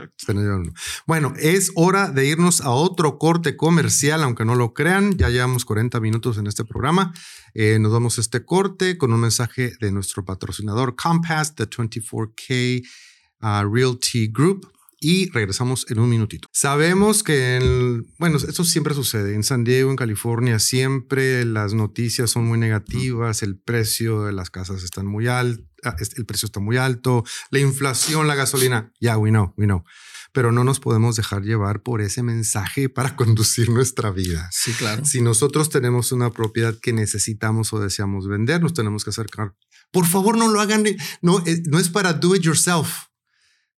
Bueno, 1.05 1.33
es 1.37 1.71
hora 1.75 2.09
de 2.09 2.25
irnos 2.25 2.61
a 2.61 2.71
otro 2.71 3.17
corte 3.17 3.57
comercial, 3.57 4.23
aunque 4.23 4.45
no 4.45 4.55
lo 4.55 4.73
crean. 4.73 5.17
Ya 5.17 5.29
llevamos 5.29 5.65
40 5.65 5.99
minutos 5.99 6.37
en 6.37 6.47
este 6.47 6.65
programa. 6.65 7.13
Eh, 7.53 7.77
nos 7.79 7.91
vamos 7.91 8.17
a 8.17 8.21
este 8.21 8.45
corte 8.45 8.97
con 8.97 9.13
un 9.13 9.19
mensaje 9.19 9.73
de 9.79 9.91
nuestro 9.91 10.25
patrocinador 10.25 10.95
Compass, 10.95 11.55
the 11.55 11.69
24K 11.69 12.81
uh, 13.41 13.69
Realty 13.69 14.27
Group 14.31 14.72
y 15.03 15.29
regresamos 15.31 15.85
en 15.89 15.99
un 15.99 16.09
minutito. 16.09 16.47
Sabemos 16.53 17.23
que, 17.23 18.01
bueno, 18.17 18.37
esto 18.37 18.63
siempre 18.63 18.93
sucede. 18.93 19.35
En 19.35 19.43
San 19.43 19.65
Diego, 19.65 19.89
en 19.89 19.97
California, 19.97 20.59
siempre 20.59 21.43
las 21.43 21.73
noticias 21.73 22.31
son 22.31 22.45
muy 22.45 22.57
negativas, 22.57 23.43
el 23.43 23.59
precio 23.59 24.23
de 24.23 24.31
las 24.31 24.49
casas 24.49 24.81
están 24.81 25.05
muy 25.05 25.27
alto, 25.27 25.61
ah, 25.83 25.95
el 26.15 26.25
precio 26.25 26.45
está 26.45 26.61
muy 26.61 26.77
alto, 26.77 27.25
la 27.51 27.59
inflación, 27.59 28.27
la 28.27 28.35
gasolina, 28.35 28.93
ya, 28.93 29.11
yeah, 29.11 29.17
we 29.17 29.29
know, 29.29 29.53
we 29.57 29.65
know. 29.65 29.83
Pero 30.31 30.53
no 30.53 30.63
nos 30.63 30.79
podemos 30.79 31.17
dejar 31.17 31.43
llevar 31.43 31.83
por 31.83 32.01
ese 32.01 32.23
mensaje 32.23 32.87
para 32.87 33.15
conducir 33.17 33.69
nuestra 33.69 34.09
vida. 34.09 34.47
Sí, 34.53 34.71
claro. 34.71 35.03
Si 35.03 35.21
nosotros 35.21 35.69
tenemos 35.69 36.13
una 36.13 36.31
propiedad 36.31 36.79
que 36.81 36.93
necesitamos 36.93 37.73
o 37.73 37.79
deseamos 37.81 38.29
vender, 38.29 38.61
nos 38.61 38.73
tenemos 38.73 39.03
que 39.03 39.09
acercar. 39.09 39.53
Por 39.91 40.05
favor, 40.05 40.37
no 40.37 40.47
lo 40.47 40.61
hagan. 40.61 40.85
No, 41.21 41.45
eh, 41.45 41.61
no 41.65 41.77
es 41.77 41.89
para 41.89 42.13
do 42.13 42.35
it 42.35 42.41
yourself 42.41 43.12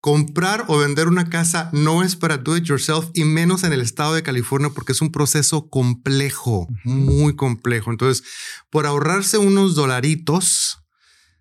Comprar 0.06 0.66
o 0.68 0.78
vender 0.78 1.08
una 1.08 1.32
casa 1.32 1.72
no 1.74 2.03
es 2.03 2.16
para 2.16 2.38
do 2.38 2.56
it 2.56 2.66
yourself 2.66 3.08
y 3.16 3.24
menos 3.24 3.64
en 3.64 3.74
el 3.74 3.82
estado 3.82 4.14
de 4.14 4.22
California 4.22 4.70
porque 4.70 4.91
es 4.91 5.01
un 5.01 5.12
proceso 5.12 5.68
complejo, 5.68 6.68
muy 6.84 7.36
complejo. 7.36 7.89
Entonces, 7.89 8.24
por 8.70 8.86
ahorrarse 8.86 9.39
unos 9.39 9.74
dolaritos, 9.74 10.84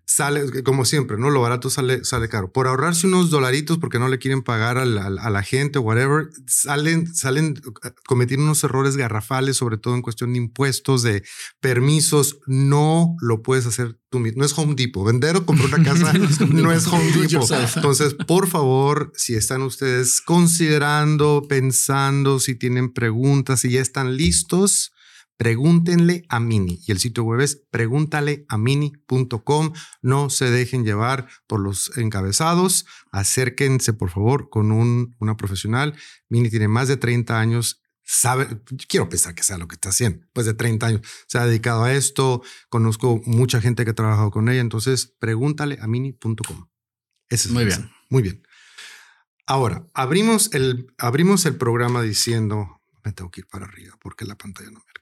sale, 0.05 0.63
como 0.63 0.85
siempre, 0.85 1.17
¿no? 1.17 1.29
Lo 1.29 1.41
barato 1.41 1.69
sale, 1.69 2.03
sale 2.03 2.29
caro. 2.29 2.51
Por 2.51 2.67
ahorrarse 2.67 3.07
unos 3.07 3.29
dolaritos 3.29 3.79
porque 3.79 3.99
no 3.99 4.07
le 4.07 4.19
quieren 4.19 4.43
pagar 4.43 4.77
a 4.77 4.85
la, 4.85 5.43
gente 5.43 5.79
o 5.79 5.81
whatever, 5.81 6.29
salen, 6.47 7.13
salen 7.13 7.59
cometiendo 8.05 8.45
unos 8.45 8.63
errores 8.63 8.97
garrafales, 8.97 9.57
sobre 9.57 9.77
todo 9.77 9.95
en 9.95 10.01
cuestión 10.01 10.33
de 10.33 10.39
impuestos, 10.39 11.01
de 11.01 11.23
permisos. 11.59 12.37
No 12.45 13.15
lo 13.19 13.41
puedes 13.41 13.65
hacer 13.65 13.99
tú 14.09 14.19
mismo. 14.19 14.39
No 14.39 14.45
es 14.45 14.57
Home 14.57 14.75
Depot. 14.75 15.05
Vender 15.05 15.37
o 15.37 15.45
comprar 15.45 15.67
una 15.79 15.83
casa 15.83 16.13
no 16.47 16.71
es 16.71 16.87
Home 16.87 17.11
Depot. 17.11 17.49
Entonces, 17.75 18.13
por 18.13 18.47
favor, 18.47 19.11
si 19.15 19.35
están 19.35 19.63
ustedes 19.63 20.21
considerando, 20.21 21.45
pensando, 21.49 22.39
si 22.39 22.55
tienen 22.55 22.93
preguntas, 22.93 23.61
si 23.61 23.71
ya 23.71 23.81
están 23.81 24.15
listos, 24.15 24.91
pregúntenle 25.37 26.25
a 26.29 26.39
Mini. 26.39 26.81
Y 26.85 26.91
el 26.91 26.99
sitio 26.99 27.23
web 27.23 27.41
es 27.41 27.63
pregúntaleamini.com. 27.69 29.73
No 30.01 30.29
se 30.29 30.49
dejen 30.49 30.85
llevar 30.85 31.27
por 31.47 31.59
los 31.59 31.95
encabezados. 31.97 32.85
Acérquense, 33.11 33.93
por 33.93 34.09
favor, 34.09 34.49
con 34.49 34.71
un, 34.71 35.15
una 35.19 35.37
profesional. 35.37 35.95
Mini 36.29 36.49
tiene 36.49 36.67
más 36.67 36.87
de 36.87 36.97
30 36.97 37.39
años. 37.39 37.81
Sabe, 38.03 38.47
quiero 38.87 39.09
pensar 39.09 39.33
que 39.33 39.43
sea 39.43 39.57
lo 39.57 39.67
que 39.67 39.75
está 39.75 39.89
haciendo. 39.89 40.25
Pues 40.31 40.45
de 40.45 40.53
30 40.53 40.85
años 40.85 41.01
se 41.27 41.37
ha 41.37 41.45
dedicado 41.45 41.83
a 41.83 41.93
esto. 41.93 42.43
Conozco 42.69 43.21
mucha 43.25 43.61
gente 43.61 43.83
que 43.83 43.91
ha 43.91 43.95
trabajado 43.95 44.31
con 44.31 44.49
ella. 44.49 44.61
Entonces, 44.61 45.13
pregúntale 45.19 45.77
a 45.81 45.87
mini.com. 45.87 46.67
Ese 47.29 47.47
es 47.47 47.53
muy 47.53 47.65
bien. 47.65 47.89
Muy 48.09 48.21
bien. 48.21 48.43
Ahora, 49.47 49.87
abrimos 49.93 50.53
el, 50.53 50.91
abrimos 50.97 51.45
el 51.45 51.55
programa 51.55 52.01
diciendo, 52.01 52.81
me 53.03 53.11
tengo 53.11 53.29
que 53.29 53.41
ir 53.41 53.47
para 53.47 53.65
arriba 53.65 53.95
porque 54.01 54.25
la 54.25 54.35
pantalla 54.35 54.71
no 54.71 54.79
me 54.79 54.94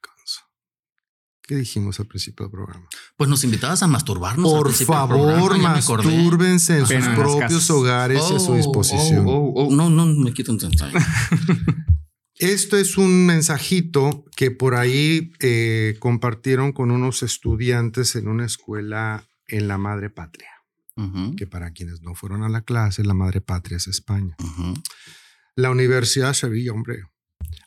¿Qué 1.46 1.56
dijimos 1.56 2.00
al 2.00 2.08
principio 2.08 2.46
del 2.46 2.52
programa? 2.52 2.88
Pues 3.18 3.30
nos 3.30 3.44
invitabas 3.44 3.84
a 3.84 3.88
masturbarnos. 3.88 4.50
Por 4.50 4.72
favor, 4.72 5.58
mastúrbense 5.60 6.80
en 6.80 6.88
sus 6.88 7.08
propios 7.10 7.70
hogares 7.70 8.24
y 8.32 8.36
a 8.36 8.40
su 8.40 8.54
oh, 8.54 8.56
disposición. 8.56 9.26
Oh, 9.28 9.52
oh, 9.54 9.76
no, 9.76 9.90
no 9.90 10.06
me 10.06 10.34
quito 10.34 10.54
un 10.54 10.60
Esto 12.36 12.78
es 12.78 12.98
un 12.98 13.26
mensajito 13.26 14.26
que 14.36 14.52
por 14.52 14.76
ahí 14.76 15.34
eh, 15.40 15.98
compartieron 16.00 16.72
con 16.72 16.92
unos 16.92 17.24
estudiantes 17.24 18.16
en 18.16 18.28
una 18.28 18.46
escuela 18.46 19.28
en 19.48 19.68
la 19.68 19.78
madre 19.78 20.10
patria. 20.10 20.50
Que 21.38 21.48
para 21.48 21.72
quienes 21.72 22.04
no 22.04 22.14
fueron 22.14 22.44
a 22.44 22.50
la 22.50 22.62
clase, 22.62 23.04
la 23.04 23.16
madre 23.16 23.42
patria 23.42 23.78
es 23.78 23.88
España. 23.88 24.36
La 25.56 25.72
Universidad 25.72 26.34
Sevilla, 26.34 26.72
hombre. 26.72 27.02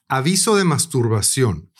Aviso 0.08 0.56
de 0.56 0.62
masturbación. 0.62 1.72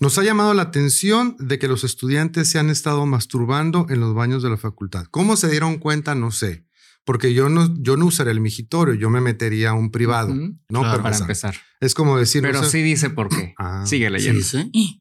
Nos 0.00 0.16
ha 0.16 0.22
llamado 0.22 0.54
la 0.54 0.62
atención 0.62 1.36
de 1.38 1.58
que 1.58 1.68
los 1.68 1.84
estudiantes 1.84 2.48
se 2.48 2.58
han 2.58 2.70
estado 2.70 3.04
masturbando 3.04 3.86
en 3.90 4.00
los 4.00 4.14
baños 4.14 4.42
de 4.42 4.48
la 4.48 4.56
facultad. 4.56 5.04
¿Cómo 5.10 5.36
se 5.36 5.50
dieron 5.50 5.76
cuenta? 5.76 6.14
No 6.14 6.30
sé. 6.30 6.64
Porque 7.04 7.34
yo 7.34 7.50
no, 7.50 7.74
yo 7.82 7.98
no 7.98 8.06
usaría 8.06 8.32
el 8.32 8.40
migitorio, 8.40 8.94
yo 8.94 9.10
me 9.10 9.20
metería 9.20 9.70
a 9.70 9.74
un 9.74 9.90
privado, 9.90 10.34
¿no? 10.68 10.82
para, 10.82 11.16
empezar. 11.16 11.54
Es 11.80 11.94
como 11.94 12.16
decir. 12.16 12.40
Pero 12.40 12.64
sí 12.64 12.82
dice 12.82 13.10
por 13.10 13.28
qué. 13.28 13.54
Ah, 13.58 13.84
Sigue 13.86 14.08
leyendo. 14.08 14.42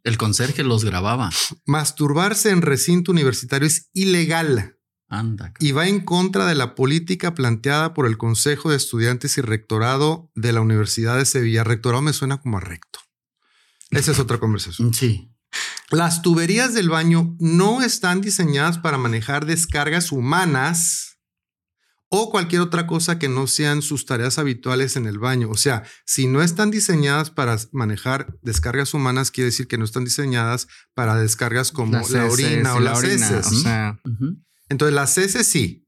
El 0.03 0.17
conserje 0.17 0.63
los 0.63 0.83
grababa. 0.83 1.29
Masturbarse 1.65 2.49
en 2.49 2.61
recinto 2.61 3.11
universitario 3.11 3.67
es 3.67 3.89
ilegal. 3.93 4.77
Anda. 5.07 5.53
Y 5.59 5.71
va 5.71 5.87
en 5.87 6.01
contra 6.01 6.45
de 6.45 6.55
la 6.55 6.75
política 6.75 7.33
planteada 7.33 7.93
por 7.93 8.05
el 8.05 8.17
Consejo 8.17 8.69
de 8.69 8.77
Estudiantes 8.77 9.37
y 9.37 9.41
Rectorado 9.41 10.29
de 10.35 10.51
la 10.51 10.61
Universidad 10.61 11.17
de 11.17 11.25
Sevilla. 11.25 11.63
Rectorado 11.63 12.01
me 12.01 12.13
suena 12.13 12.41
como 12.41 12.57
a 12.57 12.61
recto. 12.61 12.99
Esa 13.91 14.11
es 14.11 14.19
otra 14.19 14.39
conversación. 14.39 14.93
Sí. 14.93 15.33
Las 15.91 16.21
tuberías 16.21 16.73
del 16.73 16.89
baño 16.89 17.35
no 17.39 17.81
están 17.81 18.21
diseñadas 18.21 18.77
para 18.77 18.97
manejar 18.97 19.45
descargas 19.45 20.11
humanas 20.11 21.09
o 22.09 22.31
cualquier 22.31 22.61
otra 22.61 22.87
cosa 22.87 23.19
que 23.19 23.29
no 23.29 23.47
sean 23.47 23.81
sus 23.81 24.05
tareas 24.05 24.39
habituales 24.39 24.95
en 24.95 25.05
el 25.05 25.19
baño. 25.19 25.49
O 25.49 25.57
sea, 25.57 25.83
si 26.05 26.27
no 26.27 26.41
están 26.41 26.71
diseñadas 26.71 27.29
para 27.29 27.57
manejar 27.71 28.35
descargas 28.41 28.93
humanas, 28.93 29.31
quiere 29.31 29.45
decir 29.45 29.67
que 29.67 29.77
no 29.77 29.85
están 29.85 30.05
diseñadas 30.05 30.67
para 30.93 31.15
descargas 31.15 31.71
como 31.71 31.99
la, 32.09 32.25
orina 32.25 32.75
o 32.75 32.79
las 32.79 33.03
heces. 33.03 33.63
Entonces, 34.69 34.93
las 34.93 35.17
heces 35.17 35.47
sí, 35.47 35.87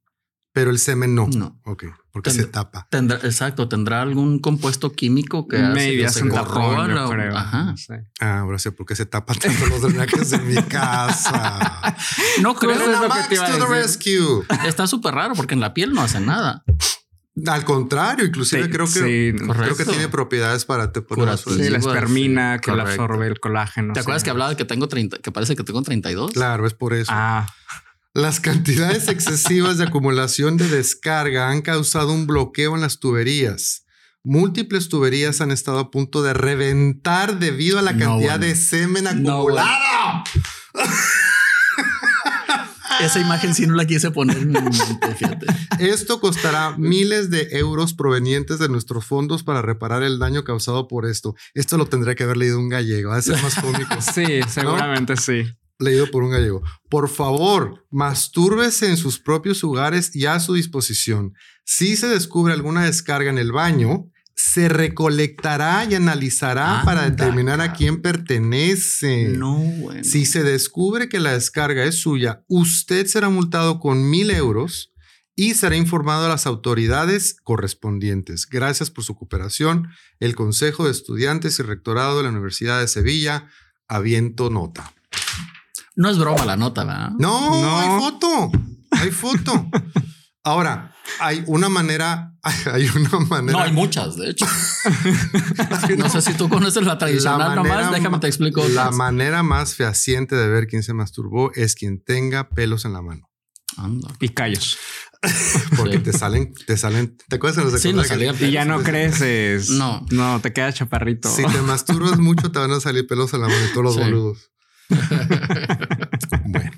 pero 0.53 0.71
el 0.71 0.79
semen 0.79 1.15
no. 1.15 1.27
No. 1.27 1.59
Ok. 1.63 1.85
Porque 2.11 2.29
se 2.29 2.45
tapa. 2.45 2.87
Tendrá, 2.89 3.17
exacto. 3.23 3.69
¿Tendrá 3.69 4.01
algún 4.01 4.39
compuesto 4.39 4.91
químico 4.91 5.47
que 5.47 5.57
hace, 5.57 6.05
hace 6.05 6.23
un 6.23 6.31
tapón, 6.31 6.91
Ajá. 6.91 7.73
Ah, 8.19 8.39
ahora 8.39 8.59
sé 8.59 8.73
por 8.73 8.85
qué 8.85 8.95
se 8.95 9.05
tapa 9.05 9.33
tanto 9.33 9.65
los 9.67 9.81
drenajes 9.81 10.33
en 10.33 10.47
mi 10.47 10.61
casa. 10.63 11.81
No 12.41 12.55
creo 12.55 12.77
que 12.77 12.91
es 12.91 12.99
lo 12.99 13.09
que 13.09 13.23
te 13.29 13.35
iba 13.35 13.45
a 13.45 13.51
decir. 13.51 13.69
rescue. 13.69 14.45
Está 14.65 14.87
súper 14.87 15.13
raro 15.13 15.35
porque 15.35 15.53
en 15.53 15.59
la 15.59 15.73
piel 15.73 15.93
no 15.93 16.01
hace 16.01 16.19
nada. 16.19 16.63
Al 17.47 17.63
contrario, 17.63 18.25
inclusive 18.25 18.69
creo 18.69 18.87
que 18.87 19.35
creo 19.35 19.77
que 19.77 19.85
tiene 19.85 20.09
propiedades 20.09 20.65
para 20.65 20.91
te 20.91 21.01
poner 21.01 21.37
sí, 21.37 21.69
la 21.69 21.77
espermina 21.77 22.59
que 22.59 22.71
la 22.71 22.83
absorbe 22.83 23.27
el 23.27 23.39
colágeno. 23.39 23.93
¿Te 23.93 24.01
acuerdas 24.01 24.23
que 24.23 24.29
hablaba 24.29 24.49
de 24.49 24.57
que 24.57 24.65
tengo 24.65 24.87
30, 24.87 25.19
que 25.19 25.31
parece 25.31 25.55
que 25.55 25.63
tengo 25.63 25.81
32? 25.81 26.31
Claro, 26.31 26.67
es 26.67 26.73
por 26.73 26.93
eso. 26.93 27.11
Ah. 27.13 27.47
Las 28.13 28.41
cantidades 28.41 29.07
excesivas 29.07 29.77
de 29.77 29.85
acumulación 29.85 30.57
de 30.57 30.67
descarga 30.67 31.49
han 31.49 31.61
causado 31.61 32.11
un 32.11 32.27
bloqueo 32.27 32.75
en 32.75 32.81
las 32.81 32.99
tuberías. 32.99 33.85
Múltiples 34.21 34.89
tuberías 34.89 35.39
han 35.39 35.49
estado 35.49 35.79
a 35.79 35.91
punto 35.91 36.21
de 36.21 36.33
reventar 36.33 37.39
debido 37.39 37.79
a 37.79 37.81
la 37.81 37.95
cantidad 37.95 38.37
de 38.37 38.55
semen 38.55 39.07
acumulado. 39.07 40.25
Esa 42.99 43.19
imagen 43.21 43.55
sí 43.55 43.65
no 43.65 43.75
la 43.75 43.85
quise 43.85 44.11
poner 44.11 44.39
en 44.39 44.49
mi 44.49 44.59
mente, 44.59 45.15
fíjate. 45.17 45.45
Esto 45.79 46.19
costará 46.19 46.75
miles 46.77 47.29
de 47.29 47.47
euros 47.51 47.93
provenientes 47.93 48.59
de 48.59 48.67
nuestros 48.67 49.05
fondos 49.05 49.43
para 49.43 49.61
reparar 49.61 50.03
el 50.03 50.19
daño 50.19 50.43
causado 50.43 50.89
por 50.89 51.05
esto. 51.05 51.33
Esto 51.53 51.77
lo 51.77 51.85
tendría 51.85 52.15
que 52.15 52.23
haber 52.23 52.35
leído 52.35 52.59
un 52.59 52.67
gallego, 52.67 53.13
a 53.13 53.21
ser 53.21 53.41
más 53.41 53.55
cómico. 53.55 53.95
Sí, 54.13 54.41
seguramente 54.49 55.15
sí. 55.15 55.45
Leído 55.81 56.09
por 56.11 56.23
un 56.23 56.31
gallego. 56.31 56.61
Por 56.89 57.09
favor, 57.09 57.85
mastúrbese 57.89 58.87
en 58.87 58.97
sus 58.97 59.19
propios 59.19 59.63
hogares 59.63 60.15
y 60.15 60.27
a 60.27 60.39
su 60.39 60.53
disposición. 60.53 61.33
Si 61.65 61.97
se 61.97 62.07
descubre 62.07 62.53
alguna 62.53 62.85
descarga 62.85 63.29
en 63.29 63.37
el 63.37 63.51
baño, 63.51 64.11
se 64.35 64.69
recolectará 64.69 65.85
y 65.89 65.95
analizará 65.95 66.81
para 66.85 67.09
determinar 67.09 67.61
a 67.61 67.73
quién 67.73 68.01
pertenece. 68.01 69.29
No, 69.29 69.55
bueno. 69.55 70.03
Si 70.03 70.25
se 70.25 70.43
descubre 70.43 71.09
que 71.09 71.19
la 71.19 71.33
descarga 71.33 71.83
es 71.83 71.95
suya, 71.95 72.43
usted 72.47 73.05
será 73.07 73.29
multado 73.29 73.79
con 73.79 74.09
mil 74.09 74.31
euros 74.31 74.91
y 75.35 75.53
será 75.53 75.75
informado 75.75 76.25
a 76.25 76.29
las 76.29 76.45
autoridades 76.45 77.37
correspondientes. 77.43 78.47
Gracias 78.47 78.91
por 78.91 79.03
su 79.03 79.15
cooperación. 79.15 79.89
El 80.19 80.35
Consejo 80.35 80.85
de 80.85 80.91
Estudiantes 80.91 81.59
y 81.59 81.63
Rectorado 81.63 82.17
de 82.17 82.23
la 82.23 82.29
Universidad 82.29 82.79
de 82.79 82.87
Sevilla, 82.87 83.47
aviento 83.87 84.49
nota. 84.49 84.93
No 86.01 86.09
es 86.09 86.17
broma 86.17 86.45
la 86.45 86.57
nota, 86.57 86.83
¿verdad? 86.83 87.11
No, 87.19 87.61
no. 87.61 87.79
hay 87.79 87.99
foto. 87.99 88.51
Hay 88.89 89.11
foto. 89.11 89.69
Ahora, 90.43 90.95
hay 91.19 91.43
una 91.45 91.69
manera, 91.69 92.33
hay 92.73 92.89
una 92.95 93.19
manera. 93.19 93.59
No, 93.59 93.63
hay 93.63 93.71
muchas, 93.71 94.17
de 94.17 94.31
hecho. 94.31 94.47
no 95.99 96.09
sé 96.09 96.23
si 96.23 96.33
tú 96.33 96.49
conoces 96.49 96.83
la 96.85 96.97
tradicional 96.97 97.53
nomás, 97.55 97.91
déjame 97.91 98.17
te 98.17 98.25
explico. 98.25 98.67
La 98.69 98.89
manera 98.89 99.43
más 99.43 99.75
fehaciente 99.75 100.35
de 100.35 100.47
ver 100.47 100.65
quién 100.65 100.81
se 100.81 100.95
masturbó 100.95 101.51
es 101.53 101.75
quien 101.75 102.03
tenga 102.03 102.49
pelos 102.49 102.83
en 102.85 102.93
la 102.93 103.03
mano. 103.03 103.29
Anda. 103.77 104.09
Y 104.19 104.29
callos. 104.29 104.79
Porque 105.77 105.99
te 105.99 106.13
salen, 106.13 106.51
te 106.65 106.77
salen, 106.77 107.15
¿te 107.29 107.35
acuerdas 107.35 107.79
Sí, 107.79 107.93
no 107.93 108.03
salía 108.03 108.33
Y 108.39 108.49
ya 108.49 108.65
no 108.65 108.81
creces. 108.81 109.69
No. 109.69 110.03
No, 110.09 110.41
te 110.41 110.51
queda 110.51 110.73
chaparrito. 110.73 111.29
Si 111.29 111.43
te 111.43 111.61
masturbas 111.61 112.17
mucho, 112.17 112.51
te 112.51 112.57
van 112.57 112.71
a 112.71 112.79
salir 112.79 113.05
pelos 113.05 113.35
en 113.35 113.41
la 113.41 113.49
mano, 113.49 113.65
todos 113.71 113.83
los 113.83 113.97
boludos. 113.97 114.51
bueno. 116.45 116.71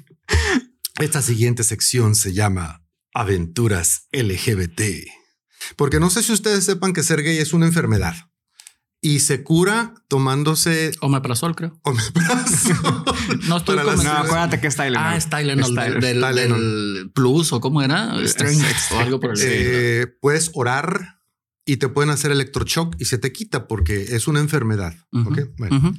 Esta 0.99 1.21
siguiente 1.21 1.63
sección 1.63 2.15
se 2.15 2.33
llama 2.33 2.85
Aventuras 3.13 4.07
LGBT. 4.11 4.81
Porque 5.75 5.99
no 5.99 6.09
sé 6.09 6.23
si 6.23 6.31
ustedes 6.31 6.65
sepan 6.65 6.93
que 6.93 7.03
ser 7.03 7.23
gay 7.23 7.37
es 7.37 7.53
una 7.53 7.65
enfermedad 7.65 8.15
y 9.03 9.19
se 9.19 9.43
cura 9.43 9.93
tomándose 10.07 10.93
omeprazol, 11.01 11.55
creo. 11.55 11.77
Omeprazol. 11.83 13.03
no 13.47 13.57
estoy 13.57 13.77
con... 13.79 14.01
No, 14.01 14.11
acuérdate 14.11 14.61
que 14.61 14.67
es 14.67 14.77
Tylenol. 14.77 15.03
Ah, 15.03 15.17
es 15.17 15.29
Tylenol, 15.29 15.75
Del, 15.99 17.11
Plus 17.13 17.51
o 17.51 17.59
cómo 17.59 17.81
era, 17.81 18.15
o 18.15 18.99
algo 18.99 19.19
por 19.19 19.31
el 19.31 19.39
eh, 19.41 20.07
Puedes 20.21 20.51
orar 20.53 21.19
y 21.65 21.77
te 21.77 21.89
pueden 21.89 22.11
hacer 22.11 22.31
electroshock 22.31 22.95
y 22.97 23.05
se 23.05 23.17
te 23.17 23.33
quita 23.33 23.67
porque 23.67 24.03
es 24.15 24.27
una 24.29 24.39
enfermedad. 24.39 24.95
Bueno. 25.11 25.93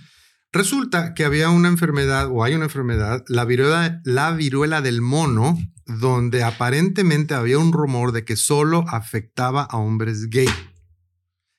Resulta 0.55 1.15
que 1.15 1.25
había 1.25 1.51
una 1.51 1.67
enfermedad 1.67 2.29
o 2.31 2.45
hay 2.45 2.55
una 2.55 2.67
enfermedad, 2.67 3.25
la 3.27 3.45
viruela, 3.45 4.01
la 4.05 4.31
viruela 4.31 4.83
del 4.83 5.01
mono, 5.01 5.59
donde 5.85 6.45
aparentemente 6.45 7.35
había 7.35 7.59
un 7.59 7.73
rumor 7.73 8.13
de 8.13 8.25
que 8.25 8.37
solo 8.37 8.85
afectaba 8.87 9.65
a 9.65 9.79
hombres 9.79 10.31
gay. 10.31 10.49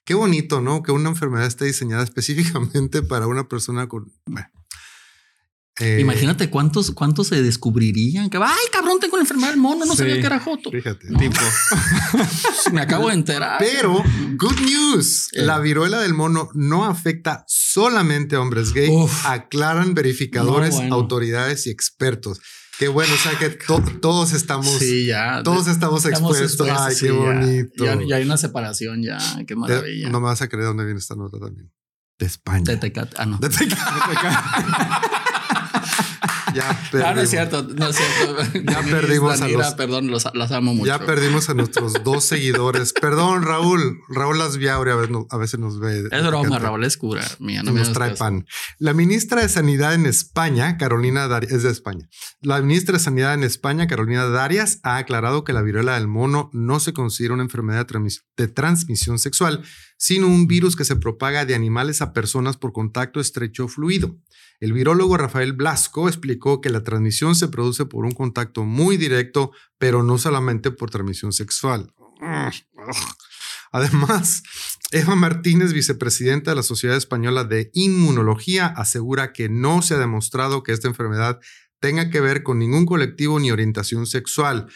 Qué 0.05 0.13
bonito, 0.13 0.61
¿no? 0.61 0.81
Que 0.81 0.93
una 0.93 1.09
enfermedad 1.09 1.45
esté 1.45 1.65
diseñada 1.65 2.03
específicamente 2.05 3.01
para 3.01 3.27
una 3.27 3.49
persona 3.49 3.89
con... 3.89 4.13
Eh, 5.81 5.97
Imagínate 5.99 6.49
cuántos, 6.49 6.91
cuántos 6.91 7.27
se 7.27 7.43
descubrirían 7.43 8.29
que, 8.29 8.37
ay, 8.37 8.65
cabrón, 8.71 8.97
tengo 9.01 9.17
la 9.17 9.23
enfermedad 9.23 9.49
del 9.49 9.59
mono, 9.59 9.85
no 9.85 9.93
sabía 9.93 10.15
que 10.15 10.25
era 10.25 10.39
Joto. 10.39 10.71
Fíjate, 10.71 11.07
tipo. 11.07 11.41
Me 12.71 12.79
acabo 12.79 13.09
de 13.09 13.15
enterar. 13.15 13.57
Pero, 13.59 14.01
good 14.37 14.61
news, 14.61 15.29
eh. 15.33 15.41
la 15.41 15.59
viruela 15.59 15.99
del 15.99 16.13
mono 16.13 16.47
no 16.53 16.85
afecta 16.85 17.43
solamente 17.47 18.37
a 18.37 18.41
hombres 18.41 18.71
gay, 18.71 18.89
aclaran 19.25 19.93
verificadores, 19.93 20.75
autoridades 20.91 21.67
y 21.67 21.71
expertos. 21.71 22.39
Qué 22.79 22.87
bueno, 22.87 23.13
o 23.13 23.17
sea 23.17 23.37
que 23.37 23.49
todos 23.49 24.31
estamos, 24.31 24.67
sí, 24.79 25.05
ya, 25.05 25.43
todos 25.43 25.67
estamos, 25.67 26.05
expuestos. 26.05 26.69
Ay, 26.69 26.95
qué 26.97 27.11
bonito. 27.11 27.83
Ya, 27.83 28.15
hay 28.15 28.23
una 28.23 28.37
separación, 28.37 29.03
ya, 29.03 29.17
qué 29.45 29.55
maravilla. 29.57 30.09
no 30.09 30.21
me 30.21 30.27
vas 30.27 30.41
a 30.41 30.47
creer 30.47 30.67
dónde 30.67 30.85
viene 30.85 30.99
esta 30.99 31.15
nota 31.15 31.37
también. 31.37 31.69
De 32.17 32.25
España. 32.25 32.63
De 32.63 32.77
Tecate. 32.77 33.15
Ah, 33.17 33.25
no. 33.25 33.37
De 33.39 33.49
Tecate. 33.49 33.75
Ya 36.55 36.79
perdimos. 36.91 37.05
No, 37.05 37.13
no 37.15 37.21
es 37.21 37.29
cierto, 37.29 37.63
no 37.63 37.87
es 37.87 37.95
cierto. 37.95 38.61
Ya 38.71 38.81
perdimos 38.81 39.41
a 39.41 39.47
los, 39.47 39.73
perdón, 39.73 40.07
los, 40.07 40.25
las 40.33 40.51
amo 40.51 40.73
mucho. 40.73 40.87
Ya 40.87 40.99
perdimos 40.99 41.49
a 41.49 41.53
nuestros 41.53 41.93
dos 42.03 42.23
seguidores. 42.25 42.93
Perdón, 42.93 43.43
Raúl. 43.43 43.99
Raúl 44.09 44.39
Lasviaure 44.39 44.91
a 45.29 45.37
veces 45.37 45.59
nos 45.59 45.79
ve. 45.79 46.07
Es 46.11 46.25
broma, 46.25 46.59
Raúl 46.59 46.83
es 46.83 46.97
cura. 46.97 47.23
Mía, 47.39 47.63
no 47.63 47.71
nos 47.71 47.91
trae 47.91 48.15
pan. 48.15 48.45
La 48.79 48.93
ministra 48.93 49.41
de 49.41 49.49
Sanidad 49.49 49.93
en 49.93 50.05
España, 50.05 50.77
Carolina 50.77 51.27
Darias, 51.27 51.51
es 51.51 51.63
de 51.63 51.71
España. 51.71 52.07
La 52.41 52.61
ministra 52.61 52.93
de 52.93 53.03
Sanidad 53.03 53.33
en 53.33 53.43
España, 53.43 53.87
Carolina 53.87 54.25
Darias, 54.25 54.79
ha 54.83 54.97
aclarado 54.97 55.43
que 55.43 55.53
la 55.53 55.61
viruela 55.61 55.95
del 55.95 56.07
mono 56.07 56.49
no 56.53 56.79
se 56.79 56.93
considera 56.93 57.33
una 57.33 57.43
enfermedad 57.43 57.85
de 58.37 58.47
transmisión 58.47 59.19
sexual, 59.19 59.63
sino 59.97 60.27
un 60.27 60.47
virus 60.47 60.75
que 60.75 60.85
se 60.85 60.95
propaga 60.95 61.45
de 61.45 61.55
animales 61.55 62.01
a 62.01 62.13
personas 62.13 62.57
por 62.57 62.73
contacto 62.73 63.19
estrecho 63.19 63.67
fluido. 63.67 64.17
El 64.59 64.73
virólogo 64.73 65.17
Rafael 65.17 65.53
Blasco 65.53 66.07
explicó 66.07 66.61
que 66.61 66.69
la 66.69 66.83
transmisión 66.83 67.35
se 67.35 67.47
produce 67.47 67.85
por 67.85 68.05
un 68.05 68.11
contacto 68.11 68.63
muy 68.63 68.97
directo, 68.97 69.51
pero 69.77 70.03
no 70.03 70.17
solamente 70.17 70.71
por 70.71 70.89
transmisión 70.89 71.33
sexual. 71.33 71.93
Además, 73.71 74.43
Eva 74.91 75.15
Martínez, 75.15 75.73
vicepresidenta 75.73 76.51
de 76.51 76.55
la 76.55 76.63
Sociedad 76.63 76.95
Española 76.95 77.43
de 77.43 77.71
Inmunología, 77.73 78.67
asegura 78.67 79.33
que 79.33 79.49
no 79.49 79.81
se 79.81 79.95
ha 79.95 79.97
demostrado 79.97 80.63
que 80.63 80.71
esta 80.71 80.87
enfermedad 80.87 81.39
tenga 81.79 82.09
que 82.09 82.21
ver 82.21 82.43
con 82.43 82.59
ningún 82.59 82.85
colectivo 82.85 83.39
ni 83.39 83.51
orientación 83.51 84.07
sexual. 84.07 84.67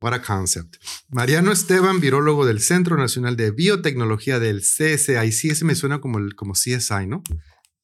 What 0.00 0.14
a 0.14 0.22
concept. 0.22 0.76
Mariano 1.08 1.52
Esteban, 1.52 2.00
virólogo 2.00 2.44
del 2.44 2.60
Centro 2.60 2.96
Nacional 2.96 3.36
de 3.36 3.52
Biotecnología 3.52 4.38
del 4.38 4.60
CSIC, 4.60 5.52
ese 5.52 5.64
me 5.64 5.74
suena 5.74 6.00
como, 6.00 6.18
el, 6.18 6.34
como 6.34 6.52
CSI, 6.52 7.06
¿no? 7.06 7.22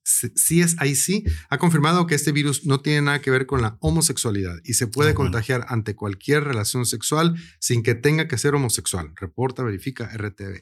CSIC 0.05 1.31
ha 1.49 1.59
confirmado 1.59 2.07
que 2.07 2.15
este 2.15 2.33
virus 2.33 2.67
no 2.67 2.81
tiene 2.81 3.03
nada 3.03 3.21
que 3.21 3.31
ver 3.31 3.47
con 3.47 3.63
la 3.63 3.77
homosexualidad 3.81 4.57
y 4.65 4.75
se 4.75 4.87
puede 4.87 5.11
ah, 5.11 5.15
contagiar 5.15 5.67
ante 5.69 5.95
cualquier 5.95 6.45
relación 6.45 6.87
sexual 6.87 7.37
sin 7.59 7.83
que 7.83 7.95
tenga 7.95 8.29
que 8.29 8.39
ser 8.39 8.55
homosexual. 8.55 9.13
Reporta, 9.17 9.63
verifica 9.63 10.07
RTV. 10.07 10.61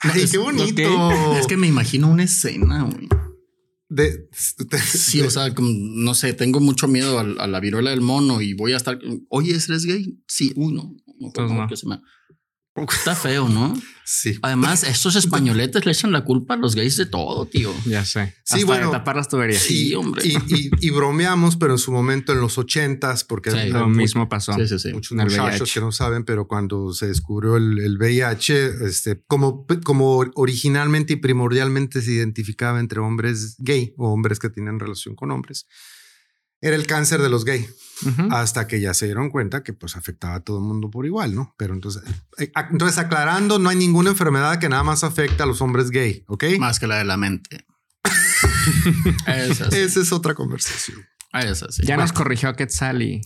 Ay, 0.00 0.26
qué 0.30 0.38
bonito. 0.38 1.36
Es 1.38 1.46
que 1.46 1.56
me 1.56 1.66
imagino 1.66 2.08
una 2.10 2.24
escena, 2.24 2.88
De, 3.88 4.28
sí, 4.82 5.22
o 5.22 5.30
sea, 5.30 5.52
no 5.58 6.14
sé, 6.14 6.34
tengo 6.34 6.60
mucho 6.60 6.88
miedo 6.88 7.18
a, 7.18 7.46
la 7.46 7.60
viruela 7.60 7.90
del 7.90 8.02
mono 8.02 8.40
y 8.40 8.54
voy 8.54 8.72
a 8.72 8.76
estar. 8.76 8.98
Oye, 9.28 9.52
¿eres 9.52 9.84
gay? 9.84 10.20
Sí, 10.26 10.52
uno. 10.56 10.94
no, 11.18 11.32
no, 11.48 11.68
Que 11.68 11.76
se 11.76 11.86
me, 11.86 12.00
Está 12.76 13.14
feo, 13.14 13.48
¿no? 13.48 13.74
Sí. 14.06 14.38
Además, 14.42 14.84
estos 14.84 15.16
españoletes 15.16 15.86
le 15.86 15.92
echan 15.92 16.12
la 16.12 16.24
culpa 16.24 16.52
a 16.52 16.56
los 16.58 16.74
gays 16.74 16.98
de 16.98 17.06
todo, 17.06 17.46
tío. 17.46 17.72
Ya 17.86 18.04
sé. 18.04 18.34
Sí, 18.44 18.62
bueno. 18.62 18.90
tapar 18.90 19.16
las 19.16 19.30
tuberías. 19.30 19.62
Sí, 19.62 19.94
hombre. 19.94 20.22
Y, 20.26 20.90
bromeamos, 20.90 21.56
pero 21.56 21.72
en 21.72 21.78
su 21.78 21.90
momento, 21.90 22.32
en 22.32 22.40
los 22.40 22.58
ochentas, 22.58 23.24
porque 23.24 23.50
lo 23.70 23.88
mismo 23.88 24.28
pasó. 24.28 24.52
Sí, 24.52 24.78
sí, 24.78 24.92
Muchos 24.92 25.16
muchachos 25.16 25.72
que 25.72 25.80
no 25.80 25.90
saben, 25.90 26.24
pero 26.24 26.46
cuando 26.46 26.92
se 26.92 27.06
descubrió 27.06 27.56
el, 27.56 27.96
VIH, 27.96 28.86
este, 28.86 29.22
como, 29.26 29.66
como 29.82 30.22
originalmente 30.34 31.14
y 31.14 31.16
primordialmente 31.16 32.02
se 32.02 32.12
identificaba 32.12 32.80
entre 32.80 33.00
hombres 33.00 33.56
gay 33.58 33.94
o 33.96 34.12
hombres 34.12 34.38
que 34.38 34.50
tienen 34.50 34.78
relación 34.78 35.16
con 35.16 35.30
hombres, 35.30 35.66
era 36.60 36.76
el 36.76 36.86
cáncer 36.86 37.20
de 37.20 37.28
los 37.28 37.44
gays 37.44 37.74
hasta 38.30 38.66
que 38.66 38.80
ya 38.80 38.94
se 38.94 39.06
dieron 39.06 39.30
cuenta 39.30 39.62
que 39.62 39.72
pues 39.72 39.96
afectaba 39.96 40.36
a 40.36 40.40
todo 40.40 40.58
el 40.58 40.64
mundo 40.64 40.90
por 40.90 41.06
igual, 41.06 41.34
¿no? 41.34 41.54
Pero 41.56 41.74
entonces, 41.74 42.02
eh, 42.38 42.52
entonces 42.70 42.98
aclarando, 42.98 43.58
no 43.58 43.70
hay 43.70 43.76
ninguna 43.76 44.10
enfermedad 44.10 44.58
que 44.58 44.68
nada 44.68 44.82
más 44.82 45.04
afecte 45.04 45.42
a 45.42 45.46
los 45.46 45.60
hombres 45.60 45.90
gay, 45.90 46.24
¿ok? 46.28 46.44
Más 46.58 46.78
que 46.78 46.86
la 46.86 46.98
de 46.98 47.04
la 47.04 47.16
mente. 47.16 47.66
Esa, 49.26 49.68
es 49.68 50.12
otra 50.12 50.34
conversación. 50.34 51.04
Esa 51.32 51.70
sí. 51.70 51.82
Ya 51.84 51.96
nos 51.96 52.12
corrigió 52.12 52.54
Quetzali, 52.54 53.22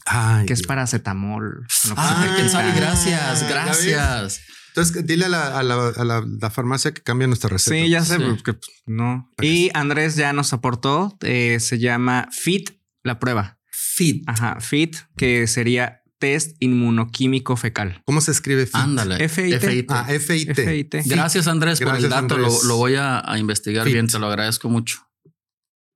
que 0.46 0.52
es 0.52 0.62
paracetamol. 0.62 1.66
ah, 1.96 2.34
Quetzali, 2.36 2.72
gracias, 2.72 3.48
gracias. 3.48 4.40
Entonces, 4.68 5.06
dile 5.06 5.24
a 5.24 5.28
la, 5.28 5.58
a, 5.58 5.62
la, 5.62 5.88
a 5.88 6.04
la, 6.04 6.50
farmacia 6.50 6.92
que 6.92 7.02
cambie 7.02 7.26
nuestra 7.26 7.50
receta. 7.50 7.74
Sí, 7.74 7.88
ya 7.88 8.04
sé, 8.04 8.20
porque 8.20 8.54
pues, 8.54 8.70
no. 8.86 9.28
Y 9.40 9.70
Andrés 9.74 10.14
ya 10.14 10.32
nos 10.32 10.52
aportó, 10.52 11.18
eh, 11.22 11.58
se 11.58 11.78
llama 11.78 12.28
Fit 12.30 12.77
la 13.02 13.18
prueba. 13.18 13.58
FIT. 13.70 14.24
Ajá, 14.26 14.60
FIT, 14.60 14.96
que 15.16 15.46
sería 15.46 16.02
test 16.18 16.56
inmunoquímico 16.60 17.56
fecal. 17.56 18.02
¿Cómo 18.04 18.20
se 18.20 18.32
escribe 18.32 18.66
FIT? 18.66 18.76
Ándale. 18.76 19.28
FIT. 19.28 19.90
Ah, 19.90 20.04
FIT. 20.04 21.06
Gracias, 21.06 21.46
Andrés, 21.46 21.80
por 21.80 21.96
el 21.96 22.08
dato. 22.08 22.36
Lo, 22.36 22.76
voy 22.76 22.94
a, 22.96 23.22
investigar 23.38 23.86
bien. 23.86 24.06
Te 24.06 24.18
lo 24.18 24.26
agradezco 24.26 24.68
mucho. 24.68 25.08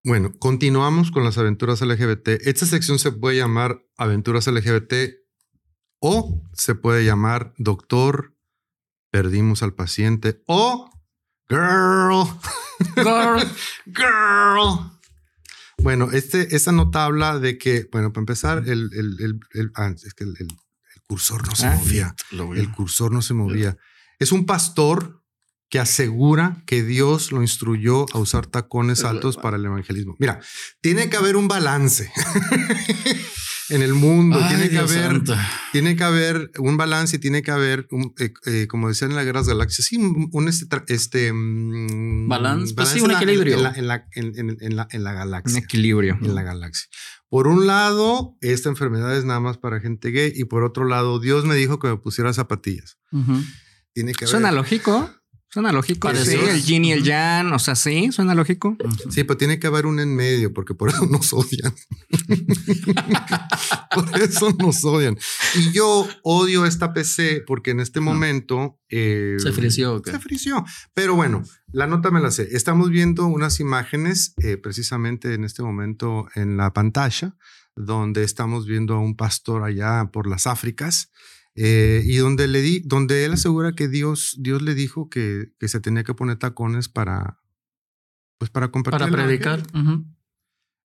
Bueno, 0.05 0.33
continuamos 0.39 1.13
con 1.13 1.23
las 1.23 1.39
aventuras 1.39 1.81
LGBT. 1.81 2.29
Esta 2.45 2.67
sección 2.67 2.99
se 2.99 3.13
puede 3.13 3.37
llamar 3.37 3.85
aventuras 3.97 4.49
LGBT 4.49 4.95
o 6.01 6.43
se 6.53 6.75
puede 6.75 7.05
llamar 7.05 7.55
doctor, 7.57 8.35
perdimos 9.13 9.63
al 9.63 9.75
paciente 9.75 10.43
o 10.47 10.91
girl, 11.49 12.27
girl, 12.97 13.49
girl. 13.87 14.92
Bueno, 15.83 16.11
este, 16.13 16.55
esta 16.55 16.73
nota 16.73 17.05
habla 17.05 17.39
de 17.39 17.59
que, 17.59 17.89
bueno, 17.91 18.13
para 18.13 18.23
empezar, 18.23 18.59
el, 18.67 18.91
el, 18.93 19.41
el, 19.53 19.73
ah, 19.75 19.93
es 19.95 20.15
que 20.15 20.25
el, 20.25 20.37
cursor 21.07 21.47
no 21.47 21.55
se 21.55 21.67
ah, 21.67 21.77
movía. 21.77 22.15
El 22.55 22.71
cursor 22.71 23.13
no 23.13 23.21
se 23.21 23.35
movía. 23.35 23.77
Es 24.19 24.33
un 24.33 24.47
pastor 24.47 25.22
que 25.73 25.79
asegura 25.79 26.63
que 26.67 26.83
Dios 26.83 27.33
lo 27.33 27.41
instruyó 27.41 28.05
a 28.15 28.19
usar 28.19 28.45
tacones 28.47 29.05
altos 29.05 29.39
para 29.39 29.57
el 29.57 29.65
evangelismo. 29.65 30.17
Mira, 30.19 30.39
tiene 30.83 31.09
que 31.09 31.17
haber 31.17 31.35
un 31.35 31.49
balance. 31.49 32.13
en 33.71 33.81
el 33.81 33.95
mundo. 33.95 34.39
tiene 34.49 34.69
que 34.69 34.77
haber, 34.77 35.23
tiene 35.73 35.97
que 35.97 36.05
haber 36.05 36.51
un 36.59 36.77
balance 36.77 37.17
y 37.17 37.21
tiene 37.21 37.41
que 37.41 37.53
haber, 37.53 37.87
un, 37.91 38.13
eh, 38.19 38.35
eh, 38.45 38.67
como 38.69 38.89
decían 38.89 39.13
en 39.13 39.17
las 39.17 39.25
guerras 39.25 39.49
galaxias, 39.49 39.87
sí, 39.87 39.97
un, 39.97 40.47
este, 40.47 40.67
este 40.89 41.33
balance, 41.33 42.75
pues 42.75 42.91
sí, 42.91 43.01
un 43.01 43.13
equilibrio 43.13 43.57
en 43.57 43.63
la, 43.63 43.73
en, 43.75 43.89
la, 43.89 44.07
en, 44.13 44.77
la, 44.77 44.89
en 44.91 45.05
la 45.05 45.15
galaxia. 45.15 45.57
Un 45.57 45.65
equilibrio 45.65 46.19
en 46.21 46.35
la 46.35 46.43
galaxia. 46.43 46.87
Por 47.31 47.47
un 47.47 47.67
lado, 47.67 48.37
esta 48.43 48.69
enfermedad 48.69 49.17
es 49.17 49.25
nada 49.25 49.41
más 49.41 49.57
para 49.57 49.81
gente 49.81 50.11
gay 50.11 50.35
y 50.37 50.45
por 50.45 50.65
otro 50.65 50.85
lado, 50.85 51.19
Dios 51.19 51.47
me 51.47 51.55
dijo 51.55 51.79
que 51.79 51.89
me 51.89 51.97
pusiera 51.97 52.31
zapatillas. 52.35 52.99
Tiene 53.95 54.13
que 54.13 54.27
haber. 54.27 54.33
Suena 54.33 54.53
lógico. 54.53 55.11
Suena 55.53 55.71
lógico. 55.71 56.11
Sí, 56.15 56.35
el 56.35 56.63
yin 56.63 56.87
y 56.87 56.93
el 56.93 57.03
yang, 57.03 57.53
o 57.53 57.59
sea, 57.59 57.75
sí, 57.75 58.11
suena 58.11 58.35
lógico. 58.35 58.75
Sí, 59.11 59.23
pero 59.25 59.37
tiene 59.37 59.59
que 59.59 59.67
haber 59.67 59.85
un 59.85 60.01
en 60.01 60.17
medio, 60.17 60.55
porque 60.55 60.73
por 60.73 60.89
eso 60.89 61.05
nos 61.05 61.31
odian. 61.35 61.75
por 63.95 64.23
eso 64.23 64.51
nos 64.59 64.83
odian. 64.83 65.19
Y 65.55 65.73
yo 65.73 66.09
odio 66.23 66.65
esta 66.65 66.95
PC 66.95 67.43
porque 67.47 67.73
en 67.73 67.81
este 67.81 68.01
momento 68.01 68.81
eh, 68.89 69.37
se 69.39 69.53
frició. 69.53 70.01
Se 70.03 70.19
frició. 70.21 70.65
Pero 70.95 71.17
bueno, 71.17 71.43
la 71.71 71.87
nota 71.87 72.11
me 72.11 72.21
la 72.21 72.31
sé. 72.31 72.49
Estamos 72.53 72.89
viendo 72.89 73.27
unas 73.27 73.61
imágenes 73.61 74.33
eh, 74.43 74.57
precisamente 74.57 75.35
en 75.35 75.45
este 75.45 75.63
momento 75.63 76.29
en 76.35 76.57
la 76.57 76.73
pantalla, 76.73 77.37
donde 77.77 78.25
estamos 78.25 78.65
viendo 78.65 78.95
a 78.95 79.01
un 79.01 79.17
pastor 79.17 79.65
allá 79.65 80.09
por 80.15 80.27
las 80.27 80.47
Áfricas 80.47 81.11
eh, 81.55 82.03
y 82.05 82.17
donde, 82.17 82.49
le 82.49 82.63
di, 82.63 82.81
donde 82.81 83.25
él 83.25 83.33
asegura 83.33 83.73
que 83.73 83.89
Dios, 83.89 84.37
Dios 84.39 84.63
le 84.63 84.75
dijo 84.75 85.11
que, 85.11 85.53
que 85.59 85.69
se 85.69 85.81
tenía 85.81 86.05
que 86.05 86.15
poner 86.15 86.39
tacones 86.39 86.89
para, 86.89 87.41
pues 88.39 88.51
para 88.51 88.71
compartir. 88.71 89.11
Para 89.11 89.25
predicar. 89.25 89.63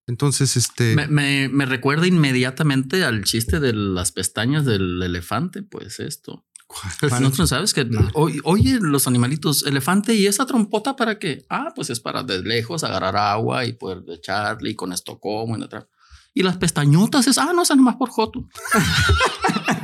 Entonces, 0.06 0.56
este... 0.56 0.94
Me, 0.96 1.48
me, 1.48 1.66
recuerda 1.66 2.06
inmediatamente 2.06 3.04
al 3.04 3.24
chiste 3.24 3.60
de 3.60 3.74
las 3.74 4.12
pestañas 4.12 4.64
del 4.64 5.02
elefante, 5.02 5.62
pues 5.62 6.00
esto. 6.00 6.46
¿Cuál? 6.66 7.22
No, 7.22 7.46
sabes 7.46 7.72
que 7.72 7.88
oye 8.14 8.78
los 8.80 9.06
animalitos, 9.06 9.64
elefante 9.64 10.14
y 10.14 10.26
esa 10.26 10.44
trompota 10.44 10.96
para 10.96 11.18
qué? 11.18 11.46
Ah, 11.48 11.72
pues 11.74 11.88
es 11.88 11.98
para 11.98 12.22
de 12.22 12.42
lejos 12.42 12.84
agarrar 12.84 13.16
agua 13.16 13.64
y 13.64 13.72
poder 13.72 14.02
echarle 14.08 14.70
y 14.70 14.74
con 14.74 14.92
esto 14.92 15.18
como 15.18 15.56
y 15.56 15.62
otra. 15.62 15.88
Y 16.34 16.42
las 16.42 16.58
pestañotas 16.58 17.26
es, 17.26 17.38
ah, 17.38 17.52
no, 17.54 17.62
es 17.62 17.70
nomás 17.70 17.96
por 17.96 18.10
Joto. 18.10 18.46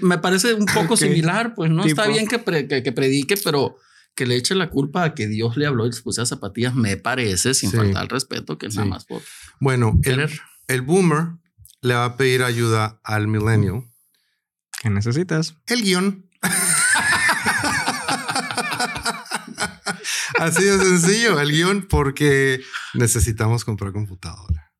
me 0.00 0.18
parece 0.18 0.54
un 0.54 0.66
poco 0.66 0.96
similar, 0.96 1.54
pues 1.54 1.70
no 1.70 1.84
está 1.84 2.06
bien 2.06 2.26
que, 2.26 2.38
que, 2.82 2.92
predique, 2.92 3.36
pero 3.42 3.76
que 4.14 4.26
le 4.26 4.36
eche 4.36 4.54
la 4.54 4.70
culpa 4.70 5.04
a 5.04 5.14
que 5.14 5.26
Dios 5.26 5.56
le 5.56 5.66
habló 5.66 5.86
y 5.86 5.90
le 5.90 6.00
puse 6.00 6.20
a 6.20 6.26
zapatillas, 6.26 6.74
me 6.74 6.96
parece, 6.96 7.54
sin 7.54 7.72
faltar 7.72 8.04
el 8.04 8.08
respeto, 8.08 8.58
que 8.58 8.68
nada 8.68 8.84
más 8.84 9.04
por. 9.04 9.22
Bueno, 9.60 9.98
el, 10.04 10.28
el, 10.68 10.82
boomer 10.82 11.28
le 11.80 11.94
va 11.94 12.04
a 12.04 12.16
pedir 12.16 12.42
ayuda 12.42 13.00
al 13.04 13.28
millennial. 13.28 13.84
¿Qué 14.80 14.90
necesitas? 14.90 15.54
El 15.66 15.82
guion. 15.82 16.28
Así 20.38 20.64
de 20.64 20.78
sencillo, 20.78 21.38
el 21.40 21.52
guion, 21.52 21.86
porque 21.88 22.60
necesitamos 22.94 23.64
comprar 23.64 23.92
computadora 23.92 24.72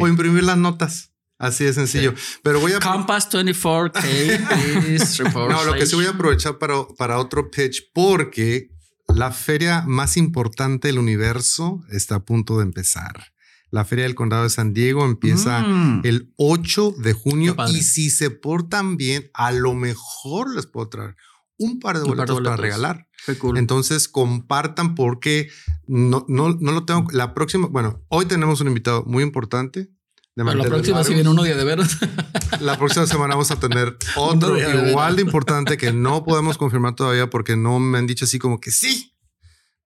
o 0.00 0.08
imprimir 0.08 0.44
las 0.44 0.56
notas. 0.56 1.11
Así 1.42 1.64
de 1.64 1.72
sencillo. 1.72 2.14
Pero 2.44 2.60
voy 2.60 2.70
a. 2.70 2.78
Compass 2.78 3.28
24K. 3.28 5.34
no, 5.50 5.64
lo 5.64 5.74
que 5.74 5.86
sí 5.86 5.96
voy 5.96 6.06
a 6.06 6.10
aprovechar 6.10 6.58
para, 6.58 6.86
para 6.96 7.18
otro 7.18 7.50
pitch 7.50 7.90
porque 7.92 8.70
la 9.08 9.32
feria 9.32 9.82
más 9.84 10.16
importante 10.16 10.86
del 10.86 11.00
universo 11.00 11.82
está 11.90 12.14
a 12.14 12.24
punto 12.24 12.58
de 12.58 12.62
empezar. 12.62 13.32
La 13.72 13.84
Feria 13.84 14.04
del 14.04 14.14
Condado 14.14 14.44
de 14.44 14.50
San 14.50 14.72
Diego 14.72 15.04
empieza 15.04 15.62
mm. 15.62 16.02
el 16.04 16.32
8 16.36 16.94
de 16.98 17.12
junio 17.12 17.56
y 17.70 17.82
si 17.82 18.10
se 18.10 18.30
portan 18.30 18.96
bien, 18.96 19.28
a 19.34 19.50
lo 19.50 19.74
mejor 19.74 20.54
les 20.54 20.66
puedo 20.66 20.90
traer 20.90 21.16
un 21.56 21.80
par 21.80 21.98
de 21.98 22.04
boletos, 22.04 22.40
para 22.40 22.56
regalar. 22.56 23.08
Entonces 23.56 24.08
compartan 24.08 24.94
porque 24.94 25.50
no, 25.88 26.24
no, 26.28 26.50
no 26.50 26.70
lo 26.70 26.84
tengo. 26.84 27.08
La 27.10 27.34
próxima, 27.34 27.66
bueno, 27.66 28.00
hoy 28.08 28.26
tenemos 28.26 28.60
un 28.60 28.68
invitado 28.68 29.02
muy 29.06 29.24
importante 29.24 29.90
la 30.34 30.64
próxima, 30.64 31.04
si 31.04 31.14
viene 31.14 31.28
uno 31.28 31.42
día 31.42 31.56
de 31.56 31.64
veras. 31.64 31.98
La 32.60 32.78
próxima 32.78 33.06
semana 33.06 33.34
vamos 33.34 33.50
a 33.50 33.58
tener 33.58 33.96
otro 34.16 34.56
igual 34.58 35.16
de 35.16 35.22
importante 35.22 35.76
que 35.76 35.92
no 35.92 36.24
podemos 36.24 36.58
confirmar 36.58 36.94
todavía 36.94 37.28
porque 37.28 37.56
no 37.56 37.80
me 37.80 37.98
han 37.98 38.06
dicho 38.06 38.24
así 38.24 38.38
como 38.38 38.60
que 38.60 38.70
sí. 38.70 39.14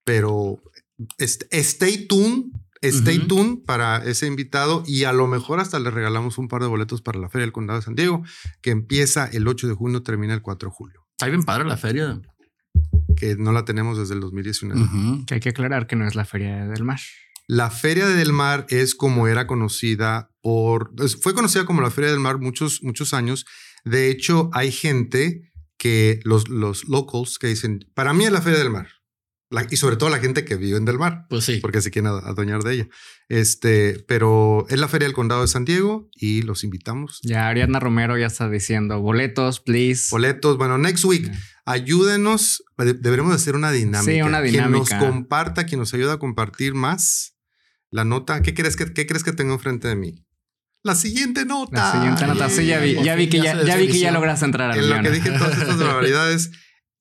Pero 0.05 0.63
stay 1.19 2.07
tuned, 2.07 2.53
stay 2.83 3.21
tuned 3.27 3.65
para 3.65 4.05
ese 4.05 4.27
invitado 4.27 4.83
y 4.87 5.05
a 5.05 5.13
lo 5.13 5.27
mejor 5.27 5.61
hasta 5.61 5.79
le 5.79 5.91
regalamos 5.91 6.39
un 6.39 6.49
par 6.49 6.63
de 6.63 6.69
boletos 6.69 7.03
para 7.03 7.19
la 7.19 7.29
Feria 7.29 7.45
del 7.47 7.53
Condado 7.53 7.79
de 7.79 7.85
San 7.85 7.95
Diego 7.95 8.23
que 8.61 8.71
empieza 8.71 9.27
el 9.27 9.49
8 9.49 9.69
de 9.69 9.75
junio, 9.75 10.03
termina 10.03 10.35
el 10.35 10.43
4 10.43 10.69
de 10.69 10.75
julio. 10.75 11.07
Está 11.13 11.27
bien 11.27 11.45
padre 11.45 11.65
la 11.65 11.77
feria. 11.77 12.21
Que 13.17 13.37
no 13.37 13.53
la 13.53 13.65
tenemos 13.65 13.97
desde 13.97 14.15
el 14.15 14.21
2019. 14.21 15.25
Que 15.27 15.35
hay 15.35 15.41
que 15.41 15.49
aclarar 15.49 15.87
que 15.87 15.97
no 15.97 16.07
es 16.07 16.15
la 16.15 16.27
Feria 16.27 16.67
del 16.67 16.85
Mar. 16.85 17.01
La 17.49 17.71
Feria 17.71 18.07
del 18.09 18.33
Mar 18.33 18.67
es 18.69 18.95
como 18.95 19.29
era 19.29 19.47
conocida 19.47 20.31
fue 21.21 21.35
conocida 21.35 21.65
como 21.65 21.81
la 21.81 21.91
Feria 21.91 22.11
del 22.11 22.21
Mar 22.21 22.39
muchos, 22.39 22.83
muchos 22.83 23.15
años. 23.15 23.47
De 23.85 24.11
hecho, 24.11 24.51
hay 24.53 24.73
gente 24.73 25.51
que 25.79 26.21
los, 26.25 26.49
los 26.49 26.89
locals 26.89 27.39
que 27.39 27.49
dicen, 27.49 27.81
para 27.95 28.13
mí 28.13 28.25
es 28.25 28.33
la 28.33 28.41
Feria 28.41 28.59
del 28.59 28.71
Mar. 28.71 28.89
y 29.71 29.77
sobre 29.77 29.97
todo 29.97 30.09
la 30.11 30.19
gente 30.19 30.45
que 30.45 30.57
vive 30.57 30.77
en 30.77 30.85
Del 30.85 30.99
Mar. 30.99 31.27
Pues 31.29 31.45
sí. 31.45 31.59
Porque 31.61 31.81
se 31.81 31.91
quieren 31.91 32.11
adueñar 32.11 32.63
de 32.63 32.75
ella. 32.75 32.89
Este, 33.29 34.05
pero 34.07 34.67
es 34.69 34.79
la 34.79 34.89
Feria 34.89 35.07
del 35.07 35.15
Condado 35.15 35.43
de 35.43 35.49
San 35.49 35.65
Diego 35.65 36.09
y 36.15 36.43
los 36.43 36.65
invitamos. 36.65 37.21
Ya 37.23 37.49
Ariadna 37.49 37.81
Romero 37.81 38.17
ya 38.17 38.27
está 38.27 38.49
diciendo 38.49 39.01
boletos, 39.01 39.61
please. 39.61 40.09
Boletos. 40.11 40.57
Bueno, 40.59 40.79
next 40.79 41.05
week, 41.05 41.31
ayúdenos. 41.65 42.65
Deberemos 42.79 43.35
hacer 43.35 43.57
una 43.57 43.73
dinámica. 43.73 44.13
Sí, 44.13 44.23
una 44.23 44.41
dinámica. 44.41 44.87
Quien 44.87 45.01
nos 45.01 45.13
comparta, 45.13 45.67
quien 45.67 45.81
nos 45.81 45.93
ayuda 45.93 46.15
a 46.15 46.19
compartir 46.19 46.75
más 46.75 47.37
la 47.91 48.05
nota, 48.05 48.43
¿qué 48.43 48.53
crees 48.55 48.77
que, 48.77 48.93
qué 48.93 49.07
crees 49.07 49.25
que 49.25 49.33
tengo 49.33 49.55
enfrente 49.55 49.89
de 49.89 49.97
mí? 49.97 50.26
La 50.87 50.95
siguiente 50.95 51.45
nota. 51.45 51.83
La 51.83 51.93
siguiente 51.93 52.27
nota. 52.29 52.49
Sí, 52.49 52.65
ya 52.65 52.79
vi, 52.79 52.95
ya 53.03 53.17
vi 53.17 53.29
que 53.29 53.39
ya, 53.39 53.61
ya 53.65 53.77
vi 53.77 53.89
que 53.89 53.99
ya 53.99 54.13
lograste 54.13 54.45
entrar 54.45 54.71
al 54.71 54.79
En 54.79 54.89
lo 54.89 55.03
que 55.03 55.11
dije 55.11 55.33
todas 55.33 55.59
estas 55.59 55.79
barbaridades. 55.81 56.53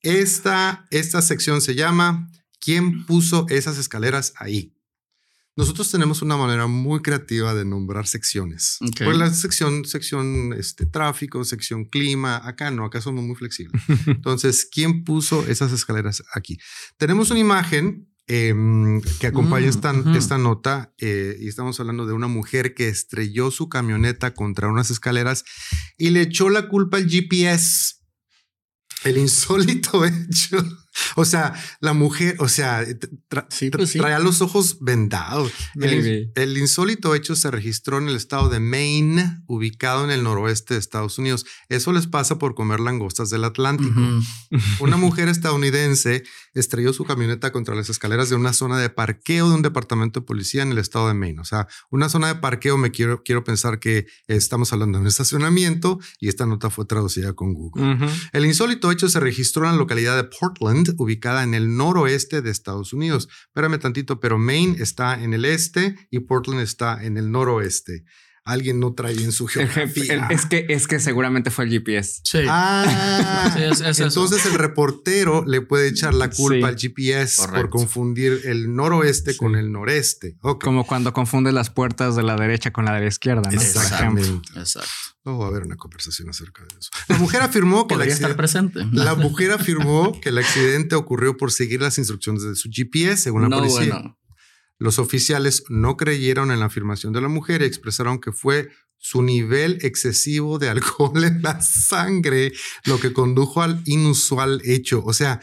Esta, 0.01 0.87
esta 0.89 1.21
sección 1.21 1.61
se 1.61 1.75
llama 1.75 2.27
¿Quién 2.59 3.05
puso 3.05 3.45
esas 3.49 3.77
escaleras 3.77 4.33
ahí? 4.37 4.73
Nosotros 5.55 5.91
tenemos 5.91 6.23
una 6.23 6.35
manera 6.35 6.65
muy 6.65 7.03
creativa 7.03 7.53
de 7.53 7.63
nombrar 7.63 8.07
secciones. 8.07 8.79
Pues 8.97 9.15
la 9.15 9.31
sección, 9.31 9.85
sección 9.85 10.51
este, 10.57 10.87
tráfico, 10.87 11.45
sección 11.45 11.85
clima, 11.85 12.41
acá 12.43 12.71
no, 12.71 12.85
acá 12.85 13.01
somos 13.01 13.23
muy 13.23 13.35
flexibles. 13.35 13.79
Entonces, 14.07 14.67
¿quién 14.69 15.03
puso 15.03 15.45
esas 15.47 15.71
escaleras 15.71 16.23
aquí? 16.33 16.57
Tenemos 16.97 17.29
una 17.29 17.39
imagen 17.39 18.09
Em, 18.27 19.01
que 19.19 19.27
acompaña 19.27 19.67
mm, 19.67 20.15
esta, 20.15 20.37
nota 20.39 20.95
eh, 20.97 21.37
y 21.39 21.47
estamos 21.47 21.79
hablando 21.79 22.07
de 22.07 22.13
una 22.13 22.27
mujer 22.27 22.73
que 22.73 22.87
estrelló 22.87 23.51
su 23.51 23.69
camioneta 23.69 24.33
contra 24.33 24.67
unas 24.67 24.89
escaleras 24.89 25.43
y 25.95 26.09
le 26.09 26.21
echó 26.21 26.49
la 26.49 26.67
culpa 26.67 26.97
al 26.97 27.07
GPS. 27.07 27.97
El 29.03 29.19
insólito 29.19 30.03
hecho 30.05 30.57
O 31.15 31.25
sea, 31.25 31.53
la 31.79 31.93
mujer, 31.93 32.35
o 32.39 32.47
sea, 32.47 32.85
pues 33.71 33.93
traía 33.93 34.19
los 34.19 34.41
ojos 34.41 34.77
vendados. 34.79 35.51
El, 35.75 36.57
insólito 36.57 37.15
hecho 37.15 37.35
se 37.35 37.51
registró 37.51 37.97
en 37.97 38.09
el 38.09 38.15
estado 38.15 38.49
de 38.49 38.59
Maine, 38.59 39.41
ubicado 39.47 40.03
en 40.03 40.11
el 40.11 40.23
noroeste 40.23 40.73
de 40.73 40.79
Estados 40.79 41.17
Unidos. 41.17 41.45
Eso 41.69 41.91
les 41.91 42.07
pasa 42.07 42.37
por 42.37 42.55
comer 42.55 42.79
langostas 42.79 43.29
del 43.29 43.43
Atlántico. 43.43 43.99
Una 44.79 44.97
mujer 44.97 45.27
estadounidense 45.27 46.23
estrelló 46.53 46.93
su 46.93 47.03
camioneta 47.03 47.51
contra 47.51 47.75
las 47.75 47.89
escaleras 47.89 48.29
de 48.29 48.35
una 48.35 48.53
zona 48.53 48.79
de 48.79 48.89
parqueo 48.89 49.49
de 49.49 49.55
un 49.55 49.61
departamento 49.61 50.21
de 50.21 50.25
policía 50.25 50.63
en 50.63 50.71
el 50.71 50.77
estado 50.77 51.07
de 51.07 51.13
Maine. 51.13 51.41
O 51.41 51.45
sea, 51.45 51.67
una 51.89 52.09
zona 52.09 52.27
de 52.27 52.35
parqueo, 52.35 52.77
me 52.77 52.91
quiero, 52.91 53.23
quiero 53.23 53.43
pensar 53.43 53.79
que 53.79 54.07
estamos 54.27 54.71
hablando 54.73 54.97
de 54.97 55.03
un 55.03 55.07
estacionamiento 55.07 55.99
y 56.19 56.29
esta 56.29 56.45
nota 56.45 56.69
fue 56.69 56.85
traducida 56.85 57.33
con 57.33 57.53
Google. 57.53 57.97
El 58.31 58.45
insólito 58.45 58.91
hecho 58.91 59.09
se 59.09 59.19
registró 59.19 59.65
en 59.65 59.71
la 59.71 59.77
localidad 59.77 60.15
de 60.15 60.23
Portland, 60.23 60.84
ubicada 60.97 61.43
en 61.43 61.53
el 61.53 61.75
noroeste 61.75 62.41
de 62.41 62.51
Estados 62.51 62.93
Unidos. 62.93 63.27
Espérame 63.47 63.79
tantito, 63.79 64.19
pero 64.19 64.37
Maine 64.37 64.77
está 64.79 65.21
en 65.21 65.33
el 65.33 65.45
este 65.45 65.95
y 66.11 66.19
Portland 66.19 66.61
está 66.61 67.03
en 67.03 67.17
el 67.17 67.31
noroeste 67.31 68.05
alguien 68.45 68.79
no 68.79 68.93
trae 68.93 69.13
en 69.13 69.31
su 69.31 69.47
geografía. 69.47 70.27
es 70.29 70.45
que 70.45 70.65
es 70.69 70.87
que 70.87 70.99
seguramente 70.99 71.49
fue 71.49 71.65
el 71.65 71.71
GPS. 71.71 72.21
Sí. 72.23 72.39
Ah, 72.47 73.53
entonces 73.97 74.45
el 74.45 74.53
reportero 74.53 75.43
le 75.45 75.61
puede 75.61 75.87
echar 75.87 76.13
la 76.13 76.29
culpa 76.29 76.69
al 76.69 76.77
GPS 76.77 77.47
por 77.47 77.69
confundir 77.69 78.41
el 78.45 78.73
noroeste 78.73 79.35
con 79.35 79.55
el 79.55 79.71
noreste. 79.71 80.37
Como 80.61 80.85
cuando 80.85 81.11
confunde 81.11 81.51
las 81.51 81.69
puertas 81.69 82.15
de 82.15 82.23
la 82.23 82.35
derecha 82.35 82.71
con 82.71 82.85
la 82.85 82.93
de 82.93 83.01
la 83.01 83.07
izquierda. 83.07 83.49
¿no? 83.49 83.59
Exactamente. 83.59 84.49
Exacto. 84.55 85.14
Oh, 85.27 85.39
va 85.39 85.45
a 85.45 85.47
haber 85.49 85.63
una 85.63 85.75
conversación 85.75 86.29
acerca 86.29 86.61
de 86.61 86.67
eso. 86.79 86.91
La 87.07 87.17
mujer 87.17 87.41
afirmó 87.41 87.87
que 87.87 87.95
estar 87.95 88.35
presente. 88.35 88.85
La 88.91 89.15
mujer 89.15 89.51
afirmó 89.51 90.19
que 90.21 90.29
el 90.29 90.37
accidente 90.37 90.93
ocurrió 90.93 91.35
por 91.35 91.51
seguir 91.51 91.81
las 91.81 91.97
instrucciones 91.97 92.43
de 92.43 92.55
su 92.55 92.69
GPS, 92.71 93.23
según 93.23 93.49
la 93.49 93.57
policía. 93.57 94.15
Los 94.77 94.99
oficiales 94.99 95.63
no 95.67 95.97
creyeron 95.97 96.51
en 96.51 96.59
la 96.59 96.67
afirmación 96.67 97.11
de 97.11 97.21
la 97.21 97.27
mujer 97.27 97.63
y 97.63 97.65
expresaron 97.65 98.19
que 98.19 98.31
fue 98.31 98.69
su 98.99 99.23
nivel 99.23 99.79
excesivo 99.81 100.59
de 100.59 100.69
alcohol 100.69 101.23
en 101.23 101.41
la 101.41 101.59
sangre 101.59 102.53
lo 102.85 102.99
que 102.99 103.11
condujo 103.11 103.63
al 103.63 103.81
inusual 103.85 104.61
hecho. 104.63 105.03
O 105.03 105.13
sea, 105.13 105.41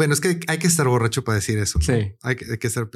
bueno, 0.00 0.14
es 0.14 0.22
que 0.22 0.40
hay 0.46 0.56
que 0.56 0.66
estar 0.66 0.88
borracho 0.88 1.24
para 1.24 1.36
decir 1.36 1.58
eso. 1.58 1.78
Sí. 1.82 2.14
Hay 2.22 2.34
que, 2.34 2.66
estar 2.66 2.88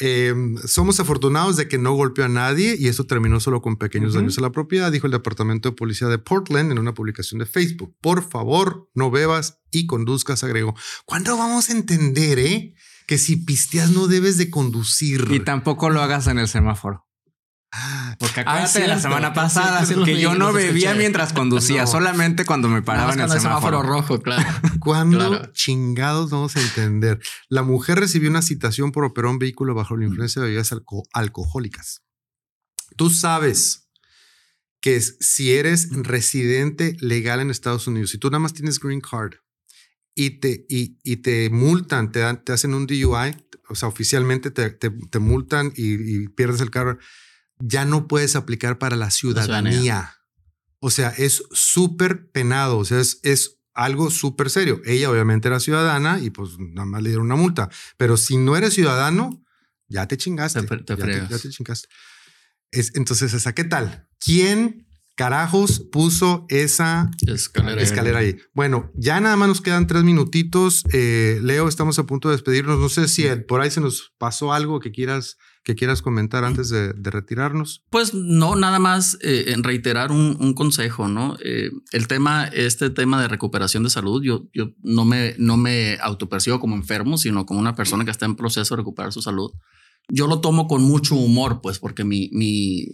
em, 0.00 0.56
somos 0.66 0.98
afortunados 0.98 1.56
de 1.56 1.68
que 1.68 1.78
no 1.78 1.92
golpeó 1.92 2.24
a 2.24 2.28
nadie 2.28 2.74
y 2.76 2.88
eso 2.88 3.06
terminó 3.06 3.38
solo 3.38 3.62
con 3.62 3.76
pequeños 3.76 4.14
daños 4.14 4.38
a 4.38 4.40
la 4.40 4.50
propiedad, 4.50 4.90
dijo 4.90 5.06
el 5.06 5.12
Departamento 5.12 5.70
de 5.70 5.76
Policía 5.76 6.08
de 6.08 6.18
Portland 6.18 6.72
en 6.72 6.80
una 6.80 6.94
publicación 6.94 7.38
de 7.38 7.46
Facebook. 7.46 7.94
Por 8.00 8.28
favor, 8.28 8.90
no 8.92 9.12
bebas 9.12 9.60
y 9.70 9.86
conduzcas, 9.86 10.42
agregó. 10.42 10.74
¿Cuándo 11.04 11.36
vamos 11.36 11.70
a 11.70 11.74
entender, 11.74 12.40
eh? 12.40 12.74
que 13.06 13.18
si 13.18 13.36
pisteas 13.36 13.92
no 13.92 14.08
debes 14.08 14.36
de 14.36 14.50
conducir. 14.50 15.28
Y 15.30 15.38
tampoco 15.38 15.90
lo 15.90 16.02
hagas 16.02 16.26
en 16.26 16.40
el 16.40 16.48
semáforo. 16.48 17.06
Ah, 17.74 18.16
Porque 18.18 18.40
acuérdate 18.40 18.80
de 18.80 18.88
la 18.88 19.00
semana 19.00 19.32
pasada 19.32 19.86
que 20.04 20.20
yo 20.20 20.34
no 20.34 20.52
bebía 20.52 20.94
mientras 20.94 21.32
conducía, 21.34 21.86
solamente 21.86 22.44
cuando 22.44 22.68
me 22.68 22.82
paraba 22.82 23.14
en 23.14 23.20
el 23.20 23.30
semáforo. 23.30 23.82
rojo, 23.82 24.20
claro. 24.20 24.46
¿Cuándo 24.80 25.50
chingados 25.52 26.30
vamos 26.30 26.54
a 26.56 26.60
entender? 26.60 27.18
La 27.48 27.62
mujer 27.62 27.98
recibió 27.98 28.28
una 28.28 28.42
citación 28.42 28.92
por 28.92 29.04
operar 29.04 29.30
un 29.30 29.38
vehículo 29.38 29.74
bajo 29.74 29.96
la 29.96 30.04
influencia 30.04 30.42
de 30.42 30.48
bebidas 30.48 30.74
alcohólicas. 31.14 32.02
Tú 32.96 33.08
sabes 33.08 33.88
que 34.82 35.00
si 35.00 35.52
eres 35.52 35.88
residente 35.92 36.96
legal 37.00 37.40
en 37.40 37.50
Estados 37.50 37.86
Unidos, 37.86 38.12
y 38.14 38.18
tú 38.18 38.28
nada 38.28 38.40
más 38.40 38.52
tienes 38.52 38.80
green 38.80 39.00
card, 39.00 39.34
y 40.14 40.40
te, 40.40 40.66
y, 40.68 40.98
y 41.04 41.16
te 41.18 41.48
multan, 41.50 42.12
te, 42.12 42.18
dan, 42.18 42.44
te 42.44 42.52
hacen 42.52 42.74
un 42.74 42.86
DUI, 42.86 43.34
o 43.68 43.74
sea, 43.74 43.88
oficialmente 43.88 44.50
te, 44.50 44.70
te, 44.70 45.18
multan 45.18 45.72
y, 45.74 46.28
pierdes 46.28 46.60
el 46.60 46.70
carro, 46.70 46.98
ya 47.64 47.84
no 47.84 48.08
puedes 48.08 48.34
aplicar 48.34 48.78
para 48.78 48.96
la 48.96 49.10
ciudadanía. 49.10 50.16
O 50.80 50.90
sea, 50.90 51.10
es 51.10 51.44
súper 51.52 52.30
penado, 52.30 52.78
o 52.78 52.84
sea, 52.84 52.98
es, 52.98 53.20
es 53.22 53.60
algo 53.72 54.10
súper 54.10 54.50
serio. 54.50 54.82
Ella 54.84 55.10
obviamente 55.10 55.46
era 55.46 55.60
ciudadana 55.60 56.18
y 56.18 56.30
pues 56.30 56.58
nada 56.58 56.86
más 56.86 57.02
le 57.02 57.10
dieron 57.10 57.26
una 57.26 57.36
multa, 57.36 57.70
pero 57.96 58.16
si 58.16 58.36
no 58.36 58.56
eres 58.56 58.74
ciudadano, 58.74 59.44
ya 59.88 60.08
te 60.08 60.16
chingaste. 60.16 60.60
ya, 60.60 61.38
te, 61.38 61.50
chingaste. 61.50 61.88
Es, 62.72 62.96
entonces, 62.96 63.32
¿esa 63.32 63.54
qué 63.54 63.64
tal? 63.64 64.08
¿Quién 64.18 64.88
carajos 65.14 65.80
puso 65.92 66.46
esa 66.48 67.10
escalera, 67.26 68.18
ahí. 68.18 68.38
Bueno, 68.54 68.90
ya 68.94 69.20
nada 69.20 69.36
más 69.36 69.46
nos 69.46 69.60
quedan 69.60 69.86
tres 69.86 70.02
minutitos. 70.02 70.84
Eh, 70.92 71.38
Leo, 71.42 71.68
estamos 71.68 71.98
a 71.98 72.06
punto 72.06 72.28
de 72.28 72.34
despedirnos. 72.34 72.80
No 72.80 72.88
sé 72.88 73.06
si 73.06 73.28
por 73.46 73.60
ahí 73.60 73.70
se 73.70 73.80
nos 73.80 74.14
pasó 74.18 74.52
algo 74.52 74.80
que 74.80 74.90
quieras 74.90 75.36
que 75.64 75.74
quieras 75.76 76.02
comentar 76.02 76.44
antes 76.44 76.68
de, 76.70 76.92
retirarnos. 76.92 77.84
Pues 77.90 78.14
no, 78.14 78.56
nada 78.56 78.78
más 78.78 79.16
eh, 79.22 79.44
en 79.48 79.62
reiterar 79.62 80.10
un, 80.10 80.54
consejo, 80.54 81.08
¿no? 81.08 81.36
Eh, 81.44 81.70
el 81.92 82.08
tema, 82.08 82.46
este 82.46 82.90
tema 82.90 83.20
de 83.22 83.28
recuperación 83.28 83.84
de 83.84 83.90
salud, 83.90 84.22
yo, 84.22 84.48
yo 84.52 84.72
no 84.82 85.04
me, 85.04 85.34
no 85.38 85.56
me 85.56 85.98
autopercibo 86.00 86.58
como 86.58 86.74
enfermo, 86.74 87.16
sino 87.16 87.46
como 87.46 87.60
una 87.60 87.74
persona 87.76 88.04
que 88.04 88.10
está 88.10 88.26
en 88.26 88.36
proceso 88.36 88.74
de 88.74 88.80
recuperar 88.80 89.12
su 89.12 89.22
salud. 89.22 89.52
Yo 90.08 90.26
lo 90.26 90.40
tomo 90.40 90.66
con 90.66 90.82
mucho 90.82 91.14
humor, 91.14 91.60
pues, 91.62 91.78
porque 91.78 92.02
mi, 92.02 92.28
mi, 92.32 92.86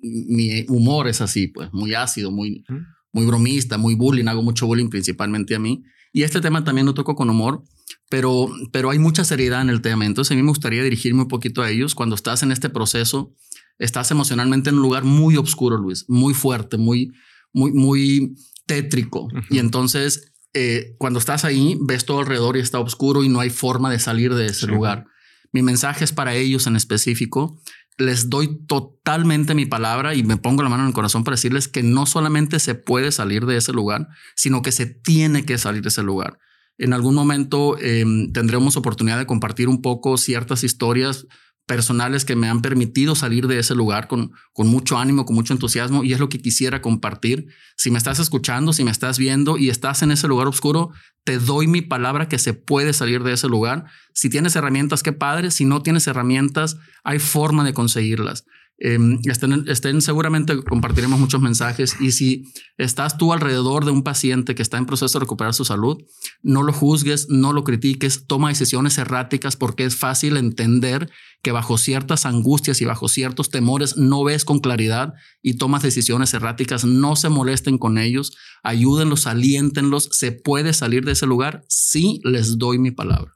mi 0.00 0.64
humor 0.68 1.08
es 1.08 1.20
así, 1.20 1.48
pues 1.48 1.72
muy 1.72 1.94
ácido, 1.94 2.30
muy, 2.30 2.64
muy 3.12 3.26
bromista, 3.26 3.76
muy 3.76 3.94
bullying, 3.94 4.28
hago 4.28 4.42
mucho 4.42 4.66
bullying 4.66 4.88
principalmente 4.88 5.54
a 5.54 5.58
mí. 5.58 5.82
Y 6.12 6.22
este 6.22 6.40
tema 6.40 6.64
también 6.64 6.86
lo 6.86 6.94
toco 6.94 7.14
con 7.14 7.28
humor, 7.28 7.64
pero, 8.08 8.48
pero 8.72 8.90
hay 8.90 8.98
mucha 8.98 9.24
seriedad 9.24 9.62
en 9.62 9.70
el 9.70 9.80
tema. 9.80 10.06
Entonces 10.06 10.32
a 10.32 10.34
mí 10.34 10.42
me 10.42 10.48
gustaría 10.48 10.82
dirigirme 10.82 11.22
un 11.22 11.28
poquito 11.28 11.62
a 11.62 11.70
ellos. 11.70 11.94
Cuando 11.94 12.14
estás 12.14 12.42
en 12.42 12.52
este 12.52 12.68
proceso, 12.70 13.34
estás 13.78 14.10
emocionalmente 14.10 14.70
en 14.70 14.76
un 14.76 14.82
lugar 14.82 15.04
muy 15.04 15.36
oscuro, 15.36 15.76
Luis, 15.76 16.04
muy 16.08 16.34
fuerte, 16.34 16.76
muy, 16.76 17.12
muy, 17.52 17.72
muy 17.72 18.36
tétrico. 18.66 19.28
Y 19.50 19.58
entonces 19.58 20.32
eh, 20.52 20.94
cuando 20.98 21.18
estás 21.18 21.44
ahí, 21.44 21.76
ves 21.80 22.04
todo 22.04 22.20
alrededor 22.20 22.56
y 22.56 22.60
está 22.60 22.78
oscuro 22.78 23.24
y 23.24 23.28
no 23.28 23.40
hay 23.40 23.50
forma 23.50 23.90
de 23.90 23.98
salir 23.98 24.34
de 24.34 24.46
ese 24.46 24.66
lugar. 24.66 25.06
Mi 25.52 25.62
mensaje 25.62 26.04
es 26.04 26.12
para 26.12 26.34
ellos 26.34 26.66
en 26.66 26.76
específico 26.76 27.60
les 27.96 28.28
doy 28.28 28.58
totalmente 28.66 29.54
mi 29.54 29.66
palabra 29.66 30.14
y 30.14 30.24
me 30.24 30.36
pongo 30.36 30.62
la 30.62 30.68
mano 30.68 30.82
en 30.82 30.88
el 30.88 30.94
corazón 30.94 31.24
para 31.24 31.34
decirles 31.36 31.68
que 31.68 31.82
no 31.82 32.06
solamente 32.06 32.58
se 32.58 32.74
puede 32.74 33.12
salir 33.12 33.46
de 33.46 33.56
ese 33.56 33.72
lugar, 33.72 34.08
sino 34.34 34.62
que 34.62 34.72
se 34.72 34.86
tiene 34.86 35.44
que 35.44 35.58
salir 35.58 35.82
de 35.82 35.88
ese 35.88 36.02
lugar. 36.02 36.38
En 36.78 36.92
algún 36.92 37.14
momento 37.14 37.78
em, 37.78 38.32
tendremos 38.32 38.76
oportunidad 38.76 39.18
de 39.18 39.26
compartir 39.26 39.68
un 39.68 39.80
poco 39.80 40.16
ciertas 40.16 40.64
historias 40.64 41.26
personales 41.66 42.24
que 42.24 42.36
me 42.36 42.48
han 42.48 42.60
permitido 42.60 43.14
salir 43.14 43.46
de 43.46 43.58
ese 43.58 43.74
lugar 43.74 44.06
con, 44.06 44.32
con 44.52 44.66
mucho 44.68 44.98
ánimo, 44.98 45.24
con 45.24 45.34
mucho 45.34 45.54
entusiasmo 45.54 46.04
y 46.04 46.12
es 46.12 46.20
lo 46.20 46.28
que 46.28 46.38
quisiera 46.38 46.82
compartir. 46.82 47.46
Si 47.76 47.90
me 47.90 47.98
estás 47.98 48.18
escuchando, 48.18 48.72
si 48.72 48.84
me 48.84 48.90
estás 48.90 49.18
viendo 49.18 49.56
y 49.56 49.70
estás 49.70 50.02
en 50.02 50.10
ese 50.10 50.28
lugar 50.28 50.46
oscuro, 50.46 50.90
te 51.24 51.38
doy 51.38 51.66
mi 51.66 51.80
palabra 51.80 52.28
que 52.28 52.38
se 52.38 52.52
puede 52.52 52.92
salir 52.92 53.22
de 53.22 53.32
ese 53.32 53.48
lugar. 53.48 53.86
Si 54.12 54.28
tienes 54.28 54.56
herramientas, 54.56 55.02
qué 55.02 55.12
padre. 55.12 55.50
Si 55.50 55.64
no 55.64 55.82
tienes 55.82 56.06
herramientas, 56.06 56.76
hay 57.02 57.18
forma 57.18 57.64
de 57.64 57.72
conseguirlas. 57.72 58.44
Em, 58.76 59.20
estén, 59.24 59.64
estén, 59.68 60.02
seguramente 60.02 60.60
compartiremos 60.64 61.20
muchos 61.20 61.40
mensajes 61.40 61.94
y 62.00 62.10
si 62.10 62.52
estás 62.76 63.16
tú 63.16 63.32
alrededor 63.32 63.84
de 63.84 63.92
un 63.92 64.02
paciente 64.02 64.56
que 64.56 64.62
está 64.62 64.78
en 64.78 64.86
proceso 64.86 65.16
de 65.16 65.22
recuperar 65.22 65.54
su 65.54 65.64
salud, 65.64 66.02
no 66.42 66.64
lo 66.64 66.72
juzgues, 66.72 67.28
no 67.28 67.52
lo 67.52 67.62
critiques, 67.62 68.26
toma 68.26 68.48
decisiones 68.48 68.98
erráticas 68.98 69.54
porque 69.54 69.84
es 69.84 69.94
fácil 69.94 70.36
entender 70.36 71.08
que 71.40 71.52
bajo 71.52 71.78
ciertas 71.78 72.26
angustias 72.26 72.80
y 72.80 72.84
bajo 72.84 73.06
ciertos 73.06 73.48
temores 73.50 73.96
no 73.96 74.24
ves 74.24 74.44
con 74.44 74.58
claridad 74.58 75.14
y 75.40 75.54
tomas 75.54 75.84
decisiones 75.84 76.34
erráticas, 76.34 76.84
no 76.84 77.14
se 77.14 77.28
molesten 77.28 77.78
con 77.78 77.96
ellos, 77.96 78.36
ayúdenlos, 78.64 79.28
aliéntenlos, 79.28 80.08
se 80.10 80.32
puede 80.32 80.72
salir 80.72 81.04
de 81.04 81.12
ese 81.12 81.26
lugar, 81.26 81.62
sí 81.68 82.20
les 82.24 82.58
doy 82.58 82.78
mi 82.78 82.90
palabra. 82.90 83.32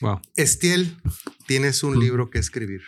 Wow. 0.00 0.20
Estiel, 0.34 0.96
tienes 1.46 1.82
un 1.82 1.96
mm. 1.96 2.00
libro 2.00 2.30
que 2.30 2.38
escribir. 2.38 2.80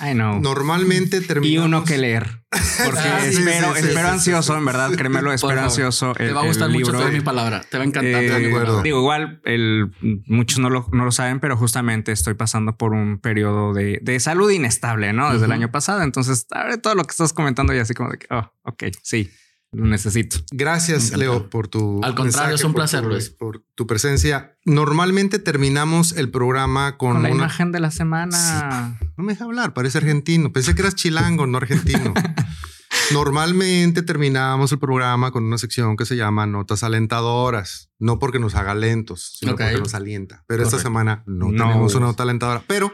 I 0.00 0.12
know. 0.12 0.40
Normalmente 0.40 1.20
terminamos... 1.20 1.50
Y 1.50 1.58
uno 1.58 1.84
que 1.84 1.98
leer. 1.98 2.40
Porque 2.84 3.00
espero, 3.28 3.76
espero 3.76 4.08
ansioso, 4.08 4.56
en 4.56 4.64
verdad, 4.64 4.90
créemelo, 4.96 5.32
espero 5.32 5.60
ansioso. 5.60 6.12
te 6.14 6.32
va 6.32 6.42
a 6.42 6.46
gustar 6.46 6.70
mucho 6.70 6.92
mi 7.12 7.20
palabra. 7.20 7.62
Te 7.68 7.78
va 7.78 7.84
a 7.84 7.86
encantar. 7.86 8.24
Eh, 8.24 8.82
digo, 8.82 8.98
igual, 8.98 9.40
el, 9.44 9.92
muchos 10.26 10.58
no 10.58 10.70
lo, 10.70 10.88
no 10.92 11.04
lo, 11.04 11.12
saben, 11.12 11.40
pero 11.40 11.56
justamente 11.56 12.12
estoy 12.12 12.34
pasando 12.34 12.76
por 12.76 12.92
un 12.92 13.18
periodo 13.20 13.72
de, 13.72 14.00
de 14.02 14.20
salud 14.20 14.50
inestable, 14.50 15.12
¿no? 15.12 15.32
Desde 15.32 15.46
el 15.46 15.52
año 15.52 15.70
pasado. 15.70 16.02
Entonces, 16.02 16.46
todo 16.82 16.94
lo 16.94 17.04
que 17.04 17.10
estás 17.10 17.32
comentando 17.32 17.74
y 17.74 17.78
así 17.78 17.94
como 17.94 18.10
de 18.10 18.18
que, 18.18 18.26
oh, 18.30 18.52
ok, 18.64 18.84
sí. 19.02 19.30
Lo 19.72 19.86
necesito. 19.86 20.38
Gracias, 20.50 21.16
Leo, 21.16 21.48
por 21.48 21.68
tu. 21.68 22.00
Al 22.02 22.16
contrario, 22.16 22.56
es 22.56 22.64
un 22.64 22.74
placer, 22.74 23.04
Luis. 23.04 23.30
Por 23.30 23.62
tu 23.76 23.86
presencia. 23.86 24.56
Normalmente 24.64 25.38
terminamos 25.38 26.12
el 26.12 26.30
programa 26.30 26.98
con, 26.98 27.22
la 27.22 27.30
imagen 27.30 27.70
de 27.70 27.78
la 27.78 27.92
semana. 27.92 28.98
No 29.16 29.22
me 29.22 29.34
deja 29.34 29.44
hablar, 29.44 29.72
parece 29.72 29.98
argentino. 29.98 30.52
Pensé 30.52 30.74
que 30.74 30.82
eras 30.82 30.96
chilango, 30.96 31.46
no 31.46 31.58
argentino. 31.58 32.14
Normalmente 33.12 34.02
terminamos 34.02 34.72
el 34.72 34.80
programa 34.80 35.30
con 35.30 35.44
una 35.44 35.58
sección 35.58 35.96
que 35.96 36.04
se 36.04 36.16
llama 36.16 36.46
Notas 36.46 36.82
Alentadoras. 36.82 37.90
No 38.00 38.18
porque 38.18 38.40
nos 38.40 38.56
haga 38.56 38.74
lentos, 38.74 39.36
sino 39.38 39.52
porque 39.52 39.78
nos 39.78 39.94
alienta. 39.94 40.42
Pero 40.48 40.64
esta 40.64 40.80
semana 40.80 41.22
no, 41.26 41.52
no, 41.52 41.68
tenemos 41.68 41.94
una 41.94 42.06
nota 42.06 42.24
alentadora, 42.24 42.64
pero 42.66 42.92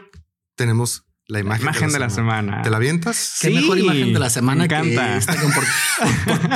tenemos 0.55 1.06
la 1.29 1.41
imagen, 1.41 1.91
de, 1.91 1.99
la, 1.99 2.09
semana. 2.09 2.61
¿Te 2.61 2.69
la 2.69 2.77
avientas? 2.77 3.39
Qué 3.41 3.49
mejor 3.49 3.77
imagen 3.77 4.13
de 4.13 4.19
la 4.19 4.29
semana. 4.29 4.59
Me 4.59 4.65
encanta. 4.65 5.19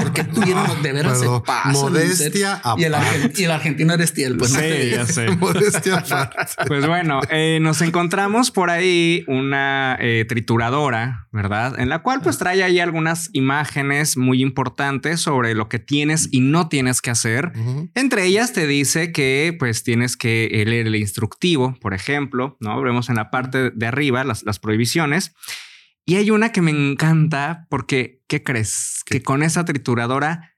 porque 0.02 0.24
tú 0.24 0.40
de 0.82 0.94
veras 0.94 1.20
se 1.20 1.28
Modestia 1.74 2.62
y 2.78 2.86
el, 2.86 2.96
y 3.36 3.44
el, 3.44 3.52
argentino 3.52 3.94
eres 3.94 4.14
tiel. 4.14 4.38
Pues 4.38 4.54
sí, 4.54 4.92
ya 4.92 5.06
sé. 5.06 5.30
modestia 5.36 6.06
Pues 6.68 6.88
bueno, 6.88 7.20
eh, 7.30 7.60
nos 7.62 7.82
encontramos 7.82 8.52
por 8.52 8.70
ahí 8.70 9.26
una 9.28 9.98
eh, 10.00 10.24
trituradora, 10.30 11.28
¿verdad? 11.34 11.78
En 11.78 11.90
la 11.90 12.00
cual 12.00 12.22
pues 12.22 12.38
trae 12.38 12.64
ahí 12.64 12.80
algunas 12.80 13.30
imágenes 13.34 14.16
muy 14.16 14.42
importantes 14.42 15.20
sobre 15.20 15.54
lo 15.54 15.68
que 15.68 15.80
tienes 15.80 16.30
y 16.32 16.40
no 16.40 16.70
tienes 16.70 17.02
que 17.02 17.10
hacer. 17.10 17.52
Entre 17.94 18.26
ellas 18.26 18.54
te 18.54 18.68
dice 18.68 19.12
que 19.12 19.54
pues 19.60 19.84
tienes 19.84 20.16
que 20.16 20.64
leer 20.66 20.88
el 20.88 20.96
instructivo, 20.96 21.76
por 21.82 21.94
ejemplo, 21.94 22.56
¿no? 22.62 22.82
Vemos 22.82 23.10
en 23.10 23.16
la 23.16 23.32
parte 23.32 23.72
de 23.72 23.86
arriba 23.86 24.24
las, 24.24 24.44
las 24.44 24.61
prohibiciones. 24.62 25.34
Y 26.06 26.16
hay 26.16 26.32
una 26.32 26.52
que 26.52 26.62
me 26.62 26.72
encanta 26.72 27.68
porque, 27.70 28.22
¿qué 28.28 28.44
crees? 28.44 29.02
Que 29.06 29.22
con 29.22 29.44
esa 29.44 29.66
trituradora 29.66 30.52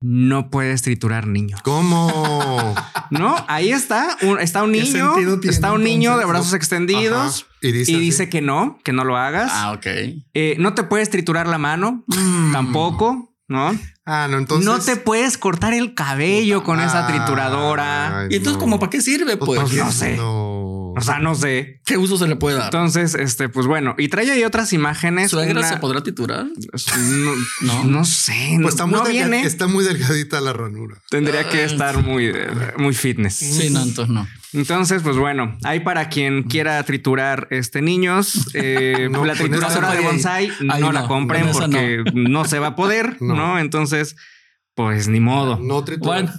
no 0.00 0.50
puedes 0.50 0.82
triturar 0.82 1.26
niños. 1.26 1.60
¿Cómo? 1.62 2.74
No, 3.10 3.42
ahí 3.48 3.72
está. 3.72 4.18
está 4.38 4.62
un 4.62 4.72
niño. 4.72 5.14
Está 5.42 5.72
un 5.72 5.82
niño 5.82 6.18
de 6.18 6.26
brazos 6.26 6.52
extendidos. 6.52 7.46
Y 7.62 7.72
dice, 7.72 8.28
que 8.28 8.42
no, 8.42 8.78
que 8.84 8.92
no 8.92 9.04
lo 9.04 9.16
hagas. 9.16 9.50
Ah, 9.50 9.72
ok. 9.72 9.86
Eh, 10.34 10.56
no 10.58 10.74
te 10.74 10.82
puedes 10.82 11.08
triturar 11.08 11.46
la 11.46 11.56
mano. 11.56 12.04
Mm. 12.06 12.52
Tampoco. 12.52 13.34
¿No? 13.48 13.72
Ah, 14.04 14.28
no, 14.30 14.36
entonces. 14.36 14.66
No 14.66 14.78
te 14.78 14.96
puedes 14.96 15.38
cortar 15.38 15.72
el 15.72 15.94
cabello 15.94 16.64
con 16.64 16.80
esa 16.80 17.06
trituradora. 17.06 18.26
y 18.28 18.36
entonces, 18.36 18.60
¿como 18.60 18.78
para 18.78 18.90
qué 18.90 19.00
sirve? 19.00 19.38
Pues, 19.38 19.58
pues 19.60 19.72
no 19.72 19.90
sé. 19.90 20.18
O 20.98 21.00
sea, 21.00 21.18
no 21.18 21.34
sé. 21.34 21.80
¿Qué 21.84 21.96
uso 21.96 22.18
se 22.18 22.26
le 22.26 22.36
puede 22.36 22.56
dar? 22.56 22.66
Entonces, 22.66 23.14
este, 23.14 23.48
pues 23.48 23.66
bueno, 23.66 23.94
y 23.98 24.08
trae 24.08 24.30
ahí 24.30 24.44
otras 24.44 24.72
imágenes. 24.72 25.30
¿Suegra 25.30 25.68
se 25.68 25.76
podrá 25.78 26.02
titurar? 26.02 26.46
No, 27.60 27.84
no, 27.84 28.04
sé. 28.04 28.58
Pues 28.60 28.74
está, 28.74 28.86
muy 28.86 29.10
viene. 29.10 29.42
está 29.42 29.66
muy 29.66 29.84
delgadita 29.84 30.40
la 30.40 30.52
ranura. 30.52 30.96
Tendría 31.10 31.48
que 31.48 31.64
estar 31.64 32.02
muy, 32.02 32.32
muy 32.76 32.94
fitness. 32.94 33.34
Sí, 33.34 33.70
no, 33.70 33.82
entonces 33.82 34.12
no. 34.12 34.26
Entonces, 34.52 35.02
pues 35.02 35.16
bueno, 35.16 35.58
hay 35.62 35.80
para 35.80 36.08
quien 36.08 36.44
quiera 36.44 36.82
triturar 36.82 37.48
este 37.50 37.82
niños. 37.82 38.48
Eh, 38.54 39.08
la 39.12 39.34
trituradora 39.34 39.92
de 39.92 40.00
bonsai 40.00 40.52
no, 40.60 40.90
la 40.90 41.06
compren 41.06 41.50
porque 41.52 42.02
no. 42.14 42.44
se 42.44 42.58
va 42.58 42.68
a 42.68 42.76
poder, 42.76 43.16
¿no? 43.20 43.58
Entonces, 43.58 44.16
pues 44.78 45.08
ni 45.08 45.18
modo. 45.18 45.58
No, 45.60 45.84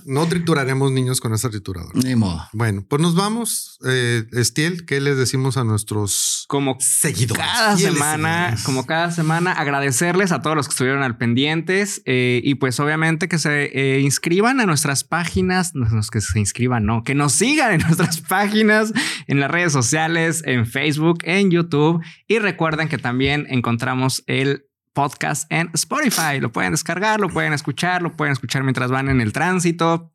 no 0.06 0.28
trituraremos 0.30 0.94
niños 0.94 1.20
con 1.20 1.34
esta 1.34 1.50
trituradora. 1.50 1.92
Ni 1.94 2.16
modo. 2.16 2.48
Bueno, 2.54 2.86
pues 2.88 3.02
nos 3.02 3.14
vamos. 3.14 3.78
Eh, 3.86 4.24
Estiel, 4.32 4.86
¿qué 4.86 5.02
les 5.02 5.18
decimos 5.18 5.58
a 5.58 5.66
nuestros 5.66 6.46
como 6.48 6.78
seguidores? 6.80 7.46
Cada 7.46 7.76
semana, 7.76 8.56
como 8.64 8.86
cada 8.86 9.12
semana, 9.12 9.52
agradecerles 9.52 10.32
a 10.32 10.42
todos 10.42 10.56
los 10.56 10.70
que 10.70 10.72
estuvieron 10.72 11.04
al 11.04 11.18
pendientes 11.18 12.02
eh, 12.06 12.40
y 12.42 12.56
pues 12.56 12.80
obviamente 12.80 13.28
que 13.28 13.40
se 13.40 13.66
eh, 13.78 14.00
inscriban 14.00 14.62
a 14.62 14.66
nuestras 14.66 15.04
páginas, 15.04 15.76
no 15.76 15.86
que 16.10 16.22
se 16.22 16.40
inscriban, 16.40 16.86
no, 16.86 17.04
que 17.04 17.16
nos 17.16 17.34
sigan 17.34 17.74
en 17.74 17.82
nuestras 17.88 18.22
páginas, 18.22 18.94
en 19.28 19.42
las 19.42 19.52
redes 19.52 19.74
sociales, 19.74 20.44
en 20.46 20.66
Facebook, 20.66 21.18
en 21.24 21.52
YouTube 21.52 22.02
y 22.26 22.40
recuerden 22.40 22.88
que 22.88 22.98
también 22.98 23.48
encontramos 23.50 24.24
el 24.28 24.68
podcast 24.94 25.52
en 25.52 25.70
Spotify. 25.74 26.40
Lo 26.40 26.52
pueden 26.52 26.72
descargar, 26.72 27.20
lo 27.20 27.30
pueden 27.30 27.54
escuchar, 27.54 28.02
lo 28.02 28.16
pueden 28.16 28.34
escuchar 28.34 28.64
mientras 28.64 28.92
van 28.92 29.10
en 29.10 29.22
el 29.22 29.34
tránsito. 29.34 30.14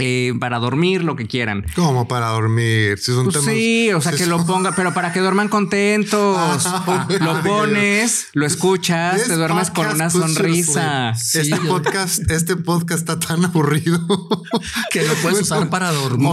Eh, 0.00 0.32
para 0.38 0.58
dormir, 0.58 1.02
lo 1.02 1.16
que 1.16 1.26
quieran. 1.26 1.66
¿Cómo 1.74 2.06
para 2.06 2.28
dormir? 2.28 2.98
Si 2.98 3.12
son 3.12 3.24
pues 3.24 3.44
sí, 3.44 3.92
o 3.92 4.00
sea, 4.00 4.12
que 4.12 4.26
lo 4.26 4.44
ponga, 4.46 4.72
pero 4.76 4.94
para 4.94 5.12
que 5.12 5.20
duerman 5.20 5.48
contentos. 5.48 6.66
Ah, 6.90 7.06
lo 7.20 7.42
pones, 7.42 8.28
lo 8.32 8.46
escuchas, 8.46 9.24
te 9.26 9.34
duermes 9.34 9.70
con 9.70 9.86
una 9.88 10.08
sonrisa. 10.10 11.10
Este 11.10 11.56
podcast, 11.56 12.30
este 12.30 12.56
podcast 12.56 13.00
está 13.00 13.18
tan 13.18 13.44
aburrido 13.44 13.98
que 14.90 15.02
lo 15.02 15.14
puedes 15.16 15.42
usar 15.42 15.68
para 15.68 15.92
dormir. 15.92 16.28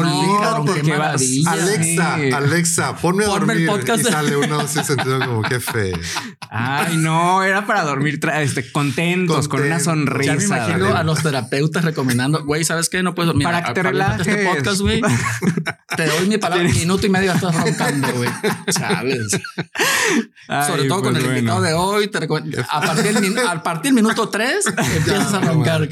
Alexa, 1.45 2.15
Alexa, 2.15 2.95
ponme 2.95 3.25
a 3.25 3.27
dormir 3.27 3.57
el 3.57 3.65
podcast. 3.65 4.01
y 4.01 4.03
sale 4.03 4.37
uno 4.37 4.61
así 4.61 4.83
sentido 4.83 5.19
como 5.19 5.41
que 5.41 5.59
fe. 5.59 5.93
Ay, 6.49 6.97
no, 6.97 7.43
era 7.43 7.65
para 7.65 7.83
dormir 7.83 8.19
este, 8.35 8.71
contentos, 8.71 9.47
con 9.47 9.61
una 9.61 9.79
sonrisa. 9.79 10.33
Ya 10.33 10.39
me 10.39 10.45
imagino 10.45 10.95
a 10.95 11.03
los 11.03 11.21
terapeutas 11.21 11.83
recomendando, 11.83 12.45
güey, 12.45 12.63
¿sabes 12.63 12.89
qué? 12.89 13.03
No 13.03 13.15
puedes 13.15 13.27
dormir 13.27 13.47
para 13.61 13.67
que 13.67 13.73
te 13.73 13.83
relajes. 13.83 14.27
Este 14.27 14.45
podcast, 14.45 14.81
güey. 14.81 15.01
te 15.95 16.05
doy 16.05 16.27
mi 16.27 16.37
palabra, 16.37 16.65
un 16.65 16.73
minuto 16.73 17.05
y 17.05 17.09
medio 17.09 17.31
estás 17.33 17.55
roncando, 17.55 18.07
güey. 18.13 18.29
Sobre 20.67 20.83
todo 20.87 21.01
con 21.01 21.13
pues 21.13 21.23
el 21.23 21.37
invitado 21.37 21.61
de 21.61 21.73
hoy, 21.73 22.07
te 22.07 22.17
a 22.17 22.27
partir, 22.27 22.65
a 22.69 23.63
partir 23.63 23.93
del 23.93 23.93
minuto 23.93 24.29
3 24.29 24.65
empiezas 24.95 25.33
a 25.33 25.39
roncar. 25.41 25.87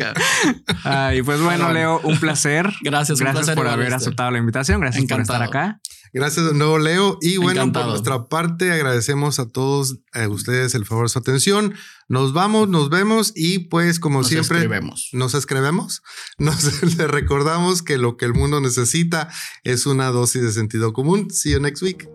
Ay, 0.83 1.21
pues 1.21 1.41
bueno, 1.41 1.71
Leo, 1.71 1.99
un 2.03 2.19
placer. 2.19 2.71
Gracias, 2.81 3.19
gracias 3.19 3.55
por 3.55 3.67
haber 3.67 3.93
aceptado 3.93 4.31
la 4.31 4.39
invitación. 4.39 4.81
Gracias 4.81 5.05
por 5.05 5.21
estar 5.21 5.41
acá. 5.43 5.79
Gracias 6.13 6.45
de 6.45 6.53
nuevo, 6.53 6.77
Leo. 6.77 7.17
Y 7.21 7.37
bueno, 7.37 7.71
por 7.71 7.87
nuestra 7.87 8.27
parte, 8.27 8.71
agradecemos 8.71 9.39
a 9.39 9.49
todos 9.49 9.97
a 10.13 10.27
ustedes 10.27 10.75
el 10.75 10.85
favor 10.85 11.05
de 11.05 11.09
su 11.09 11.17
atención. 11.17 11.73
Nos 12.07 12.33
vamos, 12.33 12.69
nos 12.69 12.91
vemos 12.91 13.33
y 13.35 13.59
pues 13.59 13.99
como 13.99 14.23
siempre 14.23 14.59
escribemos. 14.59 15.09
nos 15.13 15.33
escribemos. 15.33 16.03
Nos 16.37 16.97
le 16.97 17.07
recordamos 17.07 17.81
que 17.81 17.97
lo 17.97 18.17
que 18.17 18.25
el 18.25 18.33
mundo 18.33 18.61
necesita 18.61 19.29
es 19.63 19.87
una 19.87 20.07
dosis 20.09 20.43
de 20.43 20.51
sentido 20.51 20.93
común. 20.93 21.31
See 21.31 21.51
you 21.51 21.59
next 21.59 21.81
week. 21.81 22.07